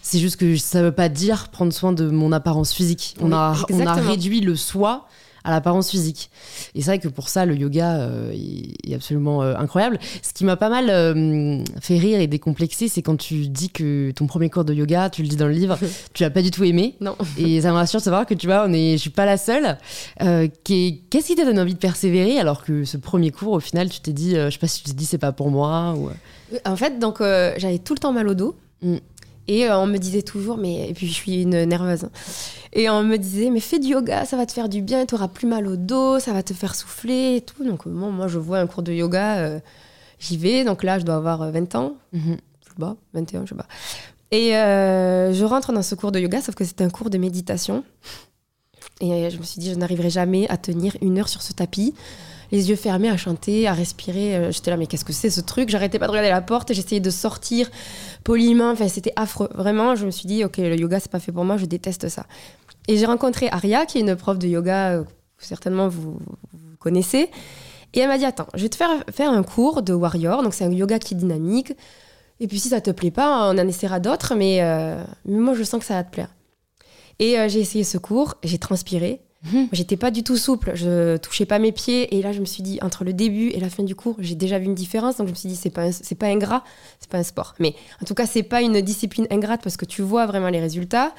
C'est 0.00 0.18
juste 0.18 0.36
que 0.36 0.56
ça 0.56 0.82
veut 0.82 0.92
pas 0.92 1.10
dire 1.10 1.48
prendre 1.50 1.72
soin 1.72 1.92
de 1.92 2.08
mon 2.08 2.32
apparence 2.32 2.72
physique. 2.72 3.14
On, 3.20 3.26
Oui, 3.26 3.32
a, 3.34 3.54
on 3.70 3.86
a 3.86 3.92
réduit 3.94 4.40
le 4.40 4.56
soi 4.56 5.06
à 5.44 5.50
l'apparence 5.50 5.90
physique. 5.90 6.30
Et 6.74 6.82
c'est 6.82 6.90
vrai 6.90 6.98
que 6.98 7.08
pour 7.08 7.28
ça, 7.28 7.46
le 7.46 7.54
yoga 7.54 8.00
euh, 8.00 8.32
est 8.32 8.94
absolument 8.94 9.42
euh, 9.42 9.54
incroyable. 9.56 9.98
Ce 10.22 10.32
qui 10.32 10.44
m'a 10.44 10.56
pas 10.56 10.68
mal 10.68 10.90
euh, 10.90 11.62
fait 11.80 11.98
rire 11.98 12.20
et 12.20 12.26
décomplexé, 12.26 12.88
c'est 12.88 13.02
quand 13.02 13.16
tu 13.16 13.48
dis 13.48 13.70
que 13.70 14.10
ton 14.12 14.26
premier 14.26 14.50
cours 14.50 14.64
de 14.64 14.74
yoga, 14.74 15.10
tu 15.10 15.22
le 15.22 15.28
dis 15.28 15.36
dans 15.36 15.46
le 15.46 15.52
livre, 15.52 15.78
tu 16.14 16.22
l'as 16.22 16.30
pas 16.30 16.42
du 16.42 16.50
tout 16.50 16.64
aimé. 16.64 16.96
Non. 17.00 17.16
Et 17.38 17.60
ça 17.60 17.70
me 17.70 17.74
rassure 17.76 18.00
de 18.00 18.04
savoir 18.04 18.26
que 18.26 18.34
tu 18.34 18.46
vois, 18.46 18.64
on 18.66 18.72
est, 18.72 18.92
je 18.92 19.02
suis 19.02 19.10
pas 19.10 19.26
la 19.26 19.36
seule. 19.36 19.78
Qu'est-ce 20.18 21.26
qui 21.26 21.34
t'a 21.34 21.44
donné 21.44 21.60
envie 21.60 21.74
de 21.74 21.78
persévérer 21.78 22.38
alors 22.38 22.64
que 22.64 22.84
ce 22.84 22.96
premier 22.96 23.30
cours, 23.30 23.52
au 23.52 23.60
final, 23.60 23.88
tu 23.88 24.00
t'es 24.00 24.12
dit, 24.12 24.34
je 24.34 24.50
sais 24.50 24.58
pas 24.58 24.68
si 24.68 24.82
tu 24.82 24.90
t'es 24.90 24.96
dit 24.96 25.06
c'est 25.06 25.18
pas 25.18 25.32
pour 25.32 25.50
moi 25.50 25.94
ou... 25.96 26.10
En 26.66 26.76
fait, 26.76 26.98
donc 26.98 27.18
j'avais 27.20 27.78
tout 27.78 27.94
le 27.94 28.00
temps 28.00 28.12
mal 28.12 28.28
au 28.28 28.34
dos. 28.34 28.56
Mm. 28.82 28.96
Et 29.48 29.68
on 29.70 29.86
me 29.86 29.98
disait 29.98 30.22
toujours, 30.22 30.58
mais 30.58 30.90
et 30.90 30.94
puis 30.94 31.08
je 31.08 31.12
suis 31.12 31.42
une 31.42 31.64
nerveuse. 31.64 32.04
hein. 32.04 32.10
Et 32.72 32.88
on 32.88 33.02
me 33.02 33.16
disait, 33.16 33.50
mais 33.50 33.58
fais 33.60 33.78
du 33.80 33.88
yoga, 33.88 34.24
ça 34.24 34.36
va 34.36 34.46
te 34.46 34.52
faire 34.52 34.68
du 34.68 34.80
bien, 34.80 35.04
tu 35.04 35.14
auras 35.16 35.26
plus 35.28 35.46
mal 35.48 35.66
au 35.66 35.76
dos, 35.76 36.20
ça 36.20 36.32
va 36.32 36.42
te 36.42 36.54
faire 36.54 36.74
souffler 36.74 37.36
et 37.36 37.40
tout. 37.40 37.64
Donc 37.64 37.86
euh, 37.86 37.90
bon, 37.90 38.12
moi 38.12 38.28
je 38.28 38.38
vois 38.38 38.58
un 38.60 38.66
cours 38.66 38.82
de 38.84 38.92
yoga, 38.92 39.38
euh, 39.38 39.60
j'y 40.20 40.36
vais. 40.36 40.62
Donc 40.64 40.82
là, 40.84 40.98
je 40.98 41.04
dois 41.04 41.16
avoir 41.16 41.42
euh, 41.42 41.50
20 41.50 41.74
ans, 41.74 41.94
Mhm. 42.12 42.36
je 42.64 42.68
sais 42.68 42.74
pas, 42.78 42.96
21, 43.14 43.44
je 43.44 43.48
sais 43.50 43.54
pas. 43.56 43.66
Et 44.30 44.56
euh, 44.56 45.32
je 45.32 45.44
rentre 45.44 45.72
dans 45.72 45.82
ce 45.82 45.96
cours 45.96 46.12
de 46.12 46.20
yoga, 46.20 46.40
sauf 46.40 46.54
que 46.54 46.64
c'était 46.64 46.84
un 46.84 46.90
cours 46.90 47.10
de 47.10 47.18
méditation. 47.18 47.82
Et 49.00 49.12
euh, 49.12 49.30
je 49.30 49.38
me 49.38 49.42
suis 49.42 49.58
dit, 49.60 49.70
je 49.70 49.74
n'arriverai 49.74 50.10
jamais 50.10 50.48
à 50.48 50.56
tenir 50.56 50.96
une 51.00 51.18
heure 51.18 51.28
sur 51.28 51.42
ce 51.42 51.52
tapis. 51.52 51.94
Les 52.52 52.70
yeux 52.70 52.76
fermés, 52.76 53.08
à 53.08 53.16
chanter, 53.16 53.66
à 53.66 53.72
respirer. 53.72 54.36
Euh, 54.36 54.52
J'étais 54.52 54.70
là, 54.70 54.76
mais 54.76 54.86
qu'est-ce 54.86 55.04
que 55.04 55.12
c'est 55.12 55.30
ce 55.30 55.40
truc? 55.40 55.68
J'arrêtais 55.68 55.98
pas 55.98 56.06
de 56.06 56.10
regarder 56.10 56.30
la 56.30 56.40
porte, 56.40 56.72
j'essayais 56.72 57.00
de 57.00 57.10
sortir 57.10 57.70
poliment. 58.24 58.70
Enfin, 58.70 58.88
c'était 58.88 59.12
affreux. 59.16 59.48
Vraiment, 59.54 59.94
je 59.94 60.06
me 60.06 60.10
suis 60.10 60.26
dit, 60.26 60.44
ok, 60.44 60.58
le 60.58 60.76
yoga, 60.76 61.00
c'est 61.00 61.10
pas 61.10 61.20
fait 61.20 61.32
pour 61.32 61.44
moi, 61.44 61.56
je 61.56 61.66
déteste 61.66 62.08
ça. 62.08 62.26
Et 62.88 62.96
j'ai 62.96 63.06
rencontré 63.06 63.48
Aria, 63.50 63.86
qui 63.86 63.98
est 63.98 64.00
une 64.00 64.16
prof 64.16 64.38
de 64.38 64.48
yoga, 64.48 64.92
euh, 64.92 65.04
que 65.36 65.44
certainement 65.46 65.88
vous, 65.88 66.18
connaissez. 66.78 67.30
Et 67.92 68.00
elle 68.00 68.08
m'a 68.08 68.18
dit, 68.18 68.24
attends, 68.24 68.46
je 68.54 68.62
vais 68.62 68.68
te 68.68 68.76
faire 68.76 69.04
faire 69.10 69.30
un 69.30 69.42
cours 69.42 69.82
de 69.82 69.92
warrior. 69.92 70.42
Donc, 70.42 70.54
c'est 70.54 70.64
un 70.64 70.72
yoga 70.72 70.98
qui 70.98 71.14
est 71.14 71.16
dynamique. 71.16 71.74
Et 72.40 72.46
puis, 72.46 72.58
si 72.58 72.68
ça 72.68 72.80
te 72.80 72.90
plaît 72.90 73.10
pas, 73.10 73.50
on 73.50 73.58
en 73.58 73.68
essaiera 73.68 74.00
d'autres, 74.00 74.34
mais, 74.34 74.62
euh, 74.62 75.02
moi, 75.26 75.54
je 75.54 75.62
sens 75.62 75.80
que 75.80 75.86
ça 75.86 75.94
va 75.94 76.04
te 76.04 76.10
plaire. 76.10 76.30
Et 77.18 77.36
j'ai 77.50 77.60
essayé 77.60 77.84
ce 77.84 77.98
cours, 77.98 78.36
j'ai 78.42 78.56
transpiré. 78.56 79.20
J'étais 79.72 79.96
pas 79.96 80.10
du 80.10 80.22
tout 80.22 80.36
souple, 80.36 80.72
je 80.74 81.16
touchais 81.16 81.46
pas 81.46 81.58
mes 81.58 81.72
pieds. 81.72 82.16
Et 82.16 82.22
là, 82.22 82.32
je 82.32 82.40
me 82.40 82.44
suis 82.44 82.62
dit, 82.62 82.78
entre 82.82 83.04
le 83.04 83.12
début 83.12 83.48
et 83.48 83.60
la 83.60 83.70
fin 83.70 83.82
du 83.82 83.94
cours, 83.94 84.16
j'ai 84.18 84.34
déjà 84.34 84.58
vu 84.58 84.66
une 84.66 84.74
différence. 84.74 85.16
Donc, 85.16 85.28
je 85.28 85.32
me 85.32 85.36
suis 85.36 85.48
dit, 85.48 85.56
c'est 85.56 85.70
pas, 85.70 85.88
pas 86.18 86.26
ingrat, 86.26 86.62
c'est 86.98 87.10
pas 87.10 87.18
un 87.18 87.22
sport. 87.22 87.54
Mais 87.58 87.74
en 88.02 88.04
tout 88.04 88.14
cas, 88.14 88.26
c'est 88.26 88.42
pas 88.42 88.60
une 88.60 88.80
discipline 88.80 89.26
ingrate 89.30 89.62
parce 89.62 89.76
que 89.76 89.86
tu 89.86 90.02
vois 90.02 90.26
vraiment 90.26 90.48
les 90.48 90.60
résultats. 90.60 91.14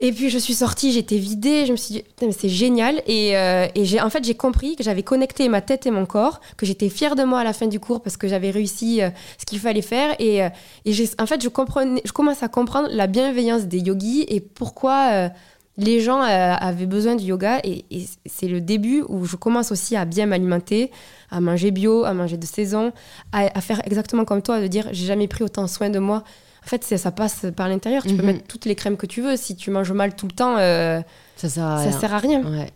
Et 0.00 0.12
puis, 0.12 0.30
je 0.30 0.38
suis 0.38 0.54
sortie, 0.54 0.92
j'étais 0.92 1.16
vidée. 1.16 1.66
Je 1.66 1.72
me 1.72 1.76
suis 1.76 1.96
dit, 1.96 2.02
putain, 2.02 2.26
mais 2.26 2.32
c'est 2.32 2.48
génial. 2.48 3.02
Et, 3.08 3.36
euh, 3.36 3.66
et 3.74 4.00
en 4.00 4.10
fait, 4.10 4.22
j'ai 4.22 4.36
compris 4.36 4.76
que 4.76 4.84
j'avais 4.84 5.02
connecté 5.02 5.48
ma 5.48 5.60
tête 5.60 5.86
et 5.86 5.90
mon 5.90 6.06
corps, 6.06 6.40
que 6.56 6.66
j'étais 6.66 6.88
fière 6.88 7.16
de 7.16 7.24
moi 7.24 7.40
à 7.40 7.44
la 7.44 7.52
fin 7.52 7.66
du 7.66 7.80
cours 7.80 8.00
parce 8.00 8.16
que 8.16 8.28
j'avais 8.28 8.50
réussi 8.50 9.02
euh, 9.02 9.10
ce 9.38 9.44
qu'il 9.44 9.58
fallait 9.58 9.82
faire. 9.82 10.14
Et, 10.20 10.44
euh, 10.44 10.50
et 10.84 10.94
en 11.18 11.26
fait, 11.26 11.42
je, 11.42 11.48
comprenais, 11.48 12.00
je 12.04 12.12
commence 12.12 12.44
à 12.44 12.48
comprendre 12.48 12.88
la 12.92 13.08
bienveillance 13.08 13.64
des 13.64 13.80
yogis 13.80 14.24
et 14.28 14.38
pourquoi 14.38 15.30
les 15.78 16.00
gens 16.00 16.22
euh, 16.22 16.26
avaient 16.58 16.86
besoin 16.86 17.14
du 17.14 17.24
yoga. 17.24 17.60
Et, 17.64 17.84
et 17.90 18.06
c'est 18.26 18.48
le 18.48 18.60
début 18.60 19.02
où 19.08 19.24
je 19.24 19.36
commence 19.36 19.72
aussi 19.72 19.96
à 19.96 20.04
bien 20.04 20.26
m'alimenter, 20.26 20.90
à 21.30 21.40
manger 21.40 21.70
bio, 21.70 22.04
à 22.04 22.12
manger 22.12 22.36
de 22.36 22.44
saison, 22.44 22.92
à, 23.32 23.46
à 23.56 23.60
faire 23.62 23.80
exactement 23.86 24.24
comme 24.26 24.42
toi, 24.42 24.60
de 24.60 24.66
dire 24.66 24.88
j'ai 24.92 25.06
jamais 25.06 25.28
pris 25.28 25.44
autant 25.44 25.66
soin 25.66 25.88
de 25.88 25.98
moi. 25.98 26.24
En 26.64 26.68
fait, 26.68 26.84
c'est- 26.84 26.98
ça 26.98 27.12
passe 27.12 27.46
par 27.56 27.68
l'intérieur. 27.68 28.02
Tu 28.02 28.14
peux 28.14 28.22
Mhm. 28.22 28.26
mettre 28.26 28.46
toutes 28.46 28.66
les 28.66 28.74
crèmes 28.74 28.96
que 28.98 29.06
tu 29.06 29.22
veux. 29.22 29.36
Si 29.38 29.56
tu 29.56 29.70
manges 29.70 29.92
mal 29.92 30.14
tout 30.14 30.26
le 30.26 30.32
temps, 30.32 30.56
euh, 30.58 31.00
Ça 31.36 31.48
sert 31.48 31.64
à 31.64 31.76
ça 31.78 31.88
rien. 31.90 31.98
sert 32.00 32.14
à 32.14 32.18
rien. 32.18 32.42
Ouais. 32.44 32.70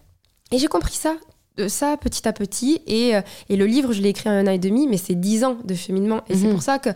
Et 0.52 0.58
j'ai 0.58 0.68
compris 0.68 0.94
ça, 0.94 1.16
de 1.58 1.68
ça 1.68 1.96
petit 1.98 2.26
à 2.26 2.32
petit. 2.32 2.80
Et, 2.86 3.16
euh, 3.16 3.20
et 3.50 3.56
le 3.56 3.66
livre, 3.66 3.92
je 3.92 4.00
l'ai 4.00 4.10
écrit 4.10 4.30
en 4.30 4.32
un 4.32 4.46
an 4.46 4.50
et 4.52 4.58
demi, 4.58 4.86
mais 4.86 4.96
c'est 4.96 5.14
dix 5.14 5.44
ans 5.44 5.56
de 5.64 5.74
cheminement. 5.74 6.22
Et 6.28 6.36
c'est 6.36 6.46
Mhm. 6.46 6.52
pour 6.52 6.62
ça 6.62 6.78
qu'il 6.78 6.94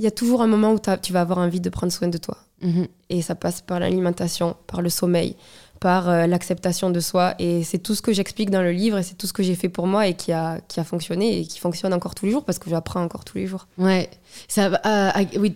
y 0.00 0.06
a 0.06 0.10
toujours 0.10 0.40
un 0.42 0.46
moment 0.48 0.72
où 0.72 0.78
tu 1.02 1.12
vas 1.12 1.20
avoir 1.20 1.38
envie 1.38 1.60
de 1.60 1.68
prendre 1.68 1.92
soin 1.92 2.08
de 2.08 2.18
toi. 2.18 2.38
Mhm. 2.62 2.86
Et 3.10 3.22
ça 3.22 3.34
passe 3.34 3.60
par 3.60 3.80
l'alimentation, 3.80 4.56
par 4.66 4.82
le 4.82 4.88
sommeil, 4.88 5.36
par 5.80 6.08
euh, 6.08 6.26
l'acceptation 6.26 6.90
de 6.90 7.00
soi. 7.00 7.34
Et 7.38 7.64
c'est 7.64 7.78
tout 7.78 7.94
ce 7.94 8.02
que 8.02 8.12
j'explique 8.12 8.50
dans 8.50 8.62
le 8.62 8.72
livre 8.72 8.98
et 8.98 9.02
c'est 9.02 9.14
tout 9.14 9.26
ce 9.26 9.32
que 9.32 9.42
j'ai 9.42 9.54
fait 9.54 9.68
pour 9.68 9.86
moi 9.86 10.06
et 10.06 10.14
qui 10.14 10.32
a, 10.32 10.60
qui 10.68 10.80
a 10.80 10.84
fonctionné 10.84 11.40
et 11.40 11.46
qui 11.46 11.58
fonctionne 11.58 11.92
encore 11.92 12.14
tous 12.14 12.26
les 12.26 12.32
jours 12.32 12.44
parce 12.44 12.58
que 12.58 12.70
j'apprends 12.70 13.02
encore 13.02 13.24
tous 13.24 13.38
les 13.38 13.46
jours. 13.46 13.66
Ouais. 13.78 14.08
Ça, 14.48 14.80
ah, 14.84 15.20
oui. 15.38 15.54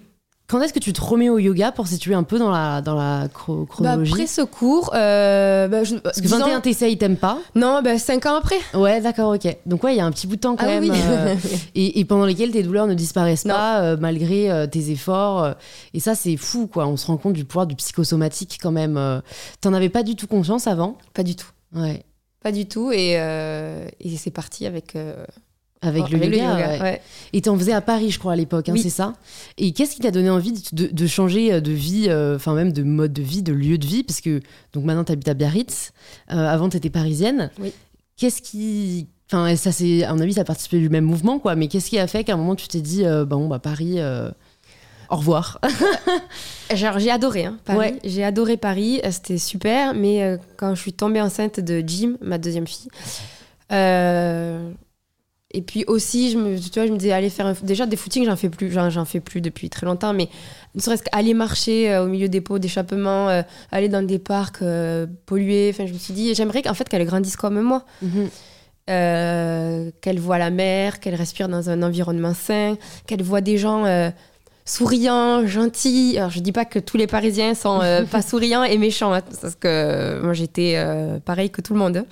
Quand 0.51 0.61
est-ce 0.63 0.73
que 0.73 0.81
tu 0.81 0.93
te 0.93 1.01
remets 1.01 1.29
au 1.29 1.39
yoga 1.39 1.71
pour 1.71 1.87
situer 1.87 2.15
un 2.15 2.25
peu 2.25 2.39
dans 2.39 2.51
la, 2.51 2.81
dans 2.83 2.97
la 2.97 3.29
Bah, 3.29 3.29
chronologie 3.69 4.13
après 4.13 4.27
ce 4.27 4.43
cours, 4.43 4.91
euh, 4.95 5.69
bah, 5.69 5.85
je, 5.85 5.95
Parce 5.95 6.17
que 6.17 6.23
disons- 6.23 6.39
21 6.41 6.61
t'essayes, 6.61 6.99
t'aimes 6.99 7.17
pas 7.17 7.39
Non, 7.55 7.83
bah, 7.83 7.99
5 7.99 8.27
ans 8.27 8.35
après. 8.35 8.57
Ouais, 8.75 9.01
d'accord, 9.01 9.33
ok. 9.35 9.57
Donc 9.67 9.85
ouais, 9.85 9.95
il 9.95 9.99
y 9.99 10.01
a 10.01 10.05
un 10.07 10.11
petit 10.11 10.27
bout 10.27 10.35
de 10.37 10.41
temps 10.41 10.57
quand 10.57 10.65
Ah 10.67 10.81
même. 10.81 10.83
oui. 10.83 10.91
euh, 10.93 11.37
et, 11.77 12.01
et 12.01 12.05
pendant 12.05 12.25
lesquels 12.25 12.51
tes 12.51 12.65
douleurs 12.65 12.89
ne 12.89 12.95
disparaissent 12.95 13.45
Non. 13.45 13.55
pas 13.55 13.81
euh, 13.83 13.97
malgré 14.01 14.51
euh, 14.51 14.67
tes 14.67 14.91
efforts. 14.91 15.55
et 15.95 16.01
ça, 16.01 16.17
c'est 16.17 16.37
fou, 16.37 16.67
quoi. 16.67 16.87
On 16.89 16.97
se 16.97 17.07
rend 17.07 17.17
compte 17.17 17.35
du 17.35 17.45
pouvoir 17.45 17.69
du 17.69 17.77
psychosomatique 17.77 18.59
quand 18.61 18.73
même. 18.73 18.99
T'en 19.61 19.73
avais 19.73 19.89
pas 19.89 20.03
du 20.03 20.17
tout 20.17 20.27
conscience 20.27 20.67
avant 20.67 20.99
Pas 21.15 21.23
du 21.23 21.37
tout. 21.37 21.47
Ouais. 21.77 22.05
Pas 22.43 22.51
du 22.51 22.67
tout. 22.67 22.91
Et, 22.91 23.13
et 23.13 24.17
c'est 24.17 24.31
parti 24.33 24.67
avec, 24.67 24.97
Avec, 25.83 26.05
oh, 26.07 26.13
le, 26.13 26.25
yoga, 26.25 26.57
ouais. 26.57 26.81
ouais. 26.83 27.03
Et 27.33 27.41
t'en 27.41 27.57
faisais 27.57 27.73
à 27.73 27.81
Paris, 27.81 28.11
je 28.11 28.19
crois, 28.19 28.33
à 28.33 28.37
l'époque, 28.37 28.69
hein, 28.69 28.75
Oui. 28.75 28.83
c'est 28.83 28.91
ça? 28.91 29.15
Et 29.57 29.73
qu'est-ce 29.73 29.95
qui 29.95 30.01
t'a 30.01 30.11
donné 30.11 30.29
envie 30.29 30.53
de, 30.73 31.07
changer 31.07 31.55
euh, 31.55 31.61
de 31.61 31.73
vie, 31.73 32.07
euh, 32.09 32.37
enfin 32.37 32.55
même 32.55 32.73
de 32.73 32.83
mode 32.83 33.15
de 33.15 33.23
vie, 33.23 33.43
de 33.43 33.55
lieu 33.55 33.79
de 33.79 33.87
vie? 33.87 34.03
Parce 34.03 34.21
que 34.21 34.41
donc 34.75 34.85
maintenant, 34.85 35.05
t'habites 35.05 35.29
à 35.29 35.35
Biarritz. 35.35 35.93
Euh, 36.33 36.35
avant, 36.37 36.69
t'étais 36.69 36.91
parisienne. 36.91 37.51
Oui. 37.59 37.73
Qu'est-ce 38.17 38.43
qui. 38.43 39.09
Enfin, 39.33 39.57
ça, 39.57 39.73
c'est, 39.73 40.05
à 40.05 40.13
mon 40.13 40.21
avis, 40.21 40.35
ça 40.35 40.43
a 40.43 40.45
participé 40.45 40.79
du 40.79 40.91
même 40.91 41.05
mouvement, 41.05 41.39
quoi. 41.39 41.55
Mais 41.55 41.69
qu'est-ce 41.69 41.89
qui 41.89 41.99
a 41.99 42.07
fait 42.07 42.25
qu'à 42.25 42.35
un 42.35 42.37
moment, 42.37 42.57
tu 42.57 42.69
t'es 42.69 42.81
dit, 42.81 43.07
euh, 43.07 43.25
bon, 43.25 43.49
bah, 43.49 43.61
Paris, 43.61 43.95
euh, 43.99 44.29
au 45.09 45.17
revoir? 45.17 45.61
Genre, 46.75 46.99
j'ai 46.99 47.11
adoré 47.11 47.47
hein, 47.47 47.59
Paris. 47.65 47.79
Ouais. 47.79 47.99
J'ai 48.05 48.25
adoré 48.25 48.57
Paris. 48.57 49.01
C'était 49.11 49.39
super. 49.39 49.95
Mais 49.95 50.23
euh, 50.23 50.37
quand 50.57 50.75
je 50.75 50.81
suis 50.81 50.93
tombée 50.93 51.21
enceinte 51.21 51.59
de 51.61 51.83
Jim, 51.87 52.17
ma 52.21 52.39
deuxième 52.39 52.67
fille, 52.67 52.89
euh, 53.73 54.71
et 55.53 55.63
puis 55.63 55.85
aussi, 55.89 56.31
je 56.31 56.39
me, 56.39 56.59
tu 56.59 56.71
vois, 56.79 56.87
je 56.87 56.93
me 56.93 56.97
disais, 56.97 57.13
aller 57.13 57.31
faire 57.31 57.47
un- 57.47 57.57
déjà 57.63 57.87
des 57.87 57.97
footings, 57.97 58.25
j'en 58.25 58.37
fais 58.37 58.49
plus, 58.49 58.71
j'en, 58.71 59.05
fais 59.05 59.21
plus 59.21 59.41
depuis 59.41 59.69
très 59.71 59.85
longtemps, 59.87 60.13
mais 60.13 60.29
ne 60.77 60.81
serait-ce 60.81 61.03
qu'aller 61.03 61.35
marcher 61.35 61.91
euh, 61.93 62.05
au 62.05 62.07
milieu 62.07 62.29
des 62.29 62.41
pots 62.41 62.59
d'échappement, 62.61 63.29
euh, 63.29 63.43
aller 63.73 63.89
dans 63.89 64.07
des 64.07 64.19
parcs 64.21 64.63
euh, 64.63 65.07
pollués. 65.27 65.71
Enfin, 65.75 65.87
je 65.87 65.93
me 65.93 65.99
suis 65.99 66.15
dit, 66.15 66.35
j'aimerais 66.35 66.63
qu'en 66.63 66.75
fait 66.75 66.89
qu'elle 66.89 67.05
grandisse 67.05 67.37
comme 67.37 67.61
moi. 67.61 67.85
Mhm. 68.03 68.29
euh, 68.89 69.91
qu'elle 70.01 70.19
voit 70.19 70.39
la 70.39 70.51
mer, 70.51 70.99
qu'elle 71.01 71.15
respire 71.15 71.49
dans 71.49 71.71
un 71.71 71.83
environnement 71.83 72.35
sain, 72.35 72.77
qu'elle 73.07 73.23
voit 73.23 73.41
des 73.41 73.57
gens 73.59 73.85
souriants, 74.65 75.47
gentils. 75.47 76.15
Alors, 76.19 76.31
je 76.31 76.41
dis 76.41 76.53
pas 76.53 76.65
que 76.65 76.79
tous 76.79 76.97
les 76.97 77.07
Parisiens 77.07 77.55
sont 77.55 77.81
pas 78.11 78.23
souriants 78.23 78.65
et 78.65 78.79
méchants, 78.79 79.13
hein, 79.13 79.21
parce 79.41 79.55
que 79.55 80.21
moi 80.23 80.33
j'étais 80.33 80.77
pareil 81.25 81.51
que 81.51 81.61
tout 81.61 81.73
le 81.73 81.79
monde. 81.79 81.99
hein. 81.99 82.05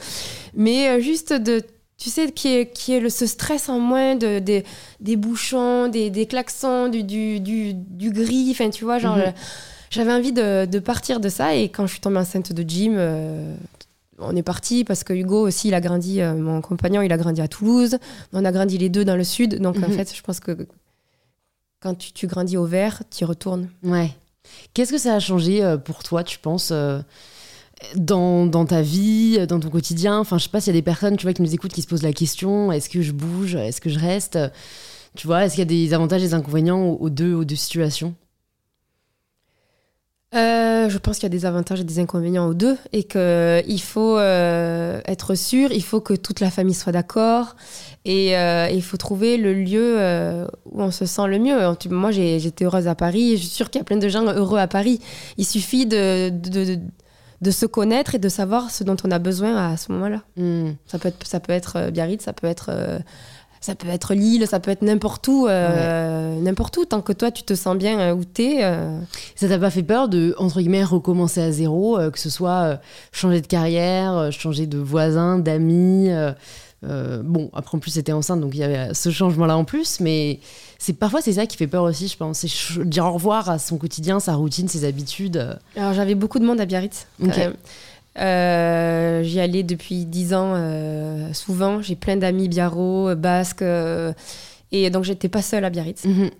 Mais 0.54 1.00
juste 1.00 1.32
de, 1.32 1.62
tu 1.98 2.10
sais, 2.10 2.30
qui 2.30 2.48
est, 2.48 2.70
qui 2.72 2.92
est 2.94 3.00
le, 3.00 3.10
ce 3.10 3.26
stress 3.26 3.68
en 3.68 3.78
moins 3.80 4.14
de, 4.14 4.38
des- 4.38 4.64
des 5.00 5.16
bouchons, 5.16 5.88
des, 5.88 6.10
des 6.10 6.26
klaxons, 6.26 6.88
du, 6.88 7.02
du, 7.02 7.40
du, 7.40 7.74
du 7.74 8.10
gris, 8.10 8.48
enfin 8.52 8.70
tu 8.70 8.84
vois, 8.84 8.98
genre. 8.98 9.16
Mhm. 9.16 9.22
euh, 9.22 9.30
J'avais 9.90 10.12
envie 10.12 10.32
de, 10.32 10.64
de 10.66 10.78
partir 10.78 11.18
de 11.18 11.28
ça 11.28 11.54
et 11.54 11.68
quand 11.70 11.86
je 11.86 11.92
suis 11.92 12.00
tombée 12.00 12.18
enceinte 12.18 12.52
de 12.52 12.64
Jim, 12.68 12.92
euh, 12.96 13.54
on 14.18 14.36
est 14.36 14.42
parti 14.42 14.84
parce 14.84 15.02
que 15.02 15.12
Hugo 15.12 15.46
aussi, 15.46 15.68
il 15.68 15.74
a 15.74 15.80
grandi, 15.80 16.20
euh, 16.20 16.34
mon 16.34 16.60
compagnon, 16.60 17.02
il 17.02 17.12
a 17.12 17.16
grandi 17.16 17.40
à 17.40 17.48
Toulouse. 17.48 17.98
On 18.32 18.44
a 18.44 18.52
grandi 18.52 18.76
les 18.78 18.88
deux 18.90 19.04
dans 19.04 19.16
le 19.16 19.24
sud. 19.24 19.60
Donc 19.60 19.76
en 19.78 19.88
Mhm. 19.88 19.92
fait, 19.92 20.14
je 20.14 20.22
pense 20.22 20.40
que 20.40 20.56
quand 21.80 21.94
tu, 21.96 22.12
tu 22.12 22.26
grandis 22.26 22.56
au 22.56 22.64
vert, 22.66 23.02
tu 23.10 23.22
y 23.22 23.26
retournes. 23.26 23.68
Ouais. 23.82 24.10
Qu'est-ce 24.74 24.92
que 24.92 24.98
ça 24.98 25.14
a 25.14 25.20
changé 25.20 25.76
pour 25.84 26.02
toi, 26.02 26.22
tu 26.24 26.38
penses 26.38 26.72
dans, 27.96 28.46
dans 28.46 28.64
ta 28.64 28.82
vie, 28.82 29.46
dans 29.46 29.60
ton 29.60 29.70
quotidien 29.70 30.18
Enfin, 30.18 30.38
je 30.38 30.44
sais 30.44 30.50
pas 30.50 30.60
s'il 30.60 30.72
y 30.74 30.76
a 30.76 30.80
des 30.80 30.84
personnes, 30.84 31.16
tu 31.16 31.24
vois, 31.24 31.32
qui 31.32 31.42
nous 31.42 31.54
écoutent, 31.54 31.72
qui 31.72 31.82
se 31.82 31.86
posent 31.86 32.02
la 32.02 32.12
question 32.12 32.72
est-ce 32.72 32.88
que 32.88 33.02
je 33.02 33.12
bouge 33.12 33.54
Est-ce 33.54 33.80
que 33.80 33.90
je 33.90 33.98
reste? 33.98 34.38
Tu 35.16 35.26
vois, 35.26 35.44
est-ce 35.44 35.54
qu'il 35.54 35.62
y 35.62 35.62
a 35.62 35.86
des 35.86 35.94
avantages 35.94 36.22
et 36.22 36.26
des 36.26 36.34
inconvénients 36.34 36.84
aux, 36.84 37.10
deux, 37.10 37.34
aux 37.34 37.44
deux 37.44 37.56
situations? 37.56 38.14
Euh, 40.34 40.90
je 40.90 40.98
pense 40.98 41.16
qu'il 41.16 41.22
y 41.24 41.26
a 41.26 41.30
des 41.30 41.46
avantages 41.46 41.80
et 41.80 41.84
des 41.84 42.00
inconvénients 42.00 42.46
aux 42.48 42.52
deux 42.54 42.76
et 42.92 43.04
qu'il 43.04 43.80
faut 43.80 44.18
euh, 44.18 45.00
être 45.06 45.34
sûr, 45.34 45.72
il 45.72 45.82
faut 45.82 46.02
que 46.02 46.12
toute 46.12 46.40
la 46.40 46.50
famille 46.50 46.74
soit 46.74 46.92
d'accord 46.92 47.56
et 48.04 48.36
euh, 48.36 48.68
il 48.70 48.82
faut 48.82 48.98
trouver 48.98 49.38
le 49.38 49.54
lieu 49.54 49.96
euh, 49.98 50.46
où 50.66 50.82
on 50.82 50.90
se 50.90 51.06
sent 51.06 51.26
le 51.28 51.38
mieux. 51.38 51.56
Moi, 51.90 52.10
j'étais 52.10 52.66
heureuse 52.66 52.88
à 52.88 52.94
Paris 52.94 53.38
je 53.38 53.42
suis 53.42 53.48
sûre 53.48 53.70
qu'il 53.70 53.78
y 53.78 53.82
a 53.82 53.84
plein 53.84 53.96
de 53.96 54.08
gens 54.08 54.24
heureux 54.24 54.58
à 54.58 54.68
Paris. 54.68 55.00
Il 55.38 55.46
suffit 55.46 55.86
de- 55.86 56.28
de 57.40 57.50
se 57.50 57.66
connaître 57.66 58.14
et 58.14 58.18
de 58.18 58.28
savoir 58.28 58.70
ce 58.70 58.84
dont 58.84 58.96
on 59.04 59.10
a 59.10 59.18
besoin 59.18 59.56
à 59.72 59.76
ce 59.76 59.92
moment-là. 59.92 60.22
Hmm. 60.36 60.70
Ça 60.86 60.98
peut 60.98 61.08
être, 61.08 61.26
ça 61.26 61.40
peut 61.40 61.52
être 61.52 61.76
euh, 61.76 61.90
Biarritz, 61.90 62.24
ça 62.24 62.32
peut 62.32 62.46
être, 62.48 62.70
euh, 62.70 62.98
ça 63.60 63.74
peut 63.74 63.88
être 63.88 64.14
Lille, 64.14 64.46
ça 64.46 64.60
peut 64.60 64.70
être 64.70 64.82
n'importe 64.82 65.26
où, 65.28 65.46
euh, 65.48 66.40
n'importe 66.40 66.76
où. 66.78 66.84
Tant 66.84 67.00
que 67.00 67.12
toi, 67.12 67.30
tu 67.30 67.42
te 67.44 67.54
sens 67.54 67.76
bien 67.76 68.12
où 68.14 68.24
t'es. 68.24 68.58
euh, 68.62 68.98
Ça 69.36 69.48
t'a 69.48 69.58
pas 69.58 69.70
fait 69.70 69.82
peur 69.82 70.08
de, 70.08 70.34
entre 70.38 70.60
guillemets, 70.60 70.84
recommencer 70.84 71.40
à 71.42 71.50
zéro, 71.52 71.98
euh, 71.98 72.10
que 72.10 72.18
ce 72.18 72.30
soit 72.30 72.80
changer 73.12 73.40
de 73.40 73.46
carrière, 73.46 74.30
changer 74.32 74.66
de 74.66 74.78
voisin, 74.78 75.38
d'amis 75.38 76.08
euh, 76.84 77.22
Bon, 77.22 77.50
après 77.54 77.76
en 77.76 77.80
plus 77.80 77.90
c'était 77.90 78.12
enceinte, 78.12 78.40
donc 78.40 78.54
il 78.54 78.58
y 78.58 78.62
avait 78.62 78.94
ce 78.94 79.10
changement-là 79.10 79.56
en 79.56 79.64
plus, 79.64 80.00
mais 80.00 80.40
c'est 80.78 80.92
parfois 80.92 81.20
c'est 81.20 81.32
ça 81.34 81.46
qui 81.46 81.56
fait 81.56 81.66
peur 81.66 81.82
aussi, 81.82 82.08
je 82.08 82.16
pense. 82.16 82.38
C'est 82.46 82.84
dire 82.84 83.06
au 83.06 83.12
revoir 83.12 83.50
à 83.50 83.58
son 83.58 83.78
quotidien, 83.78 84.20
sa 84.20 84.34
routine, 84.34 84.68
ses 84.68 84.84
habitudes. 84.84 85.58
Alors 85.76 85.92
j'avais 85.92 86.14
beaucoup 86.14 86.38
de 86.38 86.44
monde 86.44 86.60
à 86.60 86.66
Biarritz. 86.66 87.06
Euh, 88.18 89.22
J'y 89.22 89.38
allais 89.38 89.62
depuis 89.62 90.04
10 90.04 90.34
ans 90.34 90.52
euh, 90.54 91.32
souvent. 91.32 91.82
J'ai 91.82 91.94
plein 91.94 92.16
d'amis 92.16 92.48
biarro, 92.48 93.14
basques. 93.14 93.62
et 94.72 94.90
donc 94.90 95.04
j'étais 95.04 95.28
pas 95.28 95.42
seule 95.42 95.64
à 95.64 95.70
Biarritz. 95.70 96.04
Mhm. 96.04 96.30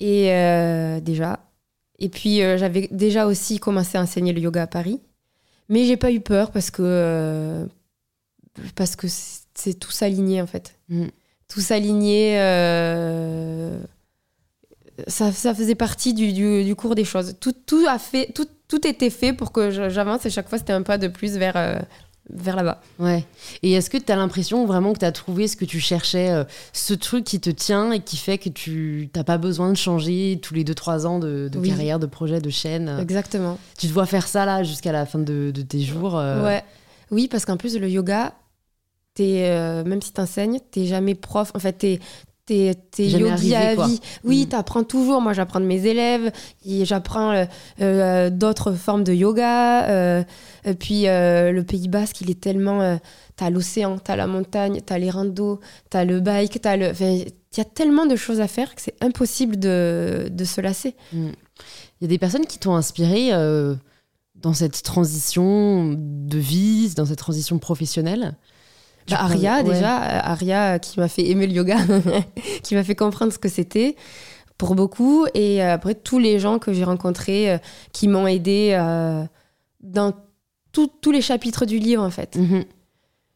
Et 0.00 1.00
déjà. 1.02 1.40
Et 1.98 2.08
puis 2.08 2.38
j'avais 2.38 2.88
déjà 2.90 3.26
aussi 3.26 3.58
commencé 3.60 3.96
à 3.96 4.02
enseigner 4.02 4.32
le 4.32 4.40
yoga 4.40 4.62
à 4.62 4.66
Paris. 4.66 5.00
Mais 5.68 5.84
j'ai 5.86 5.96
pas 5.96 6.12
eu 6.12 6.20
peur 6.20 6.50
parce 6.50 6.70
que, 6.70 7.66
parce 8.74 8.96
que 8.96 9.06
c'est 9.54 9.74
tout 9.74 9.90
s'aligner 9.90 10.40
en 10.42 10.46
fait. 10.46 10.76
Mhm. 10.88 11.10
Tout 11.48 11.60
s'aligner. 11.60 12.38
euh, 12.40 13.78
ça, 15.06 15.32
ça 15.32 15.54
faisait 15.54 15.74
partie 15.74 16.14
du, 16.14 16.32
du, 16.32 16.64
du 16.64 16.74
cours 16.74 16.94
des 16.94 17.04
choses. 17.04 17.34
Tout, 17.40 17.52
tout, 17.66 17.84
a 17.88 17.98
fait, 17.98 18.30
tout, 18.34 18.46
tout 18.68 18.86
était 18.86 19.10
fait 19.10 19.32
pour 19.32 19.52
que 19.52 19.70
j'avance 19.90 20.26
et 20.26 20.30
chaque 20.30 20.48
fois 20.48 20.58
c'était 20.58 20.72
un 20.72 20.82
pas 20.82 20.98
de 20.98 21.08
plus 21.08 21.32
vers, 21.38 21.56
euh, 21.56 21.78
vers 22.30 22.56
là-bas. 22.56 22.80
Ouais. 22.98 23.24
Et 23.62 23.72
est-ce 23.72 23.88
que 23.90 23.96
tu 23.96 24.12
as 24.12 24.16
l'impression 24.16 24.66
vraiment 24.66 24.92
que 24.92 24.98
tu 24.98 25.04
as 25.04 25.12
trouvé 25.12 25.48
ce 25.48 25.56
que 25.56 25.64
tu 25.64 25.80
cherchais, 25.80 26.30
euh, 26.30 26.44
ce 26.72 26.92
truc 26.94 27.24
qui 27.24 27.40
te 27.40 27.50
tient 27.50 27.90
et 27.92 28.00
qui 28.00 28.16
fait 28.18 28.38
que 28.38 28.50
tu 28.50 29.08
n'as 29.16 29.24
pas 29.24 29.38
besoin 29.38 29.70
de 29.70 29.76
changer 29.76 30.38
tous 30.42 30.54
les 30.54 30.62
2-3 30.64 31.06
ans 31.06 31.18
de, 31.18 31.48
de 31.50 31.58
Oui. 31.58 31.70
carrière, 31.70 31.98
de 31.98 32.06
projet, 32.06 32.40
de 32.40 32.50
chaîne 32.50 32.88
euh, 32.88 32.98
Exactement. 33.00 33.58
Tu 33.78 33.88
te 33.88 33.92
vois 33.92 34.06
faire 34.06 34.28
ça 34.28 34.44
là 34.44 34.62
jusqu'à 34.62 34.92
la 34.92 35.06
fin 35.06 35.18
de, 35.18 35.50
de 35.52 35.62
tes 35.62 35.80
jours 35.80 36.14
Ouais. 36.14 36.62
Oui, 37.10 37.28
parce 37.28 37.44
qu'en 37.44 37.58
plus, 37.58 37.76
le 37.78 37.88
yoga, 37.90 38.32
t'es, 39.14 39.48
euh, 39.50 39.84
même 39.84 40.00
si 40.02 40.12
t'enseignes, 40.12 40.58
t'es 40.70 40.86
jamais 40.86 41.14
prof. 41.14 41.50
En 41.54 41.58
fait, 41.58 41.72
t'es. 41.72 41.98
T'es, 42.44 42.74
t'es 42.90 43.08
Jamais 43.08 43.28
yogi 43.30 43.54
arrivé, 43.54 43.70
à 43.70 43.74
quoi. 43.76 43.86
vie. 43.86 44.00
Oui, 44.24 44.44
Mm. 44.44 44.48
t'apprends 44.48 44.82
toujours. 44.82 45.20
Moi, 45.20 45.32
j'apprends 45.32 45.60
de 45.60 45.64
mes 45.64 45.86
élèves. 45.86 46.32
J'apprends 46.66 47.30
euh, 47.30 47.44
euh, 47.80 48.30
d'autres 48.30 48.72
formes 48.72 49.04
de 49.04 49.12
yoga. 49.14 49.88
euh, 49.88 50.24
et 50.64 50.74
puis, 50.74 51.04
le 51.04 51.60
Pays 51.62 51.86
Basque, 51.86 52.20
il 52.20 52.30
est 52.30 52.40
tellement. 52.40 52.98
t'as 53.36 53.48
l'océan, 53.48 53.96
t'as 53.98 54.16
la 54.16 54.26
montagne, 54.26 54.80
t'as 54.84 54.98
les 54.98 55.08
randos, 55.08 55.60
t'as 55.88 56.04
le 56.04 56.18
bike, 56.18 56.60
t'as 56.60 56.76
le. 56.76 56.90
Il 57.00 57.58
y 57.58 57.60
a 57.60 57.64
tellement 57.64 58.06
de 58.06 58.16
choses 58.16 58.40
à 58.40 58.48
faire 58.48 58.74
que 58.74 58.82
c'est 58.82 58.96
impossible 59.00 59.56
de, 59.56 60.26
de 60.28 60.44
se 60.44 60.60
lasser. 60.60 60.96
Il 61.12 61.30
y 62.00 62.04
a 62.06 62.08
des 62.08 62.18
personnes 62.18 62.46
qui 62.46 62.58
t'ont 62.58 62.74
inspiré 62.74 63.30
dans 64.34 64.52
cette 64.52 64.82
transition 64.82 65.94
de 65.96 66.38
vie, 66.38 66.92
dans 66.96 67.06
cette 67.06 67.18
transition 67.18 67.58
professionnelle? 67.60 68.34
Tu 68.34 68.51
Bah, 69.10 69.16
Aria, 69.20 69.56
ouais. 69.58 69.64
déjà, 69.64 70.02
euh, 70.02 70.20
Aria 70.22 70.74
euh, 70.74 70.78
qui 70.78 70.98
m'a 71.00 71.08
fait 71.08 71.28
aimer 71.28 71.46
le 71.46 71.52
yoga, 71.52 71.76
qui 72.62 72.74
m'a 72.74 72.84
fait 72.84 72.94
comprendre 72.94 73.32
ce 73.32 73.38
que 73.38 73.48
c'était 73.48 73.96
pour 74.58 74.74
beaucoup. 74.74 75.26
Et 75.34 75.62
euh, 75.62 75.74
après, 75.74 75.94
tous 75.94 76.18
les 76.18 76.38
gens 76.38 76.58
que 76.58 76.72
j'ai 76.72 76.84
rencontrés 76.84 77.58
qui 77.92 78.08
m'ont 78.08 78.26
aidé 78.26 78.76
dans 79.80 80.12
tout- 80.72 80.90
tous 81.00 81.10
les 81.10 81.20
chapitres 81.22 81.66
du 81.66 81.78
livre, 81.78 82.02
en 82.02 82.10
fait. 82.10 82.36
Mhm. 82.36 82.64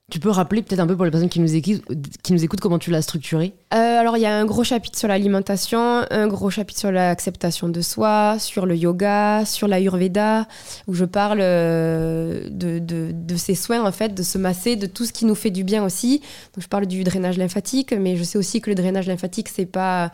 Tu 0.09 0.21
peux 0.21 0.31
rappeler 0.31 0.63
peut-être 0.63 0.79
un 0.79 0.87
peu 0.87 0.95
pour 0.95 1.05
les 1.05 1.11
personnes 1.11 1.29
qui 1.29 1.41
nous 1.41 1.57
écoutent, 1.57 2.61
comment 2.61 2.79
tu 2.79 2.93
l'as 2.93 3.03
structuré? 3.03 3.55
Euh, 3.75 3.99
alors, 3.99 4.17
il 4.17 4.21
y 4.21 4.27
a 4.27 4.39
un 4.39 4.45
gros 4.45 4.63
chapitre 4.63 4.97
sur 4.97 5.09
l'alimentation, 5.09 6.05
un 6.09 6.29
gros 6.29 6.49
chapitre 6.49 6.79
sur 6.79 6.93
l'acceptation 6.93 7.69
de 7.69 7.81
soi, 7.81 8.37
sur 8.39 8.67
le 8.67 8.77
yoga, 8.77 9.45
sur 9.45 9.67
l'ayurveda, 9.67 10.47
où 10.87 10.95
je 10.95 11.05
parle 11.05 11.41
euh, 11.41 12.49
de, 12.51 12.79
de, 12.79 13.11
de 13.13 13.37
ces 13.37 13.57
soins, 13.57 13.85
en 13.85 13.91
fait, 13.91 14.15
de 14.15 14.23
se 14.23 14.39
masser, 14.39 14.77
de 14.77 14.87
tout 14.87 15.07
ce 15.07 15.13
qui 15.13 15.25
nous 15.25 15.35
fait 15.35 15.51
du 15.51 15.65
bien 15.65 15.85
aussi. 15.85 16.21
Donc, 16.55 16.63
je 16.63 16.69
parle 16.69 16.87
du 16.87 17.03
drainage 17.03 17.37
lymphatique, 17.37 17.93
mais 17.93 18.17
je 18.17 18.23
sais 18.23 18.39
aussi 18.39 18.61
que 18.61 18.71
le 18.71 18.77
drainage 18.77 19.09
lymphatique, 19.09 19.49
c'est 19.49 19.67
pas. 19.67 20.13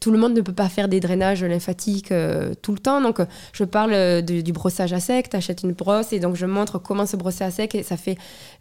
Tout 0.00 0.10
le 0.10 0.18
monde 0.18 0.34
ne 0.34 0.40
peut 0.40 0.52
pas 0.52 0.68
faire 0.68 0.88
des 0.88 1.00
drainages 1.00 1.42
lymphatiques 1.44 2.12
euh, 2.12 2.54
tout 2.62 2.72
le 2.72 2.78
temps. 2.78 3.00
Donc, 3.00 3.20
euh, 3.20 3.26
je 3.52 3.64
parle 3.64 3.92
euh, 3.92 4.22
de- 4.22 4.40
du 4.40 4.52
brossage 4.52 4.92
à 4.92 5.00
sec. 5.00 5.28
Tu 5.30 5.36
achètes 5.36 5.62
une 5.62 5.72
brosse 5.72 6.12
et 6.12 6.20
donc 6.20 6.36
je 6.36 6.46
montre 6.46 6.78
comment 6.78 7.06
se 7.06 7.16
brosser 7.16 7.44
à 7.44 7.50
sec. 7.50 7.74
Et 7.74 7.82
ça 7.82 7.96
fait 7.96 8.16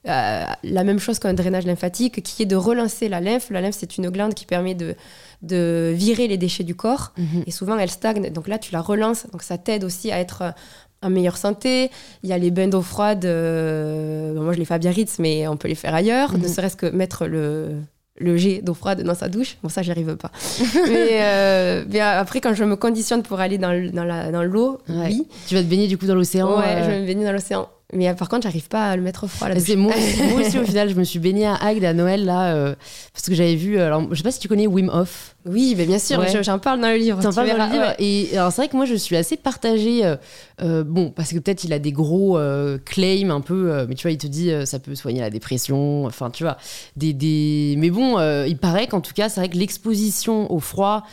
euh, 0.07 0.43
la 0.63 0.83
même 0.83 0.99
chose 0.99 1.19
qu'un 1.19 1.33
drainage 1.33 1.65
lymphatique, 1.65 2.23
qui 2.23 2.43
est 2.43 2.45
de 2.45 2.55
relancer 2.55 3.09
la 3.09 3.21
lymphe. 3.21 3.49
La 3.49 3.61
lymphe, 3.61 3.75
c'est 3.77 3.97
une 3.97 4.09
glande 4.09 4.33
qui 4.33 4.45
permet 4.45 4.75
de, 4.75 4.95
de 5.41 5.91
virer 5.95 6.27
les 6.27 6.37
déchets 6.37 6.63
du 6.63 6.75
corps. 6.75 7.13
Et 7.47 7.51
souvent, 7.51 7.77
elle 7.77 7.89
stagne. 7.89 8.29
Donc 8.31 8.47
là, 8.47 8.57
tu 8.59 8.71
la 8.73 8.81
relances. 8.81 9.25
Donc 9.31 9.43
ça 9.43 9.57
t'aide 9.57 9.83
aussi 9.83 10.11
à 10.11 10.19
être 10.19 10.53
en 11.01 11.09
meilleure 11.09 11.35
santé. 11.37 11.91
Il 12.23 12.29
y 12.29 12.33
a 12.33 12.37
les 12.37 12.49
bains 12.49 12.69
d'eau 12.69 12.81
froide. 12.81 13.25
euh, 13.25 14.33
bon, 14.33 14.41
moi, 14.43 14.53
je 14.53 14.59
les 14.59 14.65
fais 14.65 14.75
à 14.75 14.77
Biarritz, 14.77 15.19
mais 15.19 15.47
on 15.47 15.57
peut 15.57 15.67
les 15.67 15.75
faire 15.75 15.93
ailleurs. 15.93 16.33
Mhm. 16.33 16.41
Ne 16.43 16.47
serait-ce 16.47 16.77
que 16.77 16.85
mettre 16.85 17.25
le, 17.27 17.75
le 18.19 18.37
jet 18.37 18.61
d'eau 18.61 18.73
froide 18.73 19.01
dans 19.03 19.15
sa 19.15 19.27
douche. 19.29 19.57
Bon, 19.63 19.69
ça, 19.69 19.81
j'y 19.81 19.91
arrive 19.91 20.15
pas. 20.17 20.31
mais, 20.87 21.07
euh, 21.23 21.83
mais 21.89 21.99
après, 21.99 22.41
quand 22.41 22.53
je 22.53 22.63
me 22.63 22.75
conditionne 22.75 23.23
pour 23.23 23.39
aller 23.39 23.57
dans, 23.57 23.71
le- 23.71 23.89
dans 23.89 24.03
la- 24.03 24.31
dans 24.31 24.43
l'eau, 24.43 24.79
Ouais. 24.87 25.07
oui. 25.07 25.27
Tu 25.47 25.55
vas 25.55 25.61
te 25.61 25.67
baigner 25.67 25.87
du 25.87 25.97
coup 25.97 26.05
dans 26.05 26.15
l'océan 26.15 26.57
Ouais, 26.59 26.63
euh, 26.67 26.83
je 26.85 26.89
vais 26.91 27.01
me 27.01 27.05
baigner 27.07 27.25
dans 27.25 27.31
l'océan. 27.31 27.67
Mais 27.93 28.09
euh, 28.09 28.13
par 28.13 28.29
contre, 28.29 28.43
j'arrive 28.43 28.67
pas 28.67 28.89
à 28.89 28.95
le 28.95 29.01
mettre 29.01 29.23
au 29.25 29.27
froid. 29.27 29.49
Douche. 29.49 29.63
C'est 29.65 29.75
moi, 29.75 29.93
aussi- 29.95 30.23
moi 30.23 30.41
aussi 30.41 30.57
au 30.59 30.63
final, 30.65 30.89
je 30.89 30.95
me 30.95 31.03
suis 31.03 31.19
baignée 31.19 31.45
à 31.45 31.55
Agde 31.55 31.83
à 31.83 31.93
Noël 31.93 32.25
là 32.25 32.53
euh, 32.55 32.75
parce 33.13 33.25
que 33.27 33.35
j'avais 33.35 33.55
vu. 33.55 33.79
Alors, 33.79 34.07
je 34.11 34.15
sais 34.15 34.23
pas 34.23 34.31
si 34.31 34.39
tu 34.39 34.47
connais 34.47 34.67
Wim 34.67 34.89
Hof. 34.89 35.35
Oui, 35.45 35.75
mais 35.77 35.85
bien 35.85 35.99
sûr, 35.99 36.19
Ouais. 36.19 36.29
je- 36.33 36.41
j'en 36.41 36.57
parle 36.59 36.79
dans 36.81 36.89
le 36.89 36.95
livre. 36.95 37.19
T'en 37.21 37.31
parles 37.33 37.49
dans 37.49 37.65
le 37.67 37.71
livre. 37.73 37.85
ouais. 37.89 37.95
Et 37.99 38.37
alors 38.37 38.51
c'est 38.51 38.61
vrai 38.61 38.69
que 38.69 38.75
moi 38.77 38.85
je 38.85 38.95
suis 38.95 39.15
assez 39.15 39.35
partagée. 39.37 40.05
euh, 40.05 40.15
euh, 40.61 40.83
bon, 40.83 41.09
parce 41.11 41.31
que 41.33 41.39
peut-être 41.39 41.63
il 41.65 41.73
a 41.73 41.79
des 41.79 41.91
gros 41.91 42.37
euh, 42.37 42.77
claims 42.85 43.29
un 43.31 43.41
peu, 43.41 43.71
euh, 43.71 43.85
mais 43.89 43.95
tu 43.95 44.03
vois, 44.03 44.11
il 44.11 44.17
te 44.17 44.27
dit 44.27 44.51
euh, 44.51 44.65
ça 44.65 44.79
peut 44.79 44.95
soigner 44.95 45.19
la 45.21 45.29
dépression. 45.29 46.05
Enfin, 46.05 46.29
tu 46.29 46.43
vois, 46.43 46.57
des, 46.95 47.11
des... 47.13 47.75
mais 47.77 47.89
bon, 47.89 48.17
euh, 48.19 48.45
il 48.47 48.57
paraît 48.57 48.87
qu'en 48.87 49.01
tout 49.01 49.13
cas, 49.13 49.29
c'est 49.29 49.41
vrai 49.41 49.49
que 49.49 49.57
l'exposition 49.57 50.51
au 50.51 50.59
froid 50.59 51.03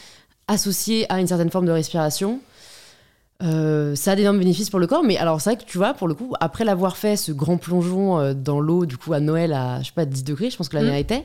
associée 0.48 1.06
à 1.12 1.20
une 1.20 1.26
certaine 1.26 1.50
forme 1.50 1.66
de 1.66 1.72
respiration. 1.72 2.40
Euh, 3.42 3.94
ça 3.94 4.12
a 4.12 4.16
d'énormes 4.16 4.38
bénéfices 4.38 4.70
pour 4.70 4.80
le 4.80 4.86
corps, 4.86 5.02
mais 5.02 5.16
alors 5.16 5.40
c'est 5.40 5.50
vrai 5.54 5.62
que 5.64 5.68
tu 5.68 5.78
vois, 5.78 5.94
pour 5.94 6.08
le 6.08 6.14
coup, 6.14 6.34
après 6.40 6.64
l'avoir 6.64 6.96
fait 6.96 7.16
ce 7.16 7.32
grand 7.32 7.56
plongeon 7.56 8.18
euh, 8.18 8.34
dans 8.34 8.60
l'eau, 8.60 8.86
du 8.86 8.96
coup 8.98 9.12
à 9.12 9.20
Noël 9.20 9.52
à 9.52 9.80
je 9.80 9.86
sais 9.86 9.92
pas 9.94 10.04
10 10.04 10.24
degrés, 10.24 10.50
je 10.50 10.56
pense 10.56 10.68
que 10.68 10.76
la 10.76 10.82
Mm. 10.82 10.86
mienne 10.86 10.94
était. 10.96 11.24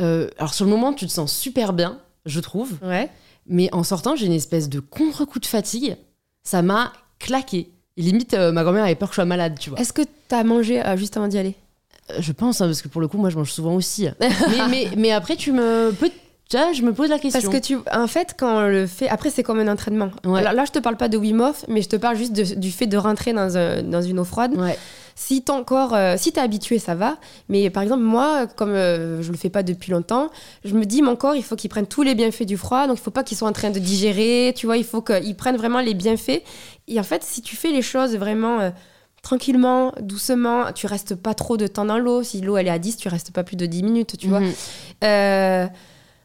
euh, 0.00 0.28
alors 0.38 0.54
sur 0.54 0.64
le 0.64 0.70
moment, 0.70 0.92
tu 0.92 1.06
te 1.06 1.10
sens 1.12 1.32
super 1.32 1.72
bien, 1.72 1.98
je 2.26 2.40
trouve. 2.40 2.72
Ouais. 2.82 3.10
Mais 3.46 3.68
en 3.72 3.82
sortant, 3.82 4.16
j'ai 4.16 4.26
une 4.26 4.32
espèce 4.32 4.68
de 4.68 4.80
contre-coup 4.80 5.38
de 5.40 5.46
fatigue. 5.46 5.96
Ça 6.42 6.62
m'a 6.62 6.92
claqué. 7.18 7.70
Et 7.96 8.02
limite, 8.02 8.34
euh, 8.34 8.52
ma 8.52 8.62
grand-mère 8.62 8.84
avait 8.84 8.94
peur 8.94 9.08
que 9.08 9.14
je 9.14 9.16
sois 9.16 9.24
malade, 9.24 9.58
tu 9.58 9.70
vois. 9.70 9.78
Est-ce 9.78 9.92
que 9.92 10.02
tu 10.02 10.34
as 10.34 10.44
mangé 10.44 10.82
juste 10.96 11.16
avant 11.16 11.28
d'y 11.28 11.38
aller? 11.38 11.54
Je 12.18 12.32
pense, 12.32 12.60
hein, 12.60 12.66
parce 12.66 12.82
que 12.82 12.88
pour 12.88 13.00
le 13.00 13.08
coup, 13.08 13.18
moi, 13.18 13.30
je 13.30 13.36
mange 13.36 13.50
souvent 13.52 13.74
aussi. 13.74 14.08
mais, 14.20 14.28
mais, 14.68 14.88
mais 14.96 15.12
après, 15.12 15.36
tu 15.36 15.52
me... 15.52 15.92
Peut... 15.92 16.10
je 16.52 16.82
me 16.82 16.92
pose 16.92 17.08
la 17.10 17.18
question. 17.18 17.40
Parce 17.40 17.52
que 17.52 17.64
tu, 17.64 17.78
en 17.92 18.06
fait, 18.06 18.34
quand 18.38 18.64
on 18.64 18.66
le 18.68 18.86
fait, 18.86 19.08
après 19.08 19.30
c'est 19.30 19.42
comme 19.42 19.58
un 19.60 19.68
entraînement. 19.72 20.10
Ouais. 20.24 20.42
Là, 20.42 20.52
là, 20.52 20.64
je 20.64 20.72
te 20.72 20.78
parle 20.78 20.96
pas 20.96 21.08
de 21.08 21.16
Wim 21.16 21.40
Hof, 21.40 21.64
mais 21.68 21.82
je 21.82 21.88
te 21.88 21.96
parle 21.96 22.16
juste 22.16 22.32
de- 22.32 22.54
du 22.54 22.70
fait 22.70 22.86
de 22.86 22.96
rentrer 22.96 23.32
dans, 23.32 23.56
un- 23.56 23.82
dans 23.82 24.02
une 24.02 24.18
eau 24.18 24.24
froide. 24.24 24.56
Ouais. 24.56 24.76
Si 25.16 25.42
ton 25.42 25.64
corps, 25.64 25.92
euh, 25.94 26.14
si 26.16 26.32
t'es 26.32 26.40
habitué, 26.40 26.78
ça 26.78 26.94
va. 26.94 27.18
Mais 27.50 27.68
par 27.68 27.82
exemple, 27.82 28.02
moi, 28.02 28.46
comme 28.46 28.70
euh, 28.70 29.20
je 29.22 29.30
le 29.30 29.36
fais 29.36 29.50
pas 29.50 29.62
depuis 29.62 29.92
longtemps, 29.92 30.30
je 30.64 30.74
me 30.74 30.84
dis 30.86 31.02
mon 31.02 31.14
corps, 31.14 31.36
il 31.36 31.42
faut 31.44 31.56
qu'il 31.56 31.68
prenne 31.68 31.86
tous 31.86 32.02
les 32.02 32.14
bienfaits 32.14 32.44
du 32.46 32.56
froid. 32.56 32.86
Donc 32.86 32.98
il 32.98 33.02
faut 33.02 33.10
pas 33.10 33.22
qu'il 33.22 33.36
soit 33.36 33.48
en 33.48 33.52
train 33.52 33.68
de 33.70 33.78
digérer. 33.78 34.54
Tu 34.56 34.64
vois, 34.66 34.76
il 34.78 34.84
faut 34.84 35.02
qu'il 35.02 35.36
prenne 35.36 35.56
vraiment 35.56 35.80
les 35.80 35.92
bienfaits. 35.94 36.42
Et 36.88 36.98
en 36.98 37.02
fait, 37.02 37.22
si 37.22 37.42
tu 37.42 37.54
fais 37.54 37.70
les 37.70 37.82
choses 37.82 38.16
vraiment 38.16 38.60
euh, 38.60 38.70
tranquillement, 39.22 39.92
doucement, 40.00 40.72
tu 40.74 40.86
restes 40.86 41.14
pas 41.14 41.34
trop 41.34 41.58
de 41.58 41.66
temps 41.66 41.84
dans 41.84 41.98
l'eau. 41.98 42.22
Si 42.22 42.40
l'eau 42.40 42.56
elle 42.56 42.68
est 42.68 42.70
à 42.70 42.78
10, 42.78 42.96
tu 42.96 43.08
restes 43.08 43.30
pas 43.30 43.44
plus 43.44 43.56
de 43.56 43.66
10 43.66 43.82
minutes, 43.82 44.16
tu 44.18 44.28
vois. 44.28 44.40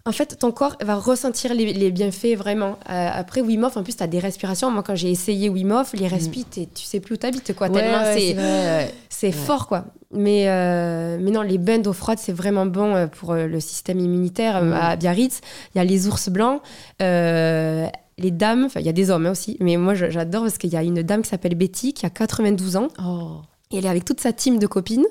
En 0.08 0.12
fait, 0.12 0.38
ton 0.38 0.52
corps 0.52 0.76
va 0.84 0.96
ressentir 0.98 1.56
les, 1.56 1.74
les 1.74 1.90
bienfaits 1.90 2.36
vraiment. 2.38 2.78
Euh, 2.92 3.10
après 3.12 3.42
Wim 3.42 3.64
Hof, 3.64 3.76
en 3.76 3.82
plus, 3.82 3.98
tu 3.98 4.04
as 4.04 4.08
des 4.08 4.20
respirations. 4.20 4.70
Moi, 4.70 4.84
quand 4.84 4.94
j'ai 4.94 5.10
essayé 5.10 5.50
Wim 5.50 5.72
Hof, 5.72 5.94
les 5.94 6.08
respires, 6.08 6.46
t'es- 6.48 6.70
tu 6.72 6.84
sais 6.84 7.00
plus 7.00 7.16
où 7.16 7.18
t'habites, 7.18 7.56
quoi. 7.56 7.70
Ouais, 7.70 7.82
tellement 7.82 8.04
ouais, 8.04 8.94
c'est- 9.10 9.26
ouais. 9.28 9.32
fort, 9.32 9.66
quoi. 9.66 9.86
Mais, 10.12 10.48
euh, 10.48 11.18
mais 11.20 11.32
non, 11.32 11.42
les 11.42 11.58
bains 11.58 11.80
d'eau 11.80 11.92
froide, 11.92 12.20
c'est 12.22 12.32
vraiment 12.34 12.68
bon 12.68 12.94
euh, 12.94 13.08
pour 13.08 13.34
le 13.34 13.60
système 13.60 14.00
immunitaire. 14.00 14.62
Mhm. 14.64 14.74
À 14.74 14.96
Biarritz, 14.96 15.42
il 15.74 15.80
y 15.80 15.82
a 15.82 15.84
les 15.84 16.06
ours 16.08 16.30
blancs, 16.30 16.62
euh, 17.02 17.88
les 18.20 18.30
dames, 18.32 18.66
enfin, 18.66 18.82
il 18.82 18.86
y 18.86 18.90
a 18.90 18.94
des 18.94 19.10
hommes 19.10 19.26
hein, 19.26 19.32
aussi. 19.32 19.58
Mais 19.60 19.76
moi, 19.76 19.96
j'adore 19.96 20.44
parce 20.44 20.60
qu'il 20.60 20.70
y 20.72 20.78
a 20.78 20.84
une 20.84 21.02
dame 21.02 21.24
qui 21.24 21.30
s'appelle 21.30 21.56
Betty, 21.56 21.94
qui 21.94 22.06
a 22.06 22.12
92 22.12 22.76
ans. 22.76 22.90
Oh. 23.04 23.38
Et 23.72 23.80
elle 23.80 23.86
est 23.88 23.90
avec 23.90 24.06
toute 24.06 24.22
sa 24.22 24.32
team 24.34 24.60
de 24.60 24.68
copines. 24.68 25.06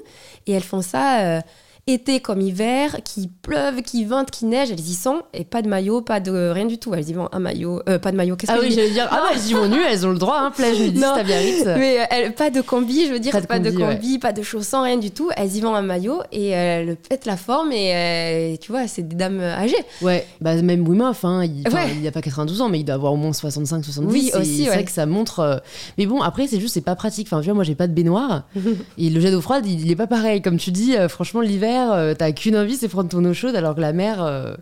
Et 0.47 0.53
elles 0.53 0.63
font 0.63 0.83
ça 0.83 1.43
été 1.87 2.21
comme 2.21 2.41
hiver, 2.41 2.97
qu'il 3.05 3.29
pleuve, 3.29 3.83
qu'il 3.83 4.09
vente, 4.09 4.31
qu'il 4.31 4.49
neige. 4.49 4.71
Elles 4.71 4.81
y 4.81 4.95
sont. 4.95 5.21
Et 5.35 5.45
pas 5.45 5.61
de 5.61 5.69
maillot, 5.69 6.01
pas 6.01 6.19
de 6.21 6.51
rien 6.51 6.65
du 6.65 6.79
tout. 6.79 6.95
Elles 6.95 7.09
y 7.11 7.13
vont 7.13 7.29
un 7.33 7.39
maillot. 7.41 7.83
euh, 7.89 7.99
pas 7.99 8.11
de 8.11 8.17
maillot, 8.17 8.37
qu'est-ce 8.37 8.53
Ah 8.53 8.57
que 8.57 8.63
oui, 8.63 8.71
j'allais 8.73 8.91
dire, 8.91 9.07
ah 9.11 9.17
bah, 9.23 9.35
elles 9.35 9.47
y 9.51 9.53
vont 9.53 9.69
nues, 9.69 9.83
elles 9.91 10.07
ont 10.07 10.11
le 10.13 10.19
droit, 10.19 10.39
hein, 10.41 10.51
plage 10.51 10.79
nudiste 10.81 11.03
Non. 11.05 11.13
à 11.13 11.23
Biarritz. 11.23 11.65
Mais 11.67 12.01
euh, 12.01 12.05
elles- 12.11 12.35
pas 12.35 12.49
de 12.51 12.61
combi, 12.63 13.07
je 13.07 13.13
veux 13.13 13.19
dire, 13.21 13.33
Pas 13.33 13.41
de 13.43 13.47
pas 13.47 13.59
de 13.59 13.71
combi, 13.71 14.19
pas 14.19 14.33
de 14.33 14.43
chaussons, 14.43 14.83
rien 14.83 14.97
du 14.97 15.11
tout. 15.11 15.29
Elles 15.37 15.55
y 15.57 15.61
vont 15.61 15.75
en 15.75 15.83
maillot 15.83 16.21
et 16.33 16.49
elles 16.49 16.97
pètent 16.97 17.27
la 17.27 17.37
forme. 17.37 17.71
Et 17.73 17.93
euh, 17.95 18.57
tu 18.61 18.73
vois, 18.73 18.89
c'est 18.89 19.07
des 19.07 19.17
dames 19.17 19.41
âgées. 19.41 19.75
Ouais, 20.01 20.27
bah 20.41 20.55
même 20.63 20.89
Wim 20.89 21.03
Hof, 21.03 21.25
hein, 21.25 21.45
il, 21.45 21.69
Ouais. 21.75 21.89
il 22.01 22.07
a 22.07 22.13
pas 22.13 22.23
92 22.23 22.63
ans, 22.63 22.69
mais 22.71 22.81
il 22.81 22.85
doit 22.85 22.95
avoir 22.95 23.13
au 23.13 23.17
moins 23.17 23.33
65, 23.35 23.85
70. 23.85 24.11
Oui, 24.13 24.31
aussi, 24.35 24.57
C'est 24.57 24.63
ouais. 24.71 24.75
vrai 24.75 24.85
que 24.85 24.91
ça 24.91 25.05
montre. 25.07 25.41
euh, 25.41 25.57
Mais 25.99 26.07
bon, 26.07 26.23
après, 26.23 26.47
c'est 26.47 26.61
juste, 26.61 26.75
c'est 26.75 26.81
pas 26.81 26.97
pratique. 26.97 27.27
Enfin, 27.29 27.41
tu 27.41 27.47
vois, 27.47 27.55
moi, 27.55 27.65
j'ai 27.65 27.75
pas 27.75 27.87
de 27.89 27.93
baignoire. 27.93 28.45
et 28.99 29.11
le 29.11 29.21
jet 29.21 29.31
d'eau 29.31 29.41
froide, 29.43 29.67
il, 29.67 29.81
il 29.85 29.91
est 29.91 29.97
pas 29.97 30.07
pareil. 30.07 30.41
Comme 30.41 30.57
tu 30.57 30.71
dis, 30.71 30.97
euh, 30.97 31.09
franchement, 31.09 31.41
l'hiver, 31.43 31.74
euh, 31.93 32.15
t'as 32.15 32.33
qu'une 32.33 32.57
envie, 32.57 32.77
c'est 32.77 32.89
prendre 32.89 33.09
ton 33.09 33.25
eau 33.25 33.35
chaude, 33.35 33.57
alors 33.57 33.75
que 33.75 33.81
la 33.81 33.93
mer, 33.93 34.23
euh, 34.23 34.55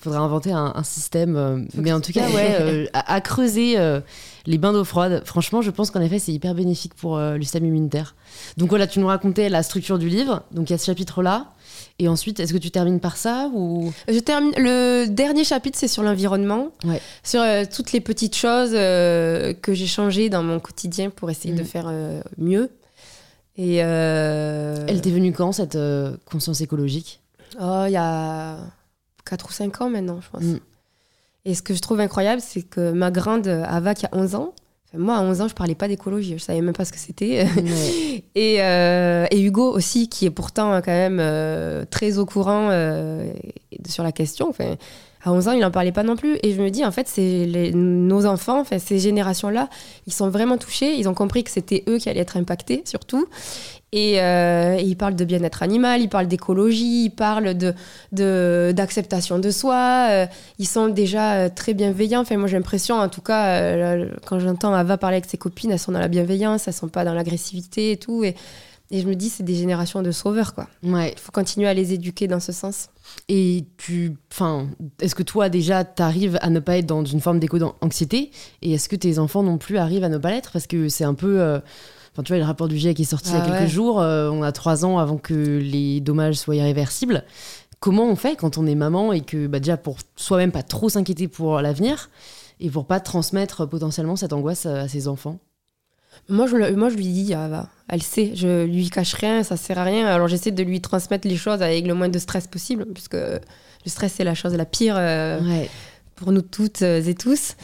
faudrait 0.00 0.18
inventer 0.18 0.52
un, 0.52 0.72
un 0.74 0.82
système. 0.82 1.36
euh, 1.36 1.58
mais 1.74 1.92
en 1.92 2.00
tout 2.00 2.12
cas, 2.12 2.28
ouais, 2.30 2.56
euh, 2.60 2.86
à, 2.92 3.14
à 3.14 3.20
creuser 3.20 3.76
les 4.46 4.58
bains 4.58 4.72
d'eau 4.72 4.84
froide. 4.84 5.22
Franchement, 5.26 5.60
je 5.62 5.70
pense 5.70 5.90
qu'en 5.90 6.00
effet, 6.00 6.18
c'est 6.18 6.32
hyper 6.32 6.54
bénéfique 6.54 6.94
pour 6.94 7.18
le 7.18 7.40
système 7.42 7.64
immunitaire. 7.66 8.14
Donc 8.56 8.70
voilà, 8.70 8.86
tu 8.86 8.98
nous 9.00 9.06
racontais 9.06 9.48
la 9.48 9.62
structure 9.62 9.98
du 9.98 10.08
livre. 10.08 10.42
Donc 10.52 10.70
il 10.70 10.72
y 10.72 10.74
a 10.74 10.78
ce 10.78 10.86
chapitre-là. 10.86 11.46
Et 11.98 12.08
ensuite, 12.08 12.40
est-ce 12.40 12.54
que 12.54 12.58
tu 12.58 12.70
termines 12.70 12.98
par 13.00 13.16
ça 13.18 13.50
ou? 13.54 13.92
Je 14.08 14.18
termine. 14.18 14.52
Le 14.56 15.06
dernier 15.06 15.44
chapitre, 15.44 15.78
c'est 15.78 15.86
sur 15.88 16.02
l'environnement, 16.02 16.68
Ouais. 16.84 17.00
sur 17.22 17.42
euh, 17.42 17.64
toutes 17.70 17.92
les 17.92 18.00
petites 18.00 18.34
choses 18.34 18.70
euh, 18.72 19.52
que 19.52 19.74
j'ai 19.74 19.86
changées 19.86 20.30
dans 20.30 20.42
mon 20.42 20.60
quotidien 20.60 21.10
pour 21.10 21.30
essayer 21.30 21.52
de 21.54 21.60
Mhm. 21.60 21.66
faire 21.66 21.84
euh, 21.88 22.22
mieux. 22.38 22.70
Et 23.60 23.80
euh, 23.82 24.86
Elle 24.88 25.02
t'est 25.02 25.10
venue 25.10 25.32
quand 25.32 25.52
cette 25.52 25.76
euh, 25.76 26.16
conscience 26.24 26.62
écologique? 26.62 27.20
Oh, 27.60 27.84
il 27.86 27.92
y 27.92 27.96
a 27.96 28.56
4 29.26 29.48
ou 29.48 29.52
5 29.52 29.82
ans 29.82 29.90
maintenant, 29.90 30.20
je 30.22 30.30
pense. 30.30 30.42
Mm. 30.42 30.60
Et 31.44 31.54
ce 31.54 31.60
que 31.60 31.74
je 31.74 31.80
trouve 31.80 32.00
incroyable, 32.00 32.40
c'est 32.40 32.62
que 32.62 32.92
ma 32.92 33.10
grande 33.10 33.48
Ava, 33.48 33.94
qui 33.94 34.06
a 34.06 34.10
11 34.12 34.34
ans, 34.34 34.54
moi, 34.94 35.16
à 35.16 35.22
11 35.22 35.42
ans, 35.42 35.48
je 35.48 35.54
parlais 35.54 35.74
pas 35.74 35.88
d'écologie, 35.88 36.36
je 36.38 36.42
savais 36.42 36.62
même 36.62 36.74
pas 36.74 36.84
ce 36.84 36.92
que 36.92 36.98
c'était. 36.98 37.46
et, 38.34 38.62
euh, 38.62 39.26
et, 39.30 39.40
Hugo 39.40 39.70
aussi, 39.70 40.08
qui 40.08 40.24
est 40.24 40.30
pourtant 40.30 40.80
quand 40.82 40.86
même 40.86 41.18
euh, 41.20 41.84
très 41.88 42.18
au 42.18 42.26
courant 42.26 42.70
euh, 42.70 43.30
sur 43.86 44.02
la 44.02 44.10
question. 44.10 44.48
Enfin, 44.48 44.76
à 45.22 45.32
11 45.32 45.48
ans, 45.48 45.52
il 45.52 45.60
n'en 45.60 45.70
parlait 45.70 45.92
pas 45.92 46.02
non 46.02 46.16
plus. 46.16 46.38
Et 46.42 46.52
je 46.52 46.62
me 46.62 46.70
dis, 46.70 46.84
en 46.84 46.92
fait, 46.92 47.06
c'est 47.06 47.46
nos 47.74 48.26
enfants, 48.26 48.60
enfin, 48.60 48.78
ces 48.78 48.98
générations-là, 48.98 49.68
ils 50.06 50.12
sont 50.12 50.30
vraiment 50.30 50.56
touchés. 50.56 50.94
Ils 50.94 51.08
ont 51.08 51.14
compris 51.14 51.44
que 51.44 51.50
c'était 51.50 51.84
eux 51.88 51.98
qui 51.98 52.08
allaient 52.08 52.20
être 52.20 52.36
impactés, 52.36 52.82
surtout. 52.86 53.26
Et, 53.92 54.20
euh, 54.20 54.76
ils 54.80 54.96
parlent 54.96 55.16
de 55.16 55.24
bien-être 55.24 55.62
animal, 55.62 56.00
ils 56.00 56.08
parlent 56.08 56.28
d'écologie, 56.28 57.04
ils 57.06 57.10
parlent 57.10 57.54
de, 57.54 58.72
d'acceptation 58.72 59.38
de, 59.38 59.50
soi. 59.50 60.06
Euh, 60.10 60.26
ils 60.58 60.68
sont 60.68 60.88
déjà 60.88 61.34
euh, 61.34 61.48
très 61.54 61.74
bienveillants. 61.74 62.20
Enfin, 62.20 62.36
moi, 62.36 62.48
j'ai 62.48 62.56
l'impression, 62.56 62.96
en 62.96 63.08
tout 63.08 63.20
cas, 63.20 63.96
quand 64.26 64.38
j'entends 64.38 64.72
Ava 64.72 64.96
parler 64.96 65.16
avec 65.16 65.28
ses 65.28 65.38
copines, 65.38 65.70
elles 65.72 65.78
sont 65.78 65.92
dans 65.92 65.98
la 65.98 66.08
bienveillance, 66.08 66.68
elles 66.68 66.74
sont 66.74 66.88
pas 66.88 67.04
dans 67.04 67.14
l'agressivité 67.14 67.92
et 67.92 67.96
tout. 67.96 68.24
Et, 68.24 68.36
et 68.92 69.00
je 69.00 69.06
me 69.06 69.14
dis, 69.14 69.28
c'est 69.28 69.44
des 69.44 69.54
générations 69.54 70.02
de 70.02 70.10
sauveurs, 70.10 70.52
quoi. 70.52 70.66
Ouais. 70.82 71.12
Il 71.12 71.18
faut 71.20 71.30
continuer 71.30 71.68
à 71.68 71.74
les 71.74 71.92
éduquer 71.92 72.26
dans 72.26 72.40
ce 72.40 72.50
sens. 72.50 72.88
Et 73.28 73.64
tu, 73.76 74.16
enfin, 74.32 74.66
est-ce 75.00 75.14
que 75.14 75.22
toi 75.22 75.48
déjà 75.48 75.84
t'arrives 75.84 76.38
à 76.42 76.50
ne 76.50 76.58
pas 76.58 76.76
être 76.76 76.86
dans 76.86 77.04
une 77.04 77.20
forme 77.20 77.38
d'éco-anxiété? 77.38 78.32
Et 78.62 78.72
est-ce 78.72 78.88
que 78.88 78.96
tes 78.96 79.20
enfants 79.20 79.44
non 79.44 79.58
plus 79.58 79.78
arrivent 79.78 80.02
à 80.02 80.08
ne 80.08 80.18
pas 80.18 80.30
l'être? 80.30 80.50
Parce 80.52 80.66
que 80.66 80.88
c'est 80.88 81.04
un 81.04 81.14
peu. 81.14 81.40
Euh, 81.40 81.60
enfin, 82.12 82.24
tu 82.24 82.32
vois, 82.32 82.38
le 82.38 82.44
rapport 82.44 82.66
du 82.66 82.76
GIEC 82.78 82.98
est 82.98 83.04
sorti 83.04 83.30
il 83.30 83.34
y 83.34 83.38
a 83.38 83.44
ah 83.44 83.58
quelques 83.58 83.70
jours. 83.70 84.00
Euh, 84.00 84.28
on 84.28 84.42
a 84.42 84.50
trois 84.50 84.84
ans 84.84 84.98
avant 84.98 85.18
que 85.18 85.58
les 85.58 86.00
dommages 86.00 86.34
soient 86.34 86.56
irréversibles. 86.56 87.24
Comment 87.78 88.06
on 88.06 88.16
fait 88.16 88.34
quand 88.34 88.58
on 88.58 88.66
est 88.66 88.74
maman 88.74 89.12
et 89.12 89.20
que, 89.20 89.46
bah, 89.46 89.60
déjà, 89.60 89.76
pour 89.76 89.98
soi-même 90.16 90.50
pas 90.50 90.64
trop 90.64 90.88
s'inquiéter 90.88 91.28
pour 91.28 91.60
l'avenir 91.60 92.10
et 92.58 92.68
pour 92.70 92.86
pas 92.86 92.98
transmettre 92.98 93.68
potentiellement 93.68 94.16
cette 94.16 94.32
angoisse 94.32 94.66
à 94.66 94.88
ses 94.88 95.06
enfants? 95.06 95.38
Moi 96.30 96.46
je, 96.46 96.74
moi, 96.74 96.88
je 96.88 96.96
lui 96.96 97.04
dis, 97.04 97.34
ah, 97.34 97.48
bah, 97.48 97.68
elle 97.88 98.02
sait, 98.02 98.32
je 98.34 98.64
lui 98.64 98.88
cache 98.88 99.14
rien, 99.14 99.42
ça 99.42 99.56
sert 99.56 99.78
à 99.78 99.84
rien. 99.84 100.06
Alors 100.06 100.28
j'essaie 100.28 100.52
de 100.52 100.62
lui 100.62 100.80
transmettre 100.80 101.26
les 101.28 101.36
choses 101.36 101.62
avec 101.62 101.86
le 101.86 101.94
moins 101.94 102.08
de 102.08 102.18
stress 102.18 102.46
possible, 102.46 102.86
puisque 102.94 103.16
le 103.16 103.90
stress, 103.90 104.14
c'est 104.16 104.24
la 104.24 104.34
chose 104.34 104.54
la 104.54 104.64
pire 104.64 104.94
euh, 104.96 105.40
pour 106.16 106.32
nous 106.32 106.42
toutes 106.42 106.82
et 106.82 107.14
tous. 107.14 107.56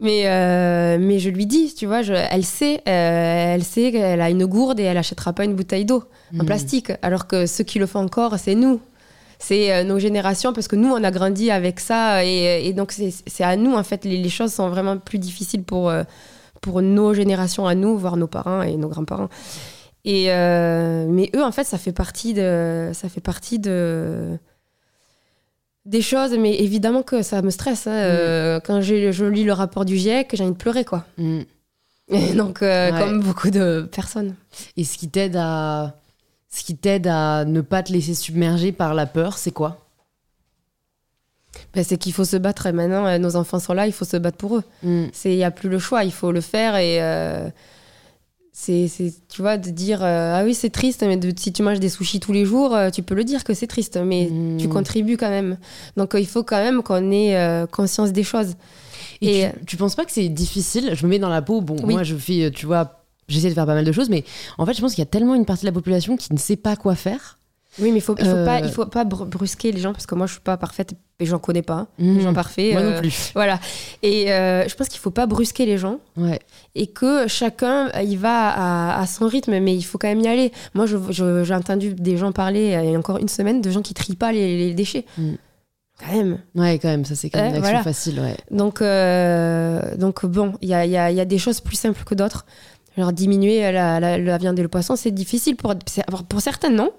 Mais, 0.00 0.22
euh, 0.26 0.98
mais 1.00 1.18
je 1.18 1.30
lui 1.30 1.46
dis, 1.46 1.72
tu 1.74 1.86
vois, 1.86 2.02
je, 2.02 2.12
elle 2.12 2.44
sait, 2.44 2.82
euh, 2.88 3.54
elle 3.54 3.62
sait 3.62 3.92
qu'elle 3.92 4.20
a 4.20 4.28
une 4.28 4.44
gourde 4.44 4.80
et 4.80 4.82
elle 4.82 4.98
achètera 4.98 5.32
pas 5.32 5.44
une 5.44 5.54
bouteille 5.54 5.84
d'eau 5.84 6.04
en 6.34 6.42
hmm. 6.42 6.46
plastique. 6.46 6.92
Alors 7.00 7.26
que 7.26 7.46
ceux 7.46 7.64
qui 7.64 7.78
le 7.78 7.86
font 7.86 8.00
encore, 8.00 8.38
c'est 8.38 8.54
nous. 8.54 8.80
C'est 9.38 9.84
nos 9.84 9.98
générations, 9.98 10.54
parce 10.54 10.68
que 10.68 10.76
nous, 10.76 10.88
on 10.88 11.04
a 11.04 11.10
grandi 11.10 11.50
avec 11.50 11.78
ça. 11.78 12.24
Et, 12.24 12.72
donc, 12.72 12.92
c'est 12.92 13.44
à 13.44 13.56
nous, 13.56 13.74
en 13.74 13.82
fait, 13.82 14.04
les, 14.04 14.16
les, 14.16 14.28
choses 14.30 14.54
sont 14.54 14.70
vraiment 14.70 14.96
plus 14.96 15.18
difficiles 15.18 15.64
pour 15.64 15.92
pour 16.64 16.80
nos 16.80 17.12
générations 17.12 17.66
à 17.66 17.74
nous, 17.74 17.98
voire 17.98 18.16
nos 18.16 18.26
parents 18.26 18.62
et 18.62 18.76
nos 18.78 18.88
grands-parents. 18.88 19.28
Et 20.06 20.32
euh, 20.32 21.06
mais 21.06 21.30
eux, 21.36 21.44
en 21.44 21.52
fait, 21.52 21.64
ça 21.64 21.76
fait 21.76 21.92
partie 21.92 22.32
de, 22.32 22.90
ça 22.94 23.10
fait 23.10 23.20
partie 23.20 23.58
de 23.58 24.38
des 25.84 26.00
choses, 26.00 26.34
mais 26.38 26.58
évidemment 26.62 27.02
que 27.02 27.20
ça 27.20 27.42
me 27.42 27.50
stresse. 27.50 27.86
Hein. 27.86 27.92
Mm. 27.92 28.02
Euh, 28.02 28.60
quand 28.60 28.80
je 28.80 29.24
lis 29.26 29.44
le 29.44 29.52
rapport 29.52 29.84
du 29.84 29.98
GIEC, 29.98 30.34
j'ai 30.34 30.42
envie 30.42 30.52
de 30.54 30.56
pleurer, 30.56 30.86
quoi. 30.86 31.04
Mm. 31.18 31.40
Et 32.08 32.32
donc, 32.32 32.62
euh, 32.62 32.98
comme 32.98 33.20
beaucoup 33.20 33.50
de 33.50 33.86
personnes. 33.92 34.34
Et 34.78 34.84
ce 34.84 34.96
qui 34.96 35.10
t'aide 35.10 35.36
à, 35.36 35.96
ce 36.48 36.64
qui 36.64 36.76
t'aide 36.76 37.06
à 37.06 37.44
ne 37.44 37.60
pas 37.60 37.82
te 37.82 37.92
laisser 37.92 38.14
submerger 38.14 38.72
par 38.72 38.94
la 38.94 39.04
peur, 39.04 39.36
c'est 39.36 39.52
quoi? 39.52 39.83
Ben, 41.74 41.84
c'est 41.84 41.96
qu'il 41.98 42.12
faut 42.12 42.24
se 42.24 42.36
battre. 42.36 42.66
Et 42.66 42.72
maintenant, 42.72 43.06
euh, 43.06 43.18
nos 43.18 43.36
enfants 43.36 43.58
sont 43.58 43.74
là, 43.74 43.86
il 43.86 43.92
faut 43.92 44.04
se 44.04 44.16
battre 44.16 44.36
pour 44.36 44.56
eux. 44.56 44.62
Mm. 44.82 45.06
Il 45.24 45.36
n'y 45.36 45.44
a 45.44 45.50
plus 45.50 45.68
le 45.68 45.78
choix, 45.78 46.04
il 46.04 46.12
faut 46.12 46.32
le 46.32 46.40
faire. 46.40 46.76
Et 46.76 47.02
euh, 47.02 47.48
c'est, 48.52 48.88
tu 49.28 49.42
vois, 49.42 49.56
de 49.56 49.70
dire 49.70 50.02
euh, 50.02 50.38
Ah 50.38 50.44
oui, 50.44 50.54
c'est 50.54 50.70
triste, 50.70 51.02
mais 51.02 51.18
si 51.36 51.52
tu 51.52 51.62
manges 51.62 51.80
des 51.80 51.88
sushis 51.88 52.20
tous 52.20 52.32
les 52.32 52.44
jours, 52.44 52.76
tu 52.92 53.02
peux 53.02 53.14
le 53.14 53.24
dire 53.24 53.44
que 53.44 53.54
c'est 53.54 53.66
triste, 53.66 53.98
mais 54.04 54.28
mm. 54.30 54.58
tu 54.58 54.68
contribues 54.68 55.16
quand 55.16 55.30
même. 55.30 55.56
Donc 55.96 56.14
il 56.18 56.26
faut 56.26 56.44
quand 56.44 56.62
même 56.62 56.82
qu'on 56.82 57.10
ait 57.10 57.66
conscience 57.70 58.12
des 58.12 58.24
choses. 58.24 58.54
Et, 59.20 59.46
tu, 59.66 59.76
ne 59.76 59.78
penses 59.78 59.94
pas 59.94 60.04
que 60.04 60.12
c'est 60.12 60.28
difficile? 60.28 60.90
Je 60.94 61.06
me 61.06 61.10
mets 61.10 61.18
dans 61.18 61.30
la 61.30 61.40
peau. 61.40 61.60
Bon, 61.60 61.76
moi, 61.86 62.02
je 62.02 62.14
fais, 62.14 62.50
tu 62.50 62.66
vois, 62.66 63.00
j'essaie 63.28 63.48
de 63.48 63.54
faire 63.54 63.66
pas 63.66 63.74
mal 63.74 63.84
de 63.84 63.92
choses, 63.92 64.10
mais 64.10 64.24
en 64.58 64.66
fait, 64.66 64.74
je 64.74 64.80
pense 64.80 64.94
qu'il 64.94 65.02
y 65.02 65.06
a 65.06 65.10
tellement 65.10 65.34
une 65.34 65.46
partie 65.46 65.62
de 65.62 65.68
la 65.68 65.72
population 65.72 66.16
qui 66.16 66.32
ne 66.32 66.38
sait 66.38 66.56
pas 66.56 66.76
quoi 66.76 66.94
faire 66.94 67.38
oui, 67.80 67.90
mais 67.90 67.98
il 67.98 68.02
faut, 68.02 68.14
il 68.18 68.24
faut 68.24 68.44
pas, 68.44 68.60
il 68.60 68.70
faut 68.70 68.86
pas 68.86 69.04
brusquer 69.04 69.72
les 69.72 69.80
gens 69.80 69.92
parce 69.92 70.06
que 70.06 70.14
moi 70.14 70.26
je 70.26 70.32
suis 70.32 70.40
pas 70.40 70.56
parfaite 70.56 70.94
et 71.20 71.26
j'en 71.26 71.38
connais 71.38 71.62
pas, 71.62 71.86
mmh. 71.98 72.20
gens 72.20 72.34
parfaits. 72.34 72.72
Moi 72.72 72.82
non 72.82 72.90
euh, 72.90 73.00
plus. 73.00 73.30
Voilà. 73.34 73.60
Et 74.02 74.32
euh, 74.32 74.68
je 74.68 74.74
pense 74.74 74.88
qu'il 74.88 74.98
faut 74.98 75.10
pas 75.10 75.26
brusquer 75.26 75.64
les 75.64 75.78
gens. 75.78 75.98
Ouais. 76.16 76.40
Et 76.74 76.88
que 76.88 77.28
chacun 77.28 77.88
il 78.02 78.18
va 78.18 78.48
à, 78.48 79.00
à, 79.00 79.06
son 79.06 79.28
rythme, 79.28 79.58
mais 79.60 79.76
il 79.76 79.82
faut 79.82 79.98
quand 79.98 80.08
même 80.08 80.20
y 80.20 80.28
aller. 80.28 80.52
Moi, 80.74 80.86
j'ai 80.86 81.54
entendu 81.54 81.94
des 81.94 82.16
gens 82.16 82.32
parler 82.32 82.76
il 82.84 82.90
y 82.90 82.94
a 82.94 82.98
encore 82.98 83.18
une 83.18 83.28
semaine 83.28 83.60
de 83.60 83.70
gens 83.70 83.82
qui 83.82 83.94
trient 83.94 84.16
pas 84.16 84.32
les, 84.32 84.56
les 84.56 84.74
déchets. 84.74 85.04
Mmh. 85.16 85.34
Quand 86.00 86.12
même. 86.12 86.38
Ouais, 86.56 86.78
quand 86.80 86.88
même, 86.88 87.04
ça 87.04 87.14
c'est 87.14 87.30
quand 87.30 87.40
même 87.40 87.54
une 87.54 87.64
action 87.64 87.82
facile. 87.84 88.18
Ouais. 88.18 88.36
Donc, 88.50 88.82
euh, 88.82 89.96
donc 89.96 90.26
bon, 90.26 90.54
il 90.60 90.68
y 90.68 90.74
a, 90.74 90.84
y, 90.84 90.96
a, 90.96 91.12
y 91.12 91.20
a 91.20 91.24
des 91.24 91.38
choses 91.38 91.60
plus 91.60 91.76
simples 91.76 92.02
que 92.04 92.16
d'autres. 92.16 92.44
Alors 92.96 93.12
diminuer 93.12 93.60
la, 93.72 94.00
la, 94.00 94.18
la, 94.18 94.38
viande 94.38 94.58
et 94.58 94.62
le 94.62 94.68
poisson, 94.68 94.96
c'est 94.96 95.10
difficile 95.10 95.56
pour, 95.56 95.74
pour 96.28 96.40
certaines, 96.40 96.76
non? 96.76 96.90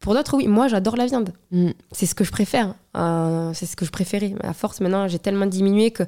Pour 0.00 0.14
d'autres, 0.14 0.36
oui. 0.36 0.46
Moi, 0.46 0.68
j'adore 0.68 0.96
la 0.96 1.06
viande. 1.06 1.32
Mm. 1.50 1.70
C'est 1.92 2.06
ce 2.06 2.14
que 2.14 2.24
je 2.24 2.30
préfère. 2.30 2.74
Euh, 2.96 3.52
c'est 3.54 3.66
ce 3.66 3.76
que 3.76 3.84
je 3.84 3.90
préférais. 3.90 4.34
À 4.42 4.52
force, 4.52 4.80
maintenant, 4.80 5.08
j'ai 5.08 5.18
tellement 5.18 5.46
diminué 5.46 5.90
que, 5.90 6.04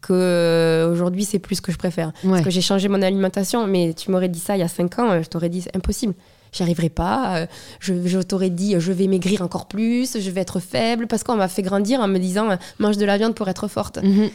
que 0.00 0.12
euh, 0.12 0.92
aujourd'hui, 0.92 1.24
c'est 1.24 1.38
plus 1.38 1.56
ce 1.56 1.62
que 1.62 1.72
je 1.72 1.78
préfère. 1.78 2.12
Parce 2.24 2.42
que 2.42 2.50
j'ai 2.50 2.60
changé 2.60 2.88
mon 2.88 3.02
alimentation. 3.02 3.66
Mais 3.66 3.94
tu 3.94 4.10
m'aurais 4.10 4.28
dit 4.28 4.40
ça 4.40 4.56
il 4.56 4.60
y 4.60 4.64
a 4.64 4.68
5 4.68 4.98
ans, 4.98 5.22
je 5.22 5.28
t'aurais 5.28 5.48
dit 5.48 5.62
c'est 5.62 5.76
impossible. 5.76 6.14
J'y 6.52 6.62
arriverai 6.62 6.88
pas. 6.88 7.36
Euh, 7.36 7.46
je, 7.80 7.94
je 8.06 8.18
t'aurais 8.20 8.50
dit 8.50 8.74
je 8.78 8.92
vais 8.92 9.06
maigrir 9.06 9.42
encore 9.42 9.66
plus, 9.66 10.18
je 10.18 10.30
vais 10.30 10.40
être 10.40 10.60
faible. 10.60 11.06
Parce 11.06 11.24
qu'on 11.24 11.36
m'a 11.36 11.48
fait 11.48 11.62
grandir 11.62 12.00
en 12.00 12.08
me 12.08 12.18
disant 12.18 12.56
mange 12.78 12.96
de 12.96 13.04
la 13.04 13.16
viande 13.18 13.34
pour 13.34 13.48
être 13.48 13.68
forte. 13.68 13.98
Mm-hmm. 13.98 14.30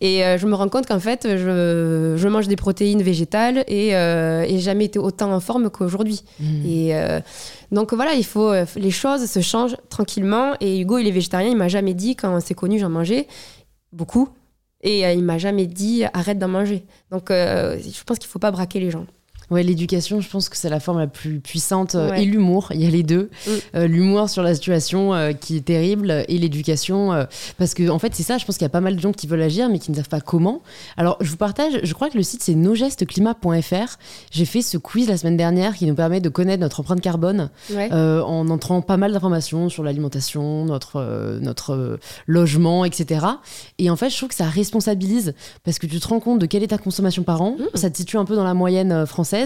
Et 0.00 0.22
je 0.38 0.46
me 0.46 0.54
rends 0.54 0.68
compte 0.68 0.86
qu'en 0.86 1.00
fait, 1.00 1.26
je, 1.26 2.14
je, 2.16 2.28
mange 2.28 2.46
des 2.46 2.54
protéines 2.54 3.02
végétales 3.02 3.64
et, 3.66 3.88
et 3.88 4.58
jamais 4.60 4.84
été 4.84 5.00
autant 5.00 5.32
en 5.32 5.40
forme 5.40 5.70
qu'aujourd'hui. 5.70 6.22
Mm. 6.38 6.66
Et 6.66 7.20
donc 7.70 7.92
voilà, 7.92 8.14
il 8.14 8.24
faut 8.24 8.50
euh, 8.50 8.64
les 8.76 8.90
choses 8.90 9.26
se 9.26 9.40
changent 9.40 9.76
tranquillement. 9.88 10.54
Et 10.60 10.80
Hugo, 10.80 10.98
il 10.98 11.06
est 11.06 11.12
végétarien, 11.12 11.50
il 11.50 11.56
m'a 11.56 11.68
jamais 11.68 11.94
dit 11.94 12.16
quand 12.16 12.34
on 12.34 12.40
s'est 12.40 12.54
connu, 12.54 12.78
j'en 12.78 12.88
mangeais 12.88 13.26
beaucoup. 13.92 14.28
Et 14.82 15.04
euh, 15.04 15.12
il 15.12 15.22
m'a 15.22 15.38
jamais 15.38 15.66
dit 15.66 16.04
arrête 16.12 16.38
d'en 16.38 16.48
manger. 16.48 16.84
Donc 17.10 17.30
euh, 17.30 17.78
je 17.78 18.02
pense 18.04 18.18
qu'il 18.18 18.28
faut 18.28 18.38
pas 18.38 18.50
braquer 18.50 18.80
les 18.80 18.90
gens. 18.90 19.06
Ouais, 19.50 19.62
l'éducation, 19.62 20.20
je 20.20 20.28
pense 20.28 20.50
que 20.50 20.56
c'est 20.58 20.68
la 20.68 20.78
forme 20.78 20.98
la 20.98 21.06
plus 21.06 21.40
puissante 21.40 21.94
euh, 21.94 22.12
et 22.12 22.26
l'humour, 22.26 22.68
il 22.74 22.82
y 22.82 22.86
a 22.86 22.90
les 22.90 23.02
deux. 23.02 23.30
Mm. 23.46 23.50
Euh, 23.76 23.86
l'humour 23.86 24.28
sur 24.28 24.42
la 24.42 24.54
situation 24.54 25.14
euh, 25.14 25.32
qui 25.32 25.56
est 25.56 25.64
terrible 25.64 26.24
et 26.28 26.38
l'éducation 26.38 27.26
parce 27.56 27.74
que 27.74 27.88
en 27.88 27.98
fait, 27.98 28.14
c'est 28.14 28.22
ça, 28.22 28.36
je 28.36 28.44
pense 28.44 28.56
qu'il 28.56 28.64
y 28.64 28.66
a 28.66 28.70
pas 28.70 28.80
mal 28.80 28.96
de 28.96 29.00
gens 29.00 29.12
qui 29.12 29.26
veulent 29.26 29.42
agir 29.42 29.68
mais 29.70 29.78
qui 29.78 29.90
ne 29.90 29.96
savent 29.96 30.08
pas 30.08 30.20
comment. 30.20 30.62
Alors, 30.96 31.16
je 31.20 31.30
vous 31.30 31.36
partage, 31.36 31.80
je 31.82 31.94
crois 31.94 32.10
que 32.10 32.16
le 32.16 32.22
site 32.22 32.42
c'est 32.42 32.54
nosgestesclimat.fr. 32.54 33.96
J'ai 34.30 34.44
fait 34.44 34.62
ce 34.62 34.76
quiz 34.76 35.08
la 35.08 35.16
semaine 35.16 35.36
dernière 35.36 35.74
qui 35.74 35.86
nous 35.86 35.94
permet 35.94 36.20
de 36.20 36.28
connaître 36.28 36.60
notre 36.60 36.80
empreinte 36.80 37.00
carbone 37.00 37.48
en 37.70 38.50
entrant 38.50 38.82
pas 38.82 38.96
mal 38.96 39.12
d'informations 39.12 39.68
sur 39.68 39.82
l'alimentation, 39.82 40.64
notre 40.66 41.38
notre 41.40 41.98
logement, 42.26 42.84
etc. 42.84 43.26
Et 43.78 43.88
en 43.88 43.96
fait, 43.96 44.10
je 44.10 44.16
trouve 44.16 44.28
que 44.28 44.34
ça 44.34 44.46
responsabilise 44.46 45.34
parce 45.64 45.78
que 45.78 45.86
tu 45.86 45.98
te 46.00 46.08
rends 46.08 46.20
compte 46.20 46.38
de 46.38 46.46
quelle 46.46 46.62
est 46.62 46.68
ta 46.68 46.78
consommation 46.78 47.22
par 47.22 47.40
an, 47.40 47.56
mm. 47.58 47.76
ça 47.76 47.90
te 47.90 47.96
situe 47.96 48.18
un 48.18 48.24
peu 48.24 48.36
dans 48.36 48.44
la 48.44 48.54
moyenne 48.54 49.06
française 49.06 49.37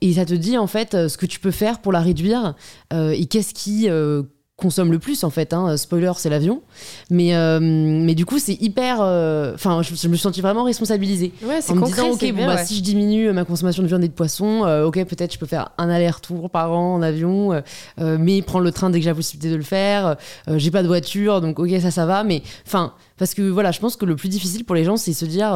et 0.00 0.12
ça 0.14 0.24
te 0.24 0.34
dit 0.34 0.58
en 0.58 0.66
fait 0.66 0.94
euh, 0.94 1.08
ce 1.08 1.16
que 1.16 1.26
tu 1.26 1.40
peux 1.40 1.50
faire 1.50 1.80
pour 1.80 1.92
la 1.92 2.00
réduire 2.00 2.54
euh, 2.92 3.10
et 3.10 3.26
qu'est-ce 3.26 3.54
qui 3.54 3.88
euh, 3.88 4.22
consomme 4.56 4.92
le 4.92 4.98
plus 4.98 5.24
en 5.24 5.30
fait. 5.30 5.52
Hein. 5.52 5.76
Spoiler, 5.76 6.12
c'est 6.16 6.30
l'avion. 6.30 6.62
Mais, 7.10 7.32
mais 7.60 8.14
du 8.14 8.24
coup, 8.24 8.38
c'est 8.38 8.54
hyper. 8.54 9.00
Enfin, 9.00 9.82
je, 9.82 9.90
me 9.90 10.14
suis 10.14 10.18
sentie 10.18 10.40
vraiment 10.40 10.62
responsabilisée. 10.62 11.32
en 11.42 11.74
me 11.74 11.84
disant, 11.86 12.10
ok, 12.10 12.32
bon, 12.32 12.46
bah, 12.46 12.64
si 12.64 12.76
je 12.76 12.82
diminue 12.82 13.32
ma 13.32 13.44
consommation 13.44 13.82
de 13.82 13.88
viande 13.88 14.04
et 14.04 14.08
de 14.08 14.12
poisson, 14.12 14.60
ok, 14.86 15.04
peut-être 15.06 15.32
je 15.34 15.38
peux 15.40 15.46
faire 15.46 15.70
un 15.76 15.90
aller-retour 15.90 16.50
par 16.50 16.70
an 16.72 16.94
en 16.94 17.02
avion, 17.02 17.60
mais 17.98 18.42
prendre 18.42 18.64
le 18.64 18.70
train 18.70 18.90
dès 18.90 19.00
que 19.00 19.04
j'ai 19.04 19.10
la 19.10 19.16
possibilité 19.16 19.50
de 19.50 19.56
le 19.56 19.64
faire. 19.64 20.16
j'ai 20.46 20.70
pas 20.70 20.84
de 20.84 20.88
voiture, 20.88 21.40
donc 21.40 21.58
ok, 21.58 21.70
ça, 21.80 21.90
ça 21.90 22.06
va. 22.06 22.22
Mais 22.22 22.42
enfin, 22.64 22.92
parce 23.18 23.34
que 23.34 23.42
voilà, 23.42 23.72
je 23.72 23.80
pense 23.80 23.96
que 23.96 24.04
le 24.04 24.14
plus 24.14 24.28
difficile 24.28 24.64
pour 24.64 24.76
les 24.76 24.84
gens, 24.84 24.96
c'est 24.96 25.14
se 25.14 25.24
dire, 25.24 25.52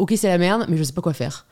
ok, 0.00 0.14
c'est 0.16 0.28
la 0.28 0.38
merde, 0.38 0.66
mais 0.68 0.76
je 0.76 0.82
sais 0.82 0.92
pas 0.92 1.02
quoi 1.02 1.12
faire. 1.12 1.46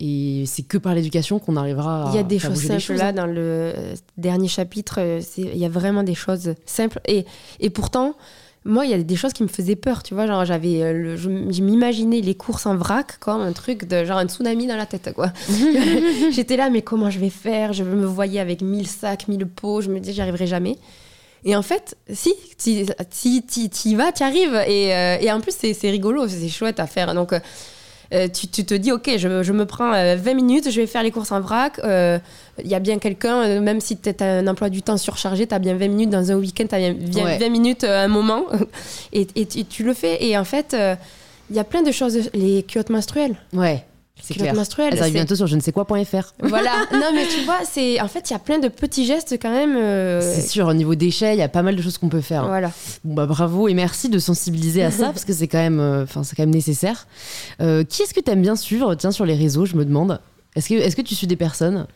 Et 0.00 0.44
c'est 0.46 0.62
que 0.62 0.78
par 0.78 0.94
l'éducation 0.94 1.38
qu'on 1.38 1.56
arrivera 1.56 2.06
à. 2.06 2.10
Il 2.10 2.16
y 2.16 2.18
a 2.18 2.22
des 2.22 2.38
choses 2.38 2.64
simples 2.64 2.94
là 2.94 3.12
dans 3.12 3.26
le 3.26 3.74
dernier 4.16 4.48
chapitre. 4.48 4.96
Euh, 4.98 5.20
il 5.36 5.58
y 5.58 5.66
a 5.66 5.68
vraiment 5.68 6.02
des 6.02 6.14
choses 6.14 6.54
simples. 6.64 7.00
Et, 7.06 7.26
et 7.60 7.68
pourtant, 7.68 8.14
moi, 8.64 8.86
il 8.86 8.90
y 8.90 8.94
a 8.94 8.98
des 8.98 9.16
choses 9.16 9.34
qui 9.34 9.42
me 9.42 9.48
faisaient 9.48 9.76
peur. 9.76 10.02
Tu 10.02 10.14
vois, 10.14 10.26
genre, 10.26 10.46
j'avais. 10.46 10.82
Euh, 10.82 11.16
je, 11.18 11.28
m'imaginais 11.28 12.22
les 12.22 12.34
courses 12.34 12.64
en 12.64 12.76
vrac 12.76 13.18
comme 13.20 13.42
un 13.42 13.52
truc 13.52 13.86
de 13.86 14.06
genre 14.06 14.16
un 14.16 14.26
tsunami 14.26 14.66
dans 14.66 14.76
la 14.76 14.86
tête, 14.86 15.12
quoi. 15.14 15.34
J'étais 16.32 16.56
là, 16.56 16.70
mais 16.70 16.80
comment 16.80 17.10
je 17.10 17.18
vais 17.18 17.30
faire? 17.30 17.74
Je 17.74 17.84
me 17.84 18.06
voyais 18.06 18.40
avec 18.40 18.62
mille 18.62 18.86
sacs, 18.86 19.28
mille 19.28 19.46
pots. 19.46 19.82
Je 19.82 19.90
me 19.90 20.00
disais, 20.00 20.14
j'y 20.14 20.22
arriverai 20.22 20.46
jamais. 20.46 20.78
Et 21.44 21.54
en 21.56 21.62
fait, 21.62 21.96
si, 22.10 22.34
tu 22.58 22.70
y 22.70 23.94
vas, 23.94 24.12
tu 24.12 24.22
arrives. 24.22 24.54
Et, 24.66 24.94
euh, 24.94 25.18
et 25.20 25.30
en 25.30 25.40
plus, 25.40 25.54
c'est 25.54 25.90
rigolo, 25.90 26.26
c'est 26.26 26.48
chouette 26.48 26.80
à 26.80 26.86
faire. 26.86 27.14
Donc 27.14 27.34
Euh, 27.34 27.40
tu, 28.28 28.48
tu 28.48 28.64
te 28.64 28.74
dis, 28.74 28.90
ok, 28.92 29.08
je, 29.18 29.42
je 29.42 29.52
me 29.52 29.66
prends 29.66 29.92
euh, 29.92 30.16
20 30.16 30.34
minutes, 30.34 30.70
je 30.70 30.80
vais 30.80 30.86
faire 30.86 31.02
les 31.02 31.10
courses 31.10 31.30
en 31.32 31.40
vrac. 31.40 31.78
Euh, 31.84 32.18
Il 32.62 32.68
y 32.70 32.74
a 32.74 32.80
bien 32.80 32.98
quelqu'un, 32.98 33.42
euh, 33.42 33.60
même 33.60 33.80
si 33.80 33.96
tu 33.96 34.10
as 34.20 34.24
un 34.24 34.46
emploi 34.46 34.68
du 34.68 34.82
temps 34.82 34.96
surchargé, 34.96 35.46
tu 35.46 35.54
as 35.54 35.58
bien 35.58 35.74
20 35.76 35.88
minutes 35.88 36.10
dans 36.10 36.30
un 36.32 36.34
week-end, 36.36 36.66
tu 36.68 36.74
as 36.74 36.78
bien, 36.78 36.92
bien 36.94 37.24
Ouais. 37.24 37.38
20 37.38 37.48
minutes 37.50 37.84
euh, 37.84 38.04
un 38.04 38.08
moment. 38.08 38.44
et, 39.12 39.26
et 39.36 39.46
tu, 39.46 39.64
tu 39.64 39.84
le 39.84 39.94
fais. 39.94 40.24
Et 40.24 40.36
en 40.36 40.44
fait, 40.44 40.74
euh, 40.74 40.94
il 41.50 41.56
y 41.56 41.58
a 41.58 41.64
plein 41.64 41.82
de 41.82 41.92
choses. 41.92 42.30
Les 42.34 42.62
culottes 42.64 42.90
menstruelles. 42.90 43.36
Ouais, 43.52 43.84
c'est 44.22 44.34
clair. 44.34 44.54
menstruelles. 44.54 44.92
Elles 44.94 45.00
arrivent 45.00 45.14
bientôt 45.14 45.36
sur 45.36 45.46
je 45.46 45.56
ne 45.56 45.60
sais 45.60 45.72
quoi.fr. 45.72 46.32
Voilà. 46.42 46.72
non, 46.92 47.10
mais 47.14 47.26
tu 47.26 47.44
vois, 47.44 47.60
c'est 47.64 48.00
en 48.00 48.08
fait, 48.08 48.30
il 48.30 48.32
y 48.32 48.36
a 48.36 48.38
plein 48.38 48.58
de 48.58 48.68
petits 48.68 49.04
gestes 49.06 49.38
quand 49.40 49.50
même. 49.52 49.76
euh, 49.76 50.20
C'est 50.20 50.46
sûr, 50.46 50.66
au 50.66 50.74
niveau 50.74 50.94
déchets, 50.94 51.34
il 51.34 51.38
y 51.38 51.42
a 51.42 51.48
pas 51.48 51.62
mal 51.62 51.76
de 51.76 51.82
choses 51.82 51.98
qu'on 51.98 52.08
peut 52.08 52.20
faire. 52.20 52.46
Voilà. 52.46 52.70
Bon 53.04 53.14
bah 53.14 53.26
bravo 53.26 53.68
et 53.68 53.74
merci 53.74 54.08
de 54.08 54.18
sensibiliser 54.18 54.82
à 54.82 54.90
ça 54.90 55.06
parce 55.12 55.24
que 55.24 55.32
c'est 55.32 55.48
quand 55.48 55.58
même, 55.58 55.80
euh, 55.80 56.06
c'est 56.06 56.36
quand 56.36 56.42
même 56.42 56.50
nécessaire. 56.54 57.06
Euh, 57.60 57.84
qui 57.84 58.02
est-ce 58.02 58.14
que 58.14 58.20
tu 58.20 58.30
aimes 58.30 58.42
bien 58.42 58.56
suivre 58.56 58.94
Tiens 58.94 59.12
sur 59.12 59.24
les 59.26 59.34
réseaux, 59.34 59.66
je 59.66 59.76
me 59.76 59.84
demande. 59.84 60.20
Est-ce 60.56 60.68
que 60.68 60.74
est-ce 60.74 60.96
que 60.96 61.02
tu 61.02 61.14
suis 61.14 61.26
des 61.26 61.36
personnes? 61.36 61.86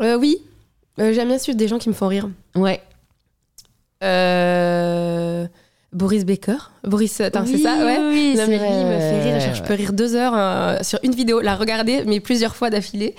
Euh, 0.00 0.16
oui. 0.18 0.38
J'aime 0.98 1.28
bien 1.28 1.38
suivre 1.38 1.56
des 1.56 1.68
gens 1.68 1.78
qui 1.78 1.88
me 1.88 1.94
font 1.94 2.08
rire. 2.08 2.28
Ouais. 2.54 2.80
Euh, 4.02 5.46
Boris 5.92 6.24
Baker. 6.24 6.56
Boris, 6.84 7.20
attends, 7.20 7.44
c'est 7.46 7.54
Oui, 7.54 7.62
ça 7.62 7.84
Ouais. 7.84 7.98
Oui, 8.12 8.34
Non, 8.36 8.44
mais 8.48 8.58
lui, 8.58 8.66
il 8.66 8.86
me 8.86 8.98
fait 8.98 9.22
rire. 9.22 9.40
Genre, 9.40 9.54
je 9.54 9.62
peux 9.62 9.74
rire 9.74 9.92
deux 9.92 10.14
heures 10.14 10.34
euh, 10.36 10.78
sur 10.82 10.98
une 11.02 11.14
vidéo, 11.14 11.40
la 11.40 11.56
regarder, 11.56 12.04
mais 12.06 12.20
plusieurs 12.20 12.54
fois 12.54 12.70
d'affilée. 12.70 13.14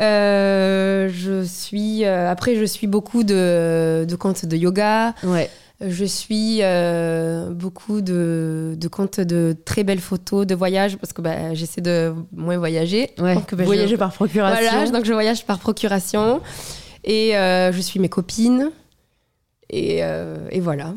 Euh, 0.00 1.10
je 1.12 1.42
suis. 1.44 2.04
euh, 2.04 2.30
après, 2.30 2.56
je 2.56 2.64
suis 2.64 2.86
beaucoup 2.86 3.22
de, 3.22 4.06
de 4.08 4.16
comptes 4.16 4.46
de 4.46 4.56
yoga. 4.56 5.14
Ouais. 5.24 5.50
Je 5.86 6.04
suis 6.04 6.58
euh, 6.62 7.50
beaucoup 7.50 8.00
de, 8.02 8.74
de 8.78 8.88
comptes 8.88 9.20
de 9.20 9.56
très 9.64 9.82
belles 9.82 10.00
photos 10.00 10.46
de 10.46 10.54
voyage 10.54 10.96
parce 10.98 11.12
que 11.14 11.22
bah, 11.22 11.54
j'essaie 11.54 11.80
de 11.80 12.14
moins 12.34 12.58
voyager. 12.58 13.10
Ouais. 13.18 13.34
Donc, 13.34 13.50
bah, 13.54 13.62
je- 13.62 13.66
Voyager 13.66 13.96
par 13.96 14.12
procuration. 14.12 14.70
Voilà, 14.70 14.90
donc 14.90 15.04
je 15.06 15.12
voyage 15.12 15.44
par 15.46 15.58
procuration. 15.58 16.40
Et 17.04 17.32
je 17.34 17.80
suis 17.80 18.00
mes 18.00 18.08
copines. 18.10 18.70
Et, 19.70 19.98
et 20.50 20.60
voilà. 20.60 20.94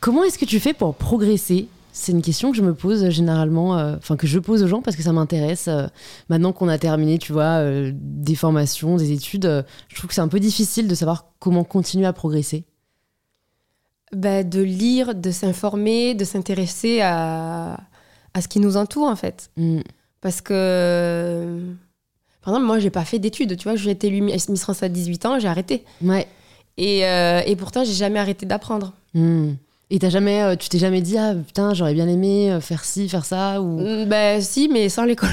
Comment 0.00 0.24
est-ce 0.24 0.38
que 0.38 0.44
tu 0.46 0.60
fais 0.60 0.72
pour 0.72 0.94
progresser? 0.94 1.68
C'est 1.92 2.12
une 2.12 2.22
question 2.22 2.50
que 2.52 2.56
je 2.56 2.62
me 2.62 2.72
pose 2.74 3.04
euh, 3.04 3.10
généralement, 3.10 3.76
euh, 3.76 3.96
enfin 3.96 4.16
que 4.16 4.26
je 4.26 4.38
pose 4.38 4.62
aux 4.62 4.68
gens 4.68 4.80
parce 4.80 4.96
que 4.96 5.02
ça 5.02 5.12
m'intéresse. 5.12 5.66
euh, 5.68 5.88
maintenant 6.28 6.52
qu'on 6.52 6.68
a 6.68 6.78
terminé, 6.78 7.18
tu 7.18 7.32
vois, 7.32 7.58
euh, 7.60 7.90
des 7.94 8.36
formations, 8.36 8.96
des 8.96 9.12
études, 9.12 9.64
je 9.88 9.94
trouve 9.96 10.08
que 10.08 10.14
c'est 10.14 10.20
un 10.20 10.28
peu 10.28 10.40
difficile 10.40 10.86
de 10.88 10.94
savoir 10.94 11.26
comment 11.40 11.64
continuer 11.64 12.06
à 12.06 12.12
progresser. 12.12 12.64
Bah, 14.12 14.42
de 14.42 14.60
lire, 14.60 15.14
de 15.14 15.30
s'informer, 15.30 16.14
de 16.14 16.24
s'intéresser 16.24 17.00
à, 17.02 17.78
à 18.34 18.40
ce 18.40 18.48
qui 18.48 18.60
nous 18.60 18.76
entoure 18.76 19.08
en 19.08 19.16
fait. 19.16 19.50
Mm. 19.56 19.80
Parce 20.20 20.40
que, 20.40 21.60
par 22.42 22.54
exemple, 22.54 22.66
moi, 22.66 22.78
j'ai 22.78 22.90
pas 22.90 23.04
fait 23.04 23.18
d'études. 23.18 23.56
Tu 23.56 23.64
vois, 23.64 23.76
j'ai 23.76 23.90
été 23.90 24.10
Miss 24.20 24.46
France 24.60 24.82
à 24.82 24.88
18 24.88 25.26
ans, 25.26 25.38
j'ai 25.38 25.48
arrêté. 25.48 25.84
Ouais. 26.02 26.26
Et, 26.76 27.00
et 27.00 27.56
pourtant, 27.56 27.84
j'ai 27.84 27.94
jamais 27.94 28.18
arrêté 28.18 28.46
d'apprendre. 28.46 28.92
Mm. 29.14 29.52
Et 29.92 29.98
t'as 29.98 30.08
jamais, 30.08 30.40
euh, 30.42 30.54
tu 30.54 30.68
t'es 30.68 30.78
jamais 30.78 31.00
dit 31.00 31.18
ah 31.18 31.34
putain 31.34 31.74
j'aurais 31.74 31.94
bien 31.94 32.06
aimé 32.06 32.52
euh, 32.52 32.60
faire 32.60 32.84
ci, 32.84 33.08
faire 33.08 33.24
ça 33.24 33.60
ou 33.60 33.78
Ben 34.06 34.40
si, 34.40 34.68
mais 34.72 34.88
sans 34.88 35.04
l'école. 35.04 35.28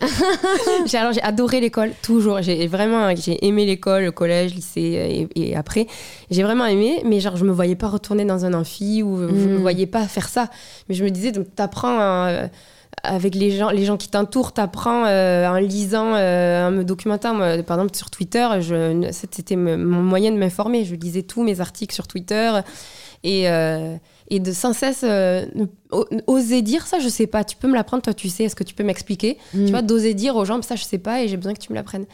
j'ai 0.86 0.98
alors 0.98 1.12
j'ai 1.14 1.22
adoré 1.22 1.60
l'école 1.60 1.92
toujours. 2.02 2.42
J'ai 2.42 2.66
vraiment 2.66 3.14
j'ai 3.16 3.42
aimé 3.46 3.64
l'école, 3.64 4.04
le 4.04 4.12
collège, 4.12 4.54
lycée 4.54 5.28
et, 5.34 5.50
et 5.50 5.56
après 5.56 5.86
j'ai 6.30 6.42
vraiment 6.42 6.66
aimé. 6.66 7.00
Mais 7.06 7.20
genre 7.20 7.36
je 7.38 7.44
me 7.44 7.52
voyais 7.52 7.74
pas 7.76 7.88
retourner 7.88 8.24
dans 8.26 8.44
un 8.44 8.52
amphi 8.54 9.02
ou 9.02 9.16
je 9.18 9.24
me 9.26 9.56
Mm. 9.58 9.60
voyais 9.62 9.86
pas 9.86 10.02
faire 10.06 10.28
ça. 10.28 10.48
Mais 10.88 10.94
je 10.94 11.04
me 11.04 11.10
disais 11.10 11.32
donc 11.32 11.46
t'apprends 11.54 11.98
euh, 12.00 12.46
avec 13.04 13.34
les 13.34 13.50
gens, 13.50 13.70
les 13.70 13.86
gens 13.86 13.96
qui 13.96 14.08
t'entourent, 14.10 14.52
t'apprends 14.52 15.06
euh, 15.06 15.48
en 15.48 15.56
lisant, 15.56 16.14
euh, 16.14 16.68
en 16.68 16.70
me 16.70 16.84
documentant. 16.84 17.32
Moi, 17.34 17.62
par 17.62 17.78
exemple 17.78 17.96
sur 17.96 18.10
Twitter, 18.10 18.46
c'était 19.10 19.56
mon 19.56 20.02
moyen 20.02 20.30
de 20.32 20.36
m'informer. 20.36 20.84
Je 20.84 20.94
lisais 20.96 21.22
tous 21.22 21.42
mes 21.42 21.60
articles 21.62 21.94
sur 21.94 22.06
Twitter 22.06 22.52
et 23.24 23.48
euh, 23.48 23.96
et 24.28 24.40
de 24.40 24.52
sans 24.52 24.72
cesse 24.72 25.02
euh, 25.04 25.44
oser 26.26 26.62
dire 26.62 26.86
ça, 26.86 26.98
je 26.98 27.08
sais 27.08 27.26
pas. 27.26 27.44
Tu 27.44 27.56
peux 27.56 27.68
me 27.68 27.74
l'apprendre, 27.74 28.02
toi, 28.02 28.14
tu 28.14 28.28
sais. 28.28 28.44
Est-ce 28.44 28.56
que 28.56 28.64
tu 28.64 28.74
peux 28.74 28.84
m'expliquer 28.84 29.38
Mm. 29.54 29.64
Tu 29.66 29.70
vois, 29.70 29.82
d'oser 29.82 30.14
dire 30.14 30.36
aux 30.36 30.44
gens, 30.44 30.60
ça, 30.62 30.76
je 30.76 30.84
sais 30.84 30.98
pas, 30.98 31.22
et 31.22 31.28
j'ai 31.28 31.36
besoin 31.36 31.54
que 31.54 31.60
tu 31.60 31.70
me 31.70 31.74
l'apprennes. 31.76 32.06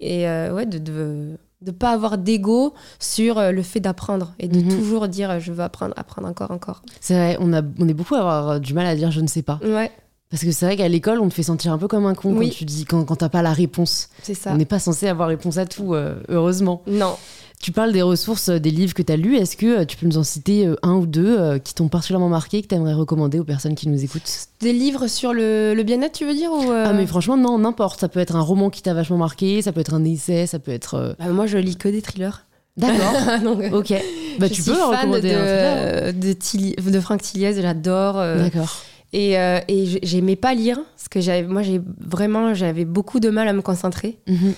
Et 0.00 0.28
euh, 0.28 0.52
ouais, 0.52 0.66
de, 0.66 0.78
de 0.78 1.38
de 1.62 1.70
pas 1.70 1.90
avoir 1.92 2.18
d'ego 2.18 2.74
sur 3.00 3.40
le 3.40 3.62
fait 3.62 3.80
d'apprendre 3.80 4.34
et 4.38 4.46
de 4.46 4.58
Mhm. 4.60 4.68
toujours 4.68 5.08
dire 5.08 5.40
je 5.40 5.52
veux 5.52 5.62
apprendre, 5.64 5.94
apprendre 5.96 6.28
encore, 6.28 6.50
encore. 6.50 6.82
C'est 7.00 7.14
vrai, 7.14 7.36
on, 7.40 7.52
a, 7.54 7.62
on 7.80 7.88
est 7.88 7.94
beaucoup 7.94 8.14
à 8.14 8.18
avoir 8.18 8.60
du 8.60 8.74
mal 8.74 8.84
à 8.86 8.94
dire 8.94 9.10
je 9.10 9.22
ne 9.22 9.26
sais 9.26 9.40
pas. 9.42 9.58
Ouais, 9.64 9.90
Parce 10.30 10.44
que 10.44 10.52
c'est 10.52 10.66
vrai 10.66 10.76
qu'à 10.76 10.86
l'école, 10.86 11.18
on 11.18 11.30
te 11.30 11.34
fait 11.34 11.42
sentir 11.42 11.72
un 11.72 11.78
peu 11.78 11.88
comme 11.88 12.04
un 12.04 12.14
con 12.14 12.34
Oui. 12.36 12.50
quand 12.50 12.54
tu 12.56 12.64
dis, 12.66 12.84
quand, 12.84 13.04
quand 13.06 13.16
t'as 13.16 13.30
pas 13.30 13.40
la 13.40 13.54
réponse. 13.54 14.10
c'est 14.22 14.34
ça. 14.34 14.52
On 14.52 14.56
n'est 14.56 14.66
pas 14.66 14.78
censé 14.78 15.08
avoir 15.08 15.28
réponse 15.28 15.56
à 15.56 15.64
tout, 15.64 15.94
euh, 15.94 16.16
heureusement. 16.28 16.82
Non. 16.86 17.16
Tu 17.60 17.72
parles 17.72 17.92
des 17.92 18.02
ressources, 18.02 18.50
euh, 18.50 18.58
des 18.58 18.70
livres 18.70 18.92
que 18.94 19.02
tu 19.02 19.12
as 19.12 19.16
lus. 19.16 19.36
Est-ce 19.36 19.56
que 19.56 19.80
euh, 19.80 19.84
tu 19.84 19.96
peux 19.96 20.06
nous 20.06 20.18
en 20.18 20.22
citer 20.22 20.66
euh, 20.66 20.76
un 20.82 20.94
ou 20.94 21.06
deux 21.06 21.58
qui 21.58 21.74
t'ont 21.74 21.88
particulièrement 21.88 22.28
marqué, 22.28 22.60
que 22.62 22.68
tu 22.68 22.74
aimerais 22.74 22.92
recommander 22.94 23.38
aux 23.38 23.44
personnes 23.44 23.74
qui 23.74 23.88
nous 23.88 24.04
écoutent? 24.04 24.30
Des 24.60 24.72
livres 24.72 25.06
sur 25.08 25.32
le, 25.32 25.72
le 25.74 25.82
bien-être, 25.82 26.12
tu 26.12 26.26
veux 26.26 26.34
dire 26.34 26.52
ou 26.52 26.70
euh, 26.70 26.84
Ah, 26.88 26.92
mais 26.92 27.06
franchement, 27.06 27.36
non, 27.36 27.58
n'importe. 27.58 27.98
Ça 28.00 28.08
peut 28.08 28.20
être 28.20 28.36
un 28.36 28.40
roman 28.42 28.68
qui 28.70 28.82
t'a 28.82 28.94
vachement 28.94 29.16
marqué, 29.16 29.62
ça 29.62 29.72
peut 29.72 29.80
être 29.80 29.94
un 29.94 30.04
essai, 30.04 30.46
ça 30.46 30.58
peut 30.58 30.70
être. 30.72 31.16
bah, 31.18 31.28
Moi, 31.28 31.46
je 31.46 31.58
lis 31.58 31.76
que 31.76 31.88
des 31.88 32.02
thrillers. 32.02 32.44
D'accord. 32.76 33.14
Donc, 33.42 33.62
ok. 33.72 33.90
Bah, 34.38 34.46
je 34.48 34.52
tu 34.52 34.62
suis 34.62 34.70
peux 34.70 34.76
fan 34.76 34.90
recommander 34.90 35.32
un 35.32 35.38
thriller. 35.46 36.12
de, 36.12 36.20
de, 36.28 36.32
Tilly- 36.34 36.76
de 36.76 37.00
Franck 37.00 37.22
Tilliez, 37.22 37.54
j'adore. 37.60 38.18
euh, 38.18 38.38
D'accord. 38.38 38.76
Et, 39.14 39.38
euh, 39.38 39.60
et 39.68 39.98
j'aimais 40.02 40.36
pas 40.36 40.52
lire, 40.52 40.78
parce 40.96 41.08
que 41.08 41.42
moi, 41.46 41.62
j'ai 41.62 41.80
vraiment, 42.00 42.52
j'avais 42.52 42.84
beaucoup 42.84 43.18
de 43.18 43.30
mal 43.30 43.48
à 43.48 43.54
me 43.54 43.62
concentrer. 43.62 44.18
Mhm. 44.26 44.52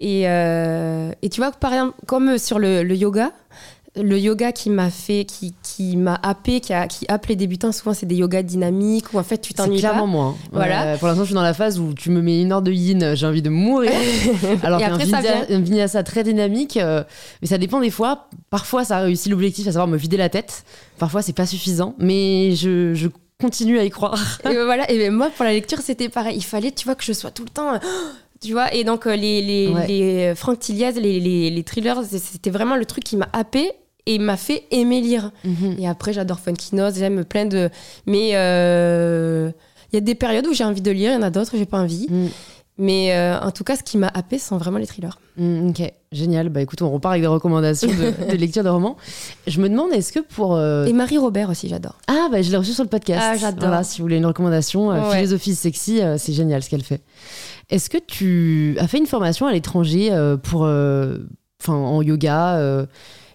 Et, 0.00 0.28
euh, 0.28 1.10
et 1.22 1.28
tu 1.28 1.40
vois, 1.40 1.50
par 1.50 1.72
exemple, 1.72 1.94
comme 2.06 2.38
sur 2.38 2.58
le, 2.58 2.82
le 2.82 2.94
yoga, 2.94 3.32
le 3.96 4.16
yoga 4.16 4.52
qui 4.52 4.70
m'a 4.70 4.90
fait, 4.90 5.24
qui, 5.24 5.54
qui 5.64 5.96
m'a 5.96 6.20
happé, 6.22 6.60
qui, 6.60 6.72
a, 6.72 6.86
qui 6.86 7.04
happe 7.08 7.26
les 7.26 7.34
débutants, 7.34 7.72
souvent 7.72 7.94
c'est 7.94 8.06
des 8.06 8.14
yogas 8.14 8.42
dynamiques 8.42 9.12
où 9.12 9.18
en 9.18 9.24
fait 9.24 9.38
tu 9.38 9.48
C'est 9.48 9.54
t'ennuies 9.64 9.78
clairement 9.80 10.02
pas. 10.02 10.06
moi. 10.06 10.24
hein. 10.26 10.34
Voilà. 10.52 10.84
Ouais, 10.92 10.98
pour 10.98 11.08
l'instant, 11.08 11.22
je 11.24 11.28
suis 11.28 11.34
dans 11.34 11.42
la 11.42 11.54
phase 11.54 11.80
où 11.80 11.94
tu 11.94 12.10
me 12.10 12.22
mets 12.22 12.40
une 12.40 12.52
heure 12.52 12.62
de 12.62 12.70
yin, 12.70 13.16
j'ai 13.16 13.26
envie 13.26 13.42
de 13.42 13.50
mourir. 13.50 13.90
Alors 14.62 14.78
qu'un 14.78 14.96
vient. 14.98 15.46
un 15.50 15.58
vinyasa 15.60 16.04
très 16.04 16.22
dynamique, 16.22 16.76
euh, 16.76 17.02
mais 17.42 17.48
ça 17.48 17.58
dépend 17.58 17.80
des 17.80 17.90
fois. 17.90 18.28
Parfois, 18.50 18.84
ça 18.84 18.98
réussit 19.00 19.32
l'objectif, 19.32 19.66
à 19.66 19.72
savoir 19.72 19.88
me 19.88 19.96
vider 19.96 20.16
la 20.16 20.28
tête. 20.28 20.62
Parfois, 20.98 21.22
c'est 21.22 21.32
pas 21.32 21.46
suffisant, 21.46 21.96
mais 21.98 22.54
je, 22.54 22.94
je 22.94 23.08
continue 23.40 23.78
à 23.80 23.84
y 23.84 23.90
croire. 23.90 24.38
Et 24.48 24.54
voilà. 24.64 24.88
Et 24.92 24.98
ben, 24.98 25.12
moi, 25.12 25.28
pour 25.34 25.44
la 25.44 25.52
lecture, 25.52 25.78
c'était 25.80 26.08
pareil. 26.08 26.36
Il 26.36 26.44
fallait, 26.44 26.70
tu 26.70 26.84
vois, 26.84 26.94
que 26.94 27.02
je 27.04 27.12
sois 27.12 27.32
tout 27.32 27.42
le 27.44 27.50
temps. 27.50 27.80
Tu 28.40 28.52
vois, 28.52 28.72
et 28.72 28.84
donc 28.84 29.06
euh, 29.06 29.16
les, 29.16 29.42
les, 29.42 29.68
Ouais. 29.68 29.86
les 29.88 30.02
euh, 30.28 30.34
Franck 30.34 30.60
Tilliez, 30.60 30.92
les, 30.92 31.18
les, 31.18 31.50
les 31.50 31.62
thrillers, 31.64 32.04
c'était 32.04 32.50
vraiment 32.50 32.76
le 32.76 32.84
truc 32.84 33.02
qui 33.04 33.16
m'a 33.16 33.28
happé 33.32 33.72
et 34.06 34.18
m'a 34.18 34.36
fait 34.36 34.64
aimer 34.70 35.00
lire. 35.00 35.32
Mhm. 35.44 35.76
Et 35.78 35.88
après, 35.88 36.12
j'adore 36.12 36.38
Funky 36.38 36.74
Nose, 36.76 36.94
j'aime 36.98 37.24
plein 37.24 37.46
de. 37.46 37.68
Mais 38.06 38.30
euh, 38.34 39.50
il 39.92 39.96
y 39.96 39.98
a 39.98 40.00
des 40.00 40.14
périodes 40.14 40.46
où 40.46 40.52
j'ai 40.54 40.64
envie 40.64 40.80
de 40.82 40.90
lire, 40.90 41.10
il 41.12 41.14
y 41.14 41.18
en 41.18 41.22
a 41.22 41.30
d'autres 41.30 41.54
où 41.54 41.58
j'ai 41.58 41.66
pas 41.66 41.78
envie. 41.80 42.06
Mm. 42.08 42.26
Mais 42.80 43.12
euh, 43.12 43.36
en 43.40 43.50
tout 43.50 43.64
cas, 43.64 43.74
ce 43.74 43.82
qui 43.82 43.98
m'a 43.98 44.06
happé, 44.14 44.38
ce 44.38 44.46
sont 44.48 44.56
vraiment 44.56 44.78
les 44.78 44.86
thrillers. 44.86 45.18
Mm, 45.36 45.70
ok, 45.70 45.92
génial. 46.12 46.48
Bah 46.48 46.60
écoute, 46.62 46.80
on 46.80 46.90
repart 46.92 47.10
avec 47.14 47.22
des 47.22 47.26
recommandations 47.26 47.88
de, 47.88 48.30
de 48.30 48.36
lecture 48.36 48.62
de 48.62 48.68
romans. 48.68 48.96
Je 49.48 49.60
me 49.60 49.68
demande, 49.68 49.92
est-ce 49.92 50.12
que 50.12 50.20
pour. 50.20 50.54
euh, 50.54 50.84
Et 50.86 50.92
Marie 50.92 51.18
Robert 51.18 51.50
aussi, 51.50 51.68
j'adore. 51.68 51.98
Ah, 52.06 52.28
bah 52.30 52.40
je 52.40 52.50
l'ai 52.52 52.56
reçu 52.56 52.72
sur 52.72 52.84
le 52.84 52.88
podcast. 52.88 53.20
Ah, 53.20 53.36
j'adore. 53.36 53.68
Voilà, 53.68 53.82
si 53.82 53.98
vous 53.98 54.04
voulez 54.04 54.18
une 54.18 54.26
recommandation, 54.26 54.88
Ouais. 54.90 55.16
Philosophie 55.16 55.56
sexy, 55.56 56.00
c'est 56.18 56.32
génial 56.32 56.62
ce 56.62 56.70
qu'elle 56.70 56.84
fait. 56.84 57.00
Est-ce 57.70 57.90
que 57.90 57.98
tu 57.98 58.76
as 58.78 58.88
fait 58.88 58.98
une 58.98 59.06
formation 59.06 59.46
à 59.46 59.52
l'étranger 59.52 60.08
euh, 60.12 60.36
pour. 60.36 60.64
euh, 60.64 61.18
Enfin, 61.60 61.72
en 61.74 62.02
yoga 62.02 62.54
euh, 62.58 62.86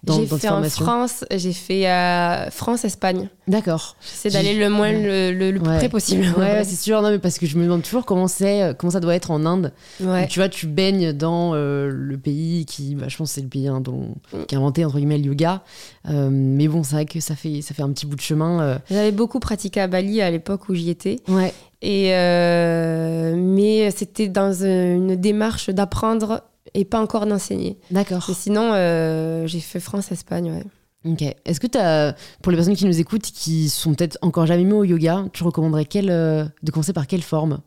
J'ai 0.08 0.26
fait 0.28 0.48
en 0.48 0.64
France, 0.64 1.26
j'ai 1.30 1.52
fait 1.52 1.90
euh, 1.90 2.50
France-Espagne. 2.50 3.28
D'accord. 3.50 3.98
J'essaie 4.02 4.30
d'aller 4.30 4.54
le 4.58 4.70
moins 4.70 4.94
le, 4.94 5.34
le- 5.34 5.52
le 5.52 5.60
plus 5.60 5.70
Ouais. 5.70 5.78
près 5.78 5.90
possible. 5.90 6.24
Ouais, 6.38 6.44
ouais, 6.54 6.64
c'est 6.64 6.78
sûr. 6.82 7.02
Non, 7.02 7.10
mais 7.12 7.20
parce 7.20 7.38
que 7.38 7.46
je 7.46 7.58
me 7.58 7.66
demande 7.66 7.82
toujours 7.82 8.06
comment 8.06 8.30
c'est, 8.30 8.74
comment 8.80 8.92
ça 8.92 9.02
doit 9.02 9.14
être 9.14 9.30
en 9.30 9.46
Inde. 9.46 9.74
Ouais. 10.00 10.26
Tu 10.30 10.40
vois, 10.40 10.48
tu 10.48 10.68
baignes 10.68 11.12
dans 11.12 11.52
euh, 11.54 11.90
le 11.92 12.18
pays 12.18 12.66
qui, 12.66 12.96
bah, 12.96 13.08
je 13.10 13.18
pense, 13.18 13.32
c'est 13.32 13.42
le 13.42 13.50
pays 13.50 13.68
hein, 13.68 13.82
dont- 13.82 14.16
Mm. 14.32 14.46
qui 14.48 14.56
a 14.56 14.58
inventé 14.58 14.86
entre 14.86 14.96
guillemets 15.00 15.18
le 15.18 15.26
yoga. 15.26 15.62
Euh, 16.10 16.30
mais 16.32 16.70
bon, 16.70 16.84
c'est 16.84 16.96
vrai 16.96 17.06
que 17.06 17.20
ça 17.20 17.36
fait, 17.36 17.62
ça 17.62 17.74
fait 17.74 17.84
un 17.84 17.92
petit 17.92 18.06
bout 18.06 18.16
de 18.16 18.22
chemin. 18.22 18.80
J'avais 18.90 19.12
beaucoup 19.12 19.42
pratiqué 19.42 19.82
à 19.82 19.88
Bali 19.88 20.22
à 20.22 20.32
l'époque 20.32 20.70
où 20.70 20.76
j'y 20.76 20.90
étais. 20.90 21.18
Ouais. 21.28 21.54
Et 21.86 22.14
euh, 22.14 23.36
mais 23.36 23.92
c'était 23.92 24.30
dans 24.30 24.54
une 24.64 25.18
démarche 25.18 25.70
d'apprendre 25.70 26.42
et 26.74 26.86
pas 26.86 27.02
encore 27.02 27.26
d'enseigner. 27.26 27.78
D'accord. 27.92 28.24
Mais 28.30 28.34
sinon, 28.34 28.72
euh, 28.74 29.46
j'ai 29.48 29.60
fait 29.60 29.82
France-Espagne, 29.82 30.50
ouais. 30.54 31.12
Ok. 31.12 31.22
Est-ce 31.44 31.60
que 31.60 31.68
tu 31.68 31.78
as, 31.78 32.16
pour 32.42 32.52
les 32.52 32.58
personnes 32.58 32.78
qui 32.78 32.86
nous 32.86 33.02
écoutent, 33.02 33.24
qui 33.24 33.68
sont 33.68 33.94
peut-être 33.96 34.18
encore 34.22 34.46
jamais 34.46 34.64
mis 34.64 34.72
au 34.72 34.86
yoga, 34.86 35.26
tu 35.34 35.44
recommanderais 35.44 35.84
quelle, 35.84 36.10
euh, 36.10 36.46
de 36.64 36.72
commencer 36.72 36.94
par 36.94 37.06
quelle 37.06 37.22
forme? 37.22 37.60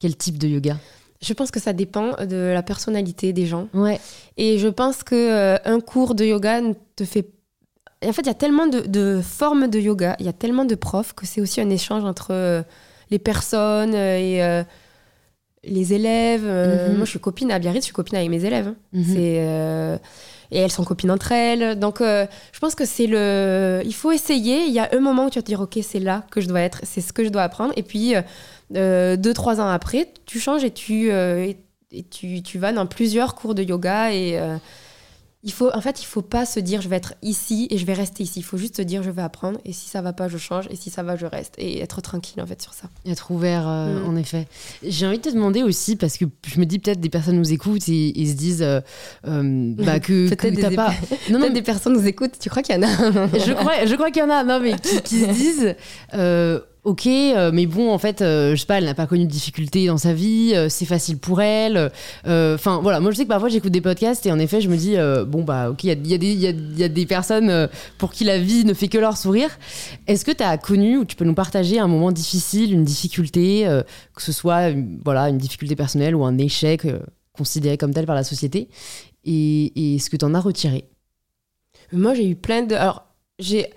Quel 0.00 0.16
type 0.16 0.38
de 0.38 0.48
yoga? 0.48 0.78
Je 1.20 1.34
pense 1.34 1.50
que 1.50 1.60
ça 1.60 1.74
dépend 1.74 2.12
de 2.24 2.52
la 2.54 2.62
personnalité 2.62 3.34
des 3.34 3.44
gens. 3.44 3.68
Ouais. 3.74 4.00
Et 4.38 4.56
je 4.58 4.68
pense 4.68 5.02
que 5.02 5.14
euh, 5.14 5.58
un 5.66 5.80
cours 5.80 6.14
de 6.14 6.24
yoga 6.24 6.62
ne 6.62 6.72
te 6.96 7.04
fait. 7.04 7.28
En 8.02 8.14
fait, 8.14 8.22
il 8.22 8.28
y 8.28 8.30
a 8.30 8.34
tellement 8.34 8.66
de, 8.66 8.80
de 8.80 9.20
formes 9.22 9.68
de 9.68 9.78
yoga, 9.78 10.16
il 10.20 10.24
y 10.24 10.30
a 10.30 10.32
tellement 10.32 10.64
de 10.64 10.74
profs 10.74 11.12
que 11.12 11.26
c'est 11.26 11.42
aussi 11.42 11.60
un 11.60 11.68
échange 11.68 12.04
entre. 12.04 12.28
euh, 12.30 12.62
les 13.10 13.18
personnes 13.18 13.94
et 13.94 14.42
euh, 14.42 14.62
les 15.64 15.92
élèves. 15.92 16.44
Euh, 16.44 16.88
Mhm. 16.90 16.96
Moi, 16.96 17.04
je 17.04 17.10
suis 17.10 17.18
copine 17.20 17.50
à 17.50 17.58
Biarritz, 17.58 17.82
je 17.82 17.86
suis 17.86 17.92
copine 17.92 18.16
avec 18.16 18.30
mes 18.30 18.44
élèves. 18.44 18.68
hein. 18.68 18.76
Mhm. 18.92 19.04
C'est 19.06 19.36
euh, 19.40 19.96
et 20.50 20.58
elles 20.60 20.70
sont 20.70 20.84
copines 20.84 21.10
entre 21.10 21.32
elles. 21.32 21.78
Donc, 21.78 22.00
euh, 22.00 22.26
je 22.52 22.58
pense 22.58 22.74
que 22.74 22.86
c'est 22.86 23.06
le. 23.06 23.82
Il 23.84 23.94
faut 23.94 24.12
essayer. 24.12 24.64
Il 24.66 24.72
y 24.72 24.78
a 24.78 24.88
un 24.92 25.00
moment 25.00 25.26
où 25.26 25.30
tu 25.30 25.38
vas 25.38 25.42
te 25.42 25.46
dire, 25.46 25.60
ok, 25.60 25.78
c'est 25.82 26.00
là 26.00 26.24
que 26.30 26.40
je 26.40 26.48
dois 26.48 26.60
être, 26.60 26.80
c'est 26.84 27.02
ce 27.02 27.12
que 27.12 27.22
je 27.24 27.28
dois 27.28 27.42
apprendre. 27.42 27.74
Et 27.76 27.82
puis, 27.82 28.14
euh, 28.16 28.22
euh, 28.76 29.16
deux, 29.16 29.34
trois 29.34 29.60
ans 29.60 29.68
après, 29.68 30.08
tu 30.24 30.38
changes 30.40 30.64
et 30.64 30.70
tu 30.70 31.10
euh, 31.10 31.52
et, 31.92 32.02
tu, 32.04 32.42
tu 32.42 32.58
vas 32.58 32.72
dans 32.72 32.86
plusieurs 32.86 33.34
cours 33.34 33.54
de 33.54 33.62
yoga 33.62 34.12
et 34.12 34.38
euh, 34.38 34.56
il 35.44 35.52
faut, 35.52 35.70
en 35.72 35.80
fait, 35.80 36.02
il 36.02 36.04
faut 36.04 36.20
pas 36.22 36.44
se 36.44 36.58
dire 36.58 36.80
je 36.80 36.88
vais 36.88 36.96
être 36.96 37.14
ici 37.22 37.68
et 37.70 37.78
je 37.78 37.86
vais 37.86 37.92
rester 37.94 38.24
ici. 38.24 38.40
Il 38.40 38.42
faut 38.42 38.56
juste 38.56 38.76
se 38.78 38.82
dire 38.82 39.02
je 39.04 39.10
vais 39.10 39.22
apprendre 39.22 39.60
et 39.64 39.72
si 39.72 39.88
ça 39.88 40.02
va 40.02 40.12
pas, 40.12 40.26
je 40.28 40.36
change 40.36 40.66
et 40.70 40.74
si 40.76 40.90
ça 40.90 41.04
va, 41.04 41.14
je 41.16 41.26
reste 41.26 41.54
et 41.58 41.80
être 41.80 42.00
tranquille 42.02 42.42
en 42.42 42.46
fait 42.46 42.60
sur 42.60 42.74
ça. 42.74 42.88
Être 43.06 43.30
ouvert, 43.30 43.66
euh, 43.68 44.02
Mm. 44.04 44.08
en 44.08 44.16
effet. 44.16 44.48
J'ai 44.82 45.06
envie 45.06 45.18
de 45.18 45.22
te 45.22 45.28
demander 45.32 45.62
aussi, 45.62 45.94
parce 45.94 46.16
que 46.18 46.24
je 46.46 46.58
me 46.58 46.66
dis 46.66 46.78
peut-être 46.80 47.00
des 47.00 47.08
personnes 47.08 47.36
nous 47.36 47.52
écoutent 47.52 47.88
et, 47.88 48.20
et 48.20 48.26
se 48.26 48.34
disent 48.34 48.62
euh, 48.62 48.80
euh, 49.28 49.74
bah, 49.76 50.00
que, 50.00 50.28
Peut-être 50.34 50.60
t'as 50.60 50.68
des- 50.70 50.76
pas. 50.76 50.92
Non, 51.30 51.34
non, 51.34 51.40
Peut-être 51.40 51.52
des 51.54 51.62
personnes 51.62 51.92
nous 51.94 52.06
écoutent. 52.06 52.38
Tu 52.40 52.50
crois 52.50 52.62
qu'il 52.62 52.74
y 52.74 52.78
en 52.78 52.82
a? 52.82 52.88
Je 53.38 53.52
crois, 53.52 53.86
je 53.86 53.94
crois 53.94 54.10
qu'il 54.10 54.22
y 54.22 54.24
en 54.26 54.30
a, 54.30 54.42
non, 54.42 54.58
mais 54.60 54.76
qui, 54.78 55.00
qui 55.02 55.20
se 55.20 55.26
disent, 55.32 55.74
ok, 56.88 57.06
euh, 57.06 57.50
mais 57.52 57.66
bon, 57.66 57.92
en 57.92 57.98
fait, 57.98 58.22
euh, 58.22 58.52
je 58.52 58.60
sais 58.60 58.66
pas, 58.66 58.78
elle 58.78 58.84
n'a 58.84 58.94
pas 58.94 59.06
connu 59.06 59.24
de 59.26 59.30
difficultés 59.30 59.86
dans 59.86 59.98
sa 59.98 60.12
vie, 60.12 60.52
euh, 60.54 60.68
c'est 60.68 60.84
facile 60.86 61.18
pour 61.18 61.40
elle. 61.40 61.90
euh, 62.26 62.54
Enfin, 62.54 62.80
voilà, 62.82 63.00
moi 63.00 63.10
je 63.10 63.16
sais 63.16 63.24
que 63.24 63.28
parfois 63.28 63.48
j'écoute 63.48 63.72
des 63.72 63.80
podcasts 63.80 64.24
et 64.26 64.32
en 64.32 64.38
effet, 64.38 64.60
je 64.60 64.68
me 64.68 64.76
dis, 64.76 64.96
bon, 65.30 65.42
bah, 65.44 65.70
ok, 65.70 65.84
il 65.84 66.06
y 66.06 66.10
y 66.10 66.84
a 66.84 66.88
des- 66.88 67.06
personnes 67.06 67.68
pour 67.98 68.12
qui 68.12 68.24
la 68.24 68.38
vie 68.38 68.64
ne 68.64 68.74
fait 68.74 68.88
que 68.88 68.98
leur 68.98 69.16
sourire. 69.16 69.50
Est-ce 70.06 70.24
que 70.24 70.32
tu 70.32 70.42
as 70.42 70.58
connu 70.58 70.98
ou 70.98 71.04
tu 71.04 71.16
peux 71.16 71.24
nous 71.24 71.34
partager 71.34 71.78
un 71.78 71.88
moment 71.88 72.12
difficile, 72.12 72.72
une 72.72 72.84
difficulté, 72.84 73.64
que 74.14 74.22
ce 74.22 74.32
soit 74.32 74.72
voilà, 75.04 75.28
une 75.28 75.38
difficulté 75.38 75.76
personnelle 75.76 76.14
ou 76.14 76.24
un 76.24 76.36
échec 76.38 76.86
considéré 77.32 77.78
comme 77.78 77.94
tel 77.94 78.04
par 78.06 78.16
la 78.16 78.24
société 78.24 78.68
et, 79.24 79.94
et 79.94 79.98
ce 79.98 80.10
que 80.10 80.16
tu 80.16 80.24
en 80.24 80.34
as 80.34 80.40
retiré? 80.40 80.84
Moi, 81.92 82.14
j'ai 82.14 82.28
eu 82.28 82.36
plein 82.36 82.62
de. 82.62 82.74
Alors, 82.74 83.04
j'ai. 83.38 83.70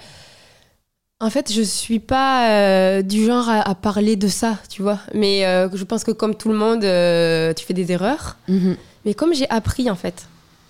En 1.22 1.30
fait, 1.30 1.53
je 1.53 1.61
suis 1.61 1.99
pas 1.99 2.49
euh, 2.49 3.01
du 3.03 3.24
genre 3.24 3.47
à, 3.47 3.61
à 3.61 3.76
parler 3.76 4.15
de 4.15 4.28
ça, 4.28 4.57
tu 4.69 4.82
vois. 4.82 4.97
Mais 5.13 5.45
euh, 5.45 5.69
je 5.72 5.84
pense 5.84 6.03
que 6.03 6.09
comme 6.09 6.34
tout 6.34 6.49
le 6.49 6.55
monde, 6.55 6.84
euh, 6.84 7.53
tu 7.53 7.63
fais 7.63 7.76
des 7.76 7.91
erreurs. 7.91 8.38
Mhm. 8.47 8.76
Mais 9.05 9.13
comme 9.13 9.32
j'ai 9.36 9.47
appris 9.51 9.91
en 9.91 9.95
fait 9.95 10.28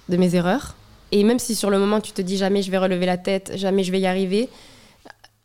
de 0.10 0.18
mes 0.18 0.36
erreurs, 0.36 0.76
et 1.14 1.24
même 1.24 1.40
si 1.40 1.56
sur 1.56 1.70
le 1.70 1.80
moment 1.80 2.02
tu 2.02 2.12
te 2.12 2.22
dis 2.22 2.36
jamais 2.36 2.62
je 2.64 2.72
vais 2.72 2.78
relever 2.78 3.06
la 3.06 3.18
tête, 3.18 3.54
jamais 3.56 3.86
je 3.86 3.94
vais 3.94 4.02
y 4.02 4.06
arriver, 4.06 4.50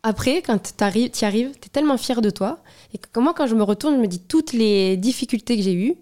après 0.03 0.41
quand 0.41 0.73
tu 0.77 0.83
arrives, 0.83 1.11
tu 1.11 1.23
arrives, 1.23 1.51
tu 1.51 1.67
es 1.67 1.69
tellement 1.69 1.97
fier 1.97 2.21
de 2.21 2.29
toi. 2.29 2.59
Et 2.93 2.97
que 2.97 3.19
moi 3.21 3.33
quand 3.33 3.47
je 3.47 3.55
me 3.55 3.63
retourne, 3.63 3.95
je 3.95 4.01
me 4.01 4.07
dis 4.07 4.19
toutes 4.19 4.51
les 4.51 4.97
difficultés 4.97 5.55
que 5.55 5.63
j'ai 5.63 5.73
eues, 5.73 5.95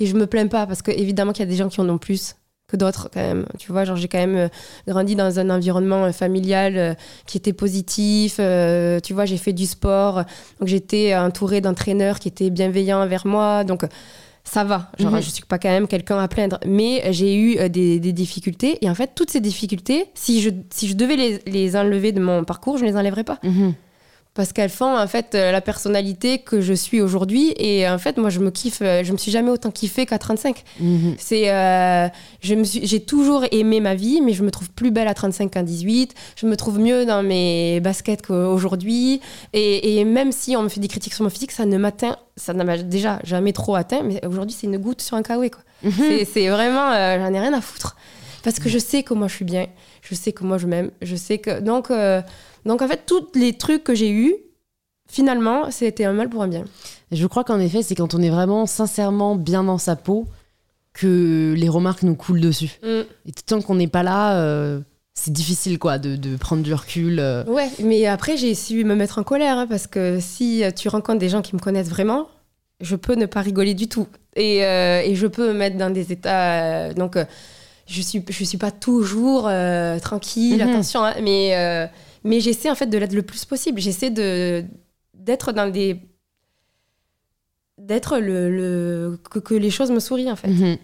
et 0.00 0.06
je 0.06 0.16
me 0.16 0.26
plains 0.26 0.48
pas 0.48 0.66
parce 0.66 0.82
que 0.82 0.90
évidemment 0.90 1.32
qu'il 1.32 1.44
y 1.44 1.48
a 1.48 1.50
des 1.50 1.56
gens 1.56 1.68
qui 1.68 1.80
en 1.80 1.88
ont 1.88 1.98
plus 1.98 2.34
que 2.68 2.76
d'autres 2.76 3.08
quand 3.12 3.20
même. 3.22 3.46
Tu 3.58 3.72
vois, 3.72 3.84
genre 3.84 3.96
j'ai 3.96 4.08
quand 4.08 4.18
même 4.18 4.36
euh, 4.36 4.48
grandi 4.86 5.16
dans 5.16 5.38
un 5.38 5.48
environnement 5.50 6.04
euh, 6.04 6.12
familial 6.12 6.76
euh, 6.76 6.94
qui 7.26 7.38
était 7.38 7.54
positif. 7.54 8.36
euh, 8.38 9.00
tu 9.00 9.14
vois, 9.14 9.24
j'ai 9.24 9.38
fait 9.38 9.54
du 9.54 9.64
sport, 9.66 10.16
donc 10.60 10.68
j'étais 10.68 11.16
entourée 11.16 11.60
d'entraîneurs 11.62 12.18
qui 12.18 12.28
étaient 12.28 12.50
bienveillants 12.50 13.02
envers 13.02 13.26
moi. 13.26 13.64
Donc 13.64 13.84
ça 14.44 14.64
va. 14.64 14.90
Genre, 14.98 15.12
Mhm. 15.12 15.20
je 15.22 15.30
suis 15.30 15.44
pas 15.44 15.58
quand 15.58 15.68
même 15.70 15.86
quelqu'un 15.88 16.18
à 16.18 16.28
plaindre. 16.28 16.58
Mais 16.66 17.02
j'ai 17.12 17.36
eu 17.36 17.68
des, 17.70 18.00
des 18.00 18.12
difficultés. 18.12 18.78
Et 18.84 18.88
en 18.90 18.94
fait, 18.94 19.10
toutes 19.14 19.30
ces 19.30 19.40
difficultés, 19.40 20.06
si 20.14 20.40
je, 20.42 20.50
si 20.70 20.88
je 20.88 20.94
devais 20.94 21.16
les, 21.16 21.40
les 21.46 21.76
enlever 21.76 22.12
de 22.12 22.20
mon 22.20 22.44
parcours, 22.44 22.78
je 22.78 22.84
ne 22.84 22.90
les 22.90 22.96
enlèverais 22.96 23.24
pas. 23.24 23.38
Mhm. 23.42 23.74
Parce 24.38 24.52
qu'elles 24.52 24.70
font 24.70 24.96
en 24.96 25.06
fait 25.08 25.34
euh, 25.34 25.50
la 25.50 25.60
personnalité 25.60 26.38
que 26.38 26.60
je 26.60 26.72
suis 26.72 27.00
aujourd'hui. 27.00 27.52
Et 27.56 27.88
en 27.88 27.98
fait, 27.98 28.18
moi, 28.18 28.30
je 28.30 28.38
me 28.38 28.52
kiffe. 28.52 28.78
euh, 28.82 29.02
Je 29.02 29.10
me 29.10 29.16
suis 29.18 29.32
jamais 29.32 29.50
autant 29.50 29.72
kiffée 29.72 30.06
qu'à 30.06 30.16
35. 30.16 30.62
Mhm. 30.78 31.16
C'est, 31.18 31.50
euh, 31.52 32.06
je 32.40 32.54
me 32.54 32.62
suis, 32.62 32.86
j'ai 32.86 33.00
toujours 33.00 33.44
aimé 33.50 33.80
ma 33.80 33.96
vie, 33.96 34.20
mais 34.22 34.34
je 34.34 34.44
me 34.44 34.52
trouve 34.52 34.70
plus 34.70 34.92
belle 34.92 35.08
à 35.08 35.14
35 35.14 35.50
qu'à 35.50 35.64
18. 35.64 36.14
Je 36.36 36.46
me 36.46 36.56
trouve 36.56 36.78
mieux 36.78 37.04
dans 37.04 37.24
mes 37.24 37.80
baskets 37.80 38.22
qu'aujourd'hui. 38.24 39.20
Et, 39.54 39.98
et 39.98 40.04
même 40.04 40.30
si 40.30 40.56
on 40.56 40.62
me 40.62 40.68
fait 40.68 40.78
des 40.78 40.86
critiques 40.86 41.14
sur 41.14 41.24
mon 41.24 41.30
physique, 41.30 41.50
ça 41.50 41.66
ne 41.66 41.76
m'atteint, 41.76 42.16
ça 42.36 42.54
ne 42.54 42.62
m'a 42.62 42.78
déjà 42.78 43.18
jamais 43.24 43.52
trop 43.52 43.74
atteint. 43.74 44.02
Mais 44.04 44.24
aujourd'hui, 44.24 44.56
c'est 44.56 44.68
une 44.68 44.78
goutte 44.78 45.02
sur 45.02 45.16
un 45.16 45.22
kawaii, 45.24 45.50
quoi. 45.50 45.62
Mhm. 45.82 45.92
C'est, 45.96 46.24
c'est 46.24 46.48
vraiment, 46.48 46.92
euh, 46.92 47.18
j'en 47.18 47.34
ai 47.34 47.40
rien 47.40 47.54
à 47.54 47.60
foutre. 47.60 47.96
Parce 48.44 48.60
que 48.60 48.68
je 48.68 48.78
sais 48.78 49.02
que 49.02 49.14
moi 49.14 49.26
je 49.26 49.34
suis 49.34 49.44
bien, 49.44 49.66
je 50.00 50.14
sais 50.14 50.30
que 50.32 50.44
moi 50.44 50.58
je 50.58 50.68
m'aime, 50.68 50.92
je 51.02 51.16
sais 51.16 51.38
que. 51.38 51.58
Donc, 51.58 51.90
euh, 51.90 52.22
donc 52.64 52.82
en 52.82 52.88
fait, 52.88 53.02
tous 53.06 53.26
les 53.34 53.52
trucs 53.54 53.84
que 53.84 53.94
j'ai 53.94 54.10
eus, 54.10 54.34
finalement, 55.08 55.70
c'était 55.70 56.04
un 56.04 56.12
mal 56.12 56.28
pour 56.28 56.42
un 56.42 56.48
bien. 56.48 56.64
Je 57.12 57.26
crois 57.26 57.44
qu'en 57.44 57.58
effet, 57.60 57.82
c'est 57.82 57.94
quand 57.94 58.14
on 58.14 58.20
est 58.22 58.30
vraiment 58.30 58.66
sincèrement 58.66 59.36
bien 59.36 59.64
dans 59.64 59.78
sa 59.78 59.96
peau 59.96 60.26
que 60.92 61.54
les 61.56 61.68
remarques 61.68 62.02
nous 62.02 62.14
coulent 62.16 62.40
dessus. 62.40 62.78
Et 62.84 63.32
tant 63.46 63.62
qu'on 63.62 63.76
n'est 63.76 63.86
pas 63.88 64.02
là, 64.02 64.38
euh, 64.40 64.80
c'est 65.14 65.32
difficile 65.32 65.78
quoi 65.78 65.98
de, 65.98 66.16
de 66.16 66.36
prendre 66.36 66.62
du 66.62 66.74
recul. 66.74 67.18
euh. 67.20 67.44
Ouais, 67.44 67.70
mais 67.82 68.06
après, 68.06 68.36
j'ai 68.36 68.54
su 68.54 68.84
me 68.84 68.94
mettre 68.94 69.18
en 69.18 69.22
colère, 69.22 69.58
hein, 69.58 69.66
parce 69.68 69.86
que 69.86 70.18
si 70.20 70.62
tu 70.76 70.88
rencontres 70.88 71.18
des 71.20 71.28
gens 71.28 71.42
qui 71.42 71.54
me 71.54 71.60
connaissent 71.60 71.88
vraiment, 71.88 72.28
je 72.80 72.96
peux 72.96 73.14
ne 73.14 73.26
pas 73.26 73.40
rigoler 73.40 73.74
du 73.74 73.88
tout. 73.88 74.06
Et, 74.36 74.64
euh, 74.64 75.00
et 75.04 75.14
je 75.14 75.26
peux 75.26 75.48
me 75.48 75.54
mettre 75.58 75.76
dans 75.76 75.90
des 75.90 76.12
états. 76.12 76.92
donc, 76.94 77.16
je 77.86 78.02
suis, 78.02 78.22
je 78.28 78.44
suis 78.44 78.58
pas 78.58 78.70
toujours 78.70 79.48
tranquille, 80.02 80.62
Mhm. 80.62 80.68
attention, 80.68 81.04
hein, 81.04 81.14
mais, 81.22 81.88
mais 82.24 82.40
j'essaie 82.40 82.70
en 82.70 82.74
fait 82.74 82.86
de 82.86 82.98
l'être 82.98 83.12
le 83.14 83.22
plus 83.22 83.44
possible. 83.44 83.80
J'essaie 83.80 84.10
de 84.10 84.64
d'être 85.14 85.52
dans 85.52 85.70
des. 85.70 86.00
d'être 87.78 88.18
le. 88.18 88.50
le 88.50 89.18
que, 89.30 89.38
que 89.38 89.54
les 89.54 89.70
choses 89.70 89.90
me 89.90 90.00
sourient, 90.00 90.30
en 90.30 90.36
fait. 90.36 90.48
Mhm. 90.48 90.78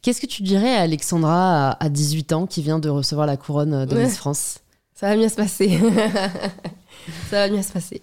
Qu'est-ce 0.00 0.20
que 0.20 0.26
tu 0.26 0.42
dirais 0.42 0.74
à 0.74 0.80
Alexandra 0.80 1.70
à, 1.70 1.84
à 1.84 1.88
18 1.88 2.32
ans 2.32 2.46
qui 2.46 2.62
vient 2.62 2.78
de 2.78 2.88
recevoir 2.88 3.26
la 3.26 3.36
couronne 3.36 3.84
de 3.84 3.94
Ouais. 3.94 4.04
Miss 4.04 4.16
France? 4.16 4.58
Ça 4.94 5.08
va 5.08 5.16
bien 5.16 5.28
se 5.28 5.36
passer. 5.36 5.78
Ça 7.30 7.36
va 7.36 7.48
bien 7.48 7.62
se 7.62 7.72
paspasser. 7.72 8.02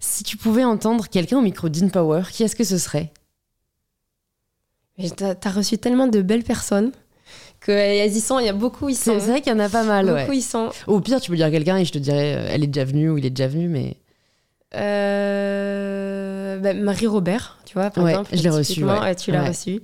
Si 0.00 0.24
tu 0.24 0.36
pouvais 0.36 0.64
entendre 0.64 1.08
quelqu'un 1.08 1.38
au 1.38 1.42
micro 1.42 1.68
d'InPower, 1.68 2.22
qui 2.32 2.42
est-ce 2.42 2.56
que 2.56 2.64
ce 2.64 2.78
serait? 2.78 3.12
T'as 5.16 5.50
reçu 5.50 5.76
tellement 5.78 6.06
de 6.06 6.22
belles 6.22 6.44
personnes 6.44 6.90
qu'elles 7.66 8.12
y 8.16 8.20
sont, 8.20 8.38
il 8.38 8.46
y 8.46 8.48
a 8.48 8.52
beaucoup, 8.54 8.88
ils 8.88 8.94
sont. 8.96 9.18
C'est 9.20 9.26
vrai 9.30 9.40
qu'il 9.42 9.52
y 9.52 9.54
en 9.54 9.58
a 9.58 9.68
pas 9.68 9.82
mal, 9.84 10.06
Beaucoup, 10.06 10.30
ouais. 10.30 10.36
ils 10.38 10.42
sont. 10.42 10.70
Au 10.86 11.00
pire, 11.00 11.20
tu 11.20 11.30
peux 11.30 11.36
dire 11.36 11.50
quelqu'un 11.50 11.76
et 11.76 11.84
je 11.84 11.92
te 11.92 11.98
dirais 11.98 12.34
euh, 12.36 12.48
elle 12.50 12.64
est 12.64 12.68
déjà 12.68 12.84
venue 12.86 13.10
ou 13.10 13.18
il 13.18 13.26
est 13.26 13.30
déjà 13.30 13.48
venu, 13.48 13.68
mais 13.68 13.96
Euh, 14.76 16.58
ben, 16.58 16.80
Marie-Robert, 16.82 17.58
tu 17.64 17.74
vois, 17.74 17.90
par 17.90 18.04
Ouais, 18.04 18.10
exemple. 18.12 18.30
je 18.32 18.42
l'ai 18.42 18.50
reçue, 18.50 18.84
ouais. 18.84 19.14
Tu 19.14 19.30
l'as 19.32 19.42
Ouais. 19.42 19.48
reçu. 19.48 19.82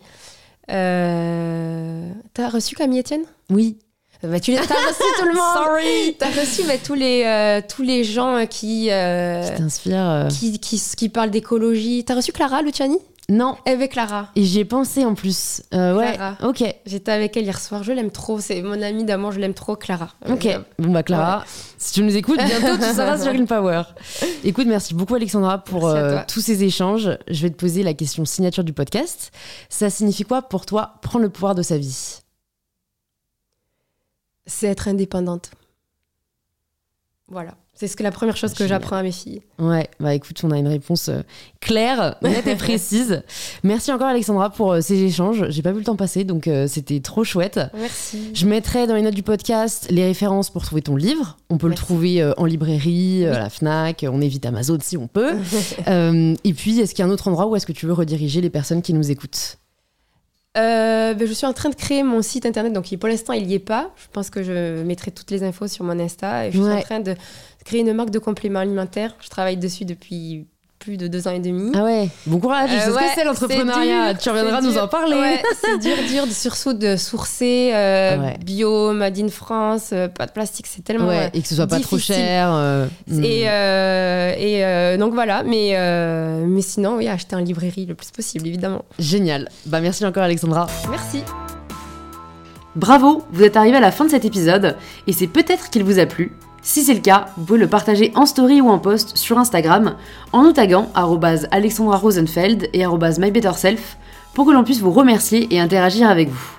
Euh, 0.70 2.10
T'as 2.34 2.48
reçu 2.48 2.74
Camille 2.74 3.00
Etienne? 3.00 3.24
Oui. 3.50 3.78
bah, 4.22 4.38
Tu 4.40 4.54
t'as 4.54 4.60
reçu 4.62 5.02
tout 5.18 5.26
le 5.26 5.34
monde 5.34 5.54
Sorry 5.66 6.16
T'as 6.18 6.28
reçu 6.30 6.62
bah, 6.66 6.74
tous, 6.82 6.94
les, 6.94 7.24
euh, 7.24 7.60
tous 7.68 7.82
les 7.82 8.04
gens 8.04 8.46
qui, 8.48 8.88
euh, 8.90 9.42
Qui 9.48 9.54
t'inspire 9.56 10.08
euh, 10.08 10.28
qui, 10.28 10.58
qui, 10.60 10.80
qui 10.96 11.08
parlent 11.08 11.30
d'écologie. 11.30 12.04
T'as 12.04 12.14
reçu 12.14 12.32
Clara 12.32 12.62
Luciani? 12.62 12.98
Non, 13.28 13.56
Avec 13.66 13.92
Clara. 13.92 14.28
et 14.34 14.42
j'y 14.44 14.58
ai 14.60 14.64
pensé 14.64 15.04
en 15.04 15.14
plus. 15.14 15.62
Euh, 15.72 15.96
ouais, 15.96 16.14
Clara. 16.14 16.36
ok. 16.42 16.64
J'étais 16.84 17.12
avec 17.12 17.36
elle 17.36 17.44
hier 17.44 17.58
soir, 17.60 17.82
je 17.84 17.92
l'aime 17.92 18.10
trop, 18.10 18.40
c'est 18.40 18.60
mon 18.62 18.82
amie 18.82 19.04
d'amour, 19.04 19.30
je 19.32 19.38
l'aime 19.40 19.54
trop, 19.54 19.76
Clara. 19.76 20.08
Ok, 20.28 20.46
Euh, 20.46 20.58
bon 20.78 20.90
bah 20.92 21.02
Clara, 21.02 21.44
si 21.78 21.92
tu 21.94 22.02
nous 22.02 22.14
écoutes, 22.16 22.38
bientôt 22.44 22.76
tu 22.76 22.82
seras 22.92 23.16
sur 23.18 23.30
une 23.32 23.46
Power. 23.46 23.82
Écoute, 24.44 24.66
merci 24.66 24.92
beaucoup 24.94 25.14
Alexandra 25.14 25.58
pour 25.58 25.88
euh, 25.88 26.18
tous 26.28 26.40
ces 26.40 26.64
échanges. 26.64 27.16
Je 27.28 27.42
vais 27.42 27.50
te 27.50 27.56
poser 27.56 27.82
la 27.84 27.94
question 27.94 28.24
signature 28.24 28.64
du 28.64 28.72
podcast. 28.72 29.30
Ça 29.68 29.88
signifie 29.88 30.24
quoi 30.24 30.42
pour 30.42 30.66
toi 30.66 30.94
prendre 31.00 31.22
le 31.24 31.30
pouvoir 31.30 31.54
de 31.54 31.62
sa 31.62 31.78
vie? 31.78 32.18
C'est 34.46 34.66
être 34.66 34.88
indépendante. 34.88 35.52
Voilà. 37.32 37.54
C'est 37.72 37.88
ce 37.88 37.96
que 37.96 38.02
la 38.02 38.10
première 38.10 38.36
chose 38.36 38.52
que 38.52 38.66
j'apprends 38.66 38.96
à 38.96 39.02
mes 39.02 39.10
filles. 39.10 39.40
Ouais, 39.58 39.88
bah 39.98 40.14
écoute, 40.14 40.38
on 40.44 40.50
a 40.50 40.58
une 40.58 40.68
réponse 40.68 41.08
euh, 41.08 41.22
claire, 41.60 42.16
nette 42.20 42.46
et 42.46 42.54
précise. 42.56 43.22
Merci 43.64 43.90
encore 43.90 44.08
Alexandra 44.08 44.50
pour 44.50 44.72
euh, 44.72 44.80
ces 44.82 45.02
échanges. 45.02 45.46
J'ai 45.48 45.62
pas 45.62 45.72
vu 45.72 45.78
le 45.78 45.84
temps 45.84 45.96
passer, 45.96 46.24
donc 46.24 46.46
euh, 46.46 46.66
c'était 46.68 47.00
trop 47.00 47.24
chouette. 47.24 47.58
Merci. 47.74 48.30
Je 48.34 48.46
mettrai 48.46 48.86
dans 48.86 48.94
les 48.94 49.00
notes 49.00 49.14
du 49.14 49.22
podcast 49.22 49.86
les 49.90 50.04
références 50.04 50.50
pour 50.50 50.62
trouver 50.62 50.82
ton 50.82 50.94
livre. 50.94 51.38
On 51.48 51.56
peut 51.56 51.68
Merci. 51.68 51.80
le 51.80 51.86
trouver 51.86 52.32
en 52.36 52.44
librairie, 52.44 53.24
à 53.24 53.38
la 53.38 53.48
FNAC, 53.48 54.04
on 54.06 54.20
évite 54.20 54.44
Amazon 54.44 54.76
si 54.82 54.98
on 54.98 55.06
peut. 55.08 55.32
Et 56.44 56.52
puis, 56.52 56.78
est-ce 56.78 56.94
qu'il 56.94 57.02
y 57.02 57.08
a 57.08 57.10
un 57.10 57.12
autre 57.12 57.28
endroit 57.28 57.46
où 57.46 57.56
est-ce 57.56 57.66
que 57.66 57.72
tu 57.72 57.86
veux 57.86 57.94
rediriger 57.94 58.42
les 58.42 58.50
personnes 58.50 58.82
qui 58.82 58.92
nous 58.92 59.10
écoutent? 59.10 59.58
Euh, 60.58 61.14
ben, 61.14 61.26
je 61.26 61.32
suis 61.32 61.46
en 61.46 61.54
train 61.54 61.70
de 61.70 61.74
créer 61.74 62.02
mon 62.02 62.20
site 62.20 62.44
internet, 62.44 62.72
donc 62.74 62.94
pour 62.98 63.08
l'instant 63.08 63.32
il 63.32 63.46
n'y 63.46 63.54
est 63.54 63.58
pas. 63.58 63.90
Je 63.96 64.06
pense 64.12 64.28
que 64.28 64.42
je 64.42 64.82
mettrai 64.82 65.10
toutes 65.10 65.30
les 65.30 65.42
infos 65.44 65.66
sur 65.66 65.84
mon 65.84 65.98
Insta. 65.98 66.46
Et 66.46 66.52
je 66.52 66.58
suis 66.58 66.66
Ouais. 66.66 66.74
en 66.78 66.82
train 66.82 67.00
de 67.00 67.14
créer 67.64 67.80
une 67.80 67.92
marque 67.94 68.10
de 68.10 68.18
compléments 68.18 68.60
alimentaires. 68.60 69.16
Je 69.20 69.28
travaille 69.30 69.56
dessus 69.56 69.84
depuis 69.86 70.46
plus 70.82 70.96
de 70.96 71.06
deux 71.06 71.28
ans 71.28 71.30
et 71.32 71.38
demi. 71.38 71.70
Ah 71.74 71.84
ouais, 71.84 72.08
bon 72.26 72.38
courage, 72.38 72.70
Euh, 72.72 72.76
c'est 72.78 72.90
ce 72.90 72.94
ouais, 72.94 73.02
que 73.02 73.10
c'est 73.14 73.24
l'entrepreneuriat. 73.24 74.14
Tu 74.14 74.28
reviendras 74.28 74.60
nous 74.60 74.72
dur. 74.72 74.82
en 74.82 74.88
parler. 74.88 75.14
Ouais, 75.16 75.42
c'est 75.64 75.78
dur, 75.78 75.96
dur 76.08 76.26
de 76.26 76.32
sursaut 76.32 76.72
de 76.72 76.96
sourcer 76.96 77.70
euh, 77.72 78.18
Ouais. 78.18 78.36
bio, 78.44 78.92
made 78.92 79.18
in 79.18 79.28
France, 79.28 79.90
euh, 79.92 80.08
pas 80.08 80.26
de 80.26 80.32
plastique, 80.32 80.66
c'est 80.68 80.82
tellement. 80.82 81.08
Ouais, 81.08 81.30
et 81.32 81.40
que 81.40 81.48
ce 81.48 81.54
soit 81.54 81.66
pas 81.66 81.80
trop 81.80 81.98
cher. 81.98 82.50
euh, 82.52 82.86
mm. 83.08 83.24
Et, 83.24 83.42
euh, 83.48 84.34
et 84.36 84.64
euh, 84.64 84.96
donc 84.96 85.14
voilà, 85.14 85.42
mais, 85.44 85.70
euh, 85.74 86.44
mais 86.46 86.62
sinon, 86.62 86.96
oui, 86.96 87.08
acheter 87.08 87.36
en 87.36 87.40
librairie 87.40 87.86
le 87.86 87.94
plus 87.94 88.10
possible, 88.10 88.46
évidemment. 88.46 88.84
Génial. 88.98 89.48
Bah 89.66 89.80
merci 89.80 90.04
encore 90.04 90.24
Alexandra. 90.24 90.66
Merci. 90.90 91.22
Bravo, 92.74 93.22
vous 93.30 93.42
êtes 93.44 93.56
arrivé 93.56 93.76
à 93.76 93.80
la 93.80 93.92
fin 93.92 94.04
de 94.06 94.10
cet 94.10 94.24
épisode 94.24 94.76
et 95.06 95.12
c'est 95.12 95.26
peut-être 95.26 95.68
qu'il 95.70 95.84
vous 95.84 95.98
a 95.98 96.06
plu. 96.06 96.32
Si 96.64 96.82
c'est 96.82 96.94
le 96.94 97.00
cas, 97.00 97.26
vous 97.36 97.44
pouvez 97.44 97.58
le 97.58 97.66
partager 97.66 98.12
en 98.14 98.24
story 98.24 98.60
ou 98.60 98.68
en 98.68 98.78
post 98.78 99.16
sur 99.16 99.36
Instagram 99.36 99.96
en 100.32 100.44
nous 100.44 100.52
taguant 100.52 100.88
Alexandra 101.50 101.96
Rosenfeld 101.96 102.70
et 102.72 102.86
mybetterself 102.86 103.96
pour 104.32 104.46
que 104.46 104.52
l'on 104.52 104.62
puisse 104.62 104.80
vous 104.80 104.92
remercier 104.92 105.52
et 105.52 105.58
interagir 105.58 106.08
avec 106.08 106.28
vous. 106.28 106.50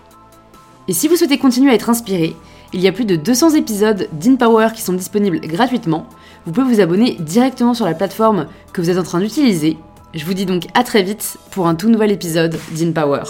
Et 0.90 0.94
si 0.94 1.08
vous 1.08 1.16
souhaitez 1.16 1.38
continuer 1.38 1.72
à 1.72 1.76
être 1.76 1.90
inspiré, 1.90 2.36
il 2.74 2.82
y 2.82 2.88
a 2.90 2.92
plus 2.92 3.06
de 3.06 3.16
200 3.16 3.52
épisodes 3.52 4.10
d'InPower 4.12 4.70
qui 4.76 4.82
sont 4.82 4.94
disponibles 4.94 5.40
gratuitement. 5.40 6.08
Vous 6.46 6.52
pouvez 6.52 6.76
vous 6.76 6.82
abonner 6.82 7.16
directement 7.20 7.74
sur 7.74 7.86
la 7.86 7.94
plateforme 7.94 8.48
que 8.74 8.82
vous 8.82 8.90
êtes 8.90 8.98
en 8.98 9.04
train 9.04 9.22
d'utiliser. 9.22 9.78
Je 10.14 10.26
vous 10.26 10.34
dis 10.34 10.46
donc 10.46 10.68
à 10.74 10.84
très 10.84 11.02
vite 11.02 11.38
pour 11.52 11.68
un 11.68 11.76
tout 11.76 11.90
nouvel 11.90 12.12
épisode 12.12 12.58
d'InPower. 12.74 13.24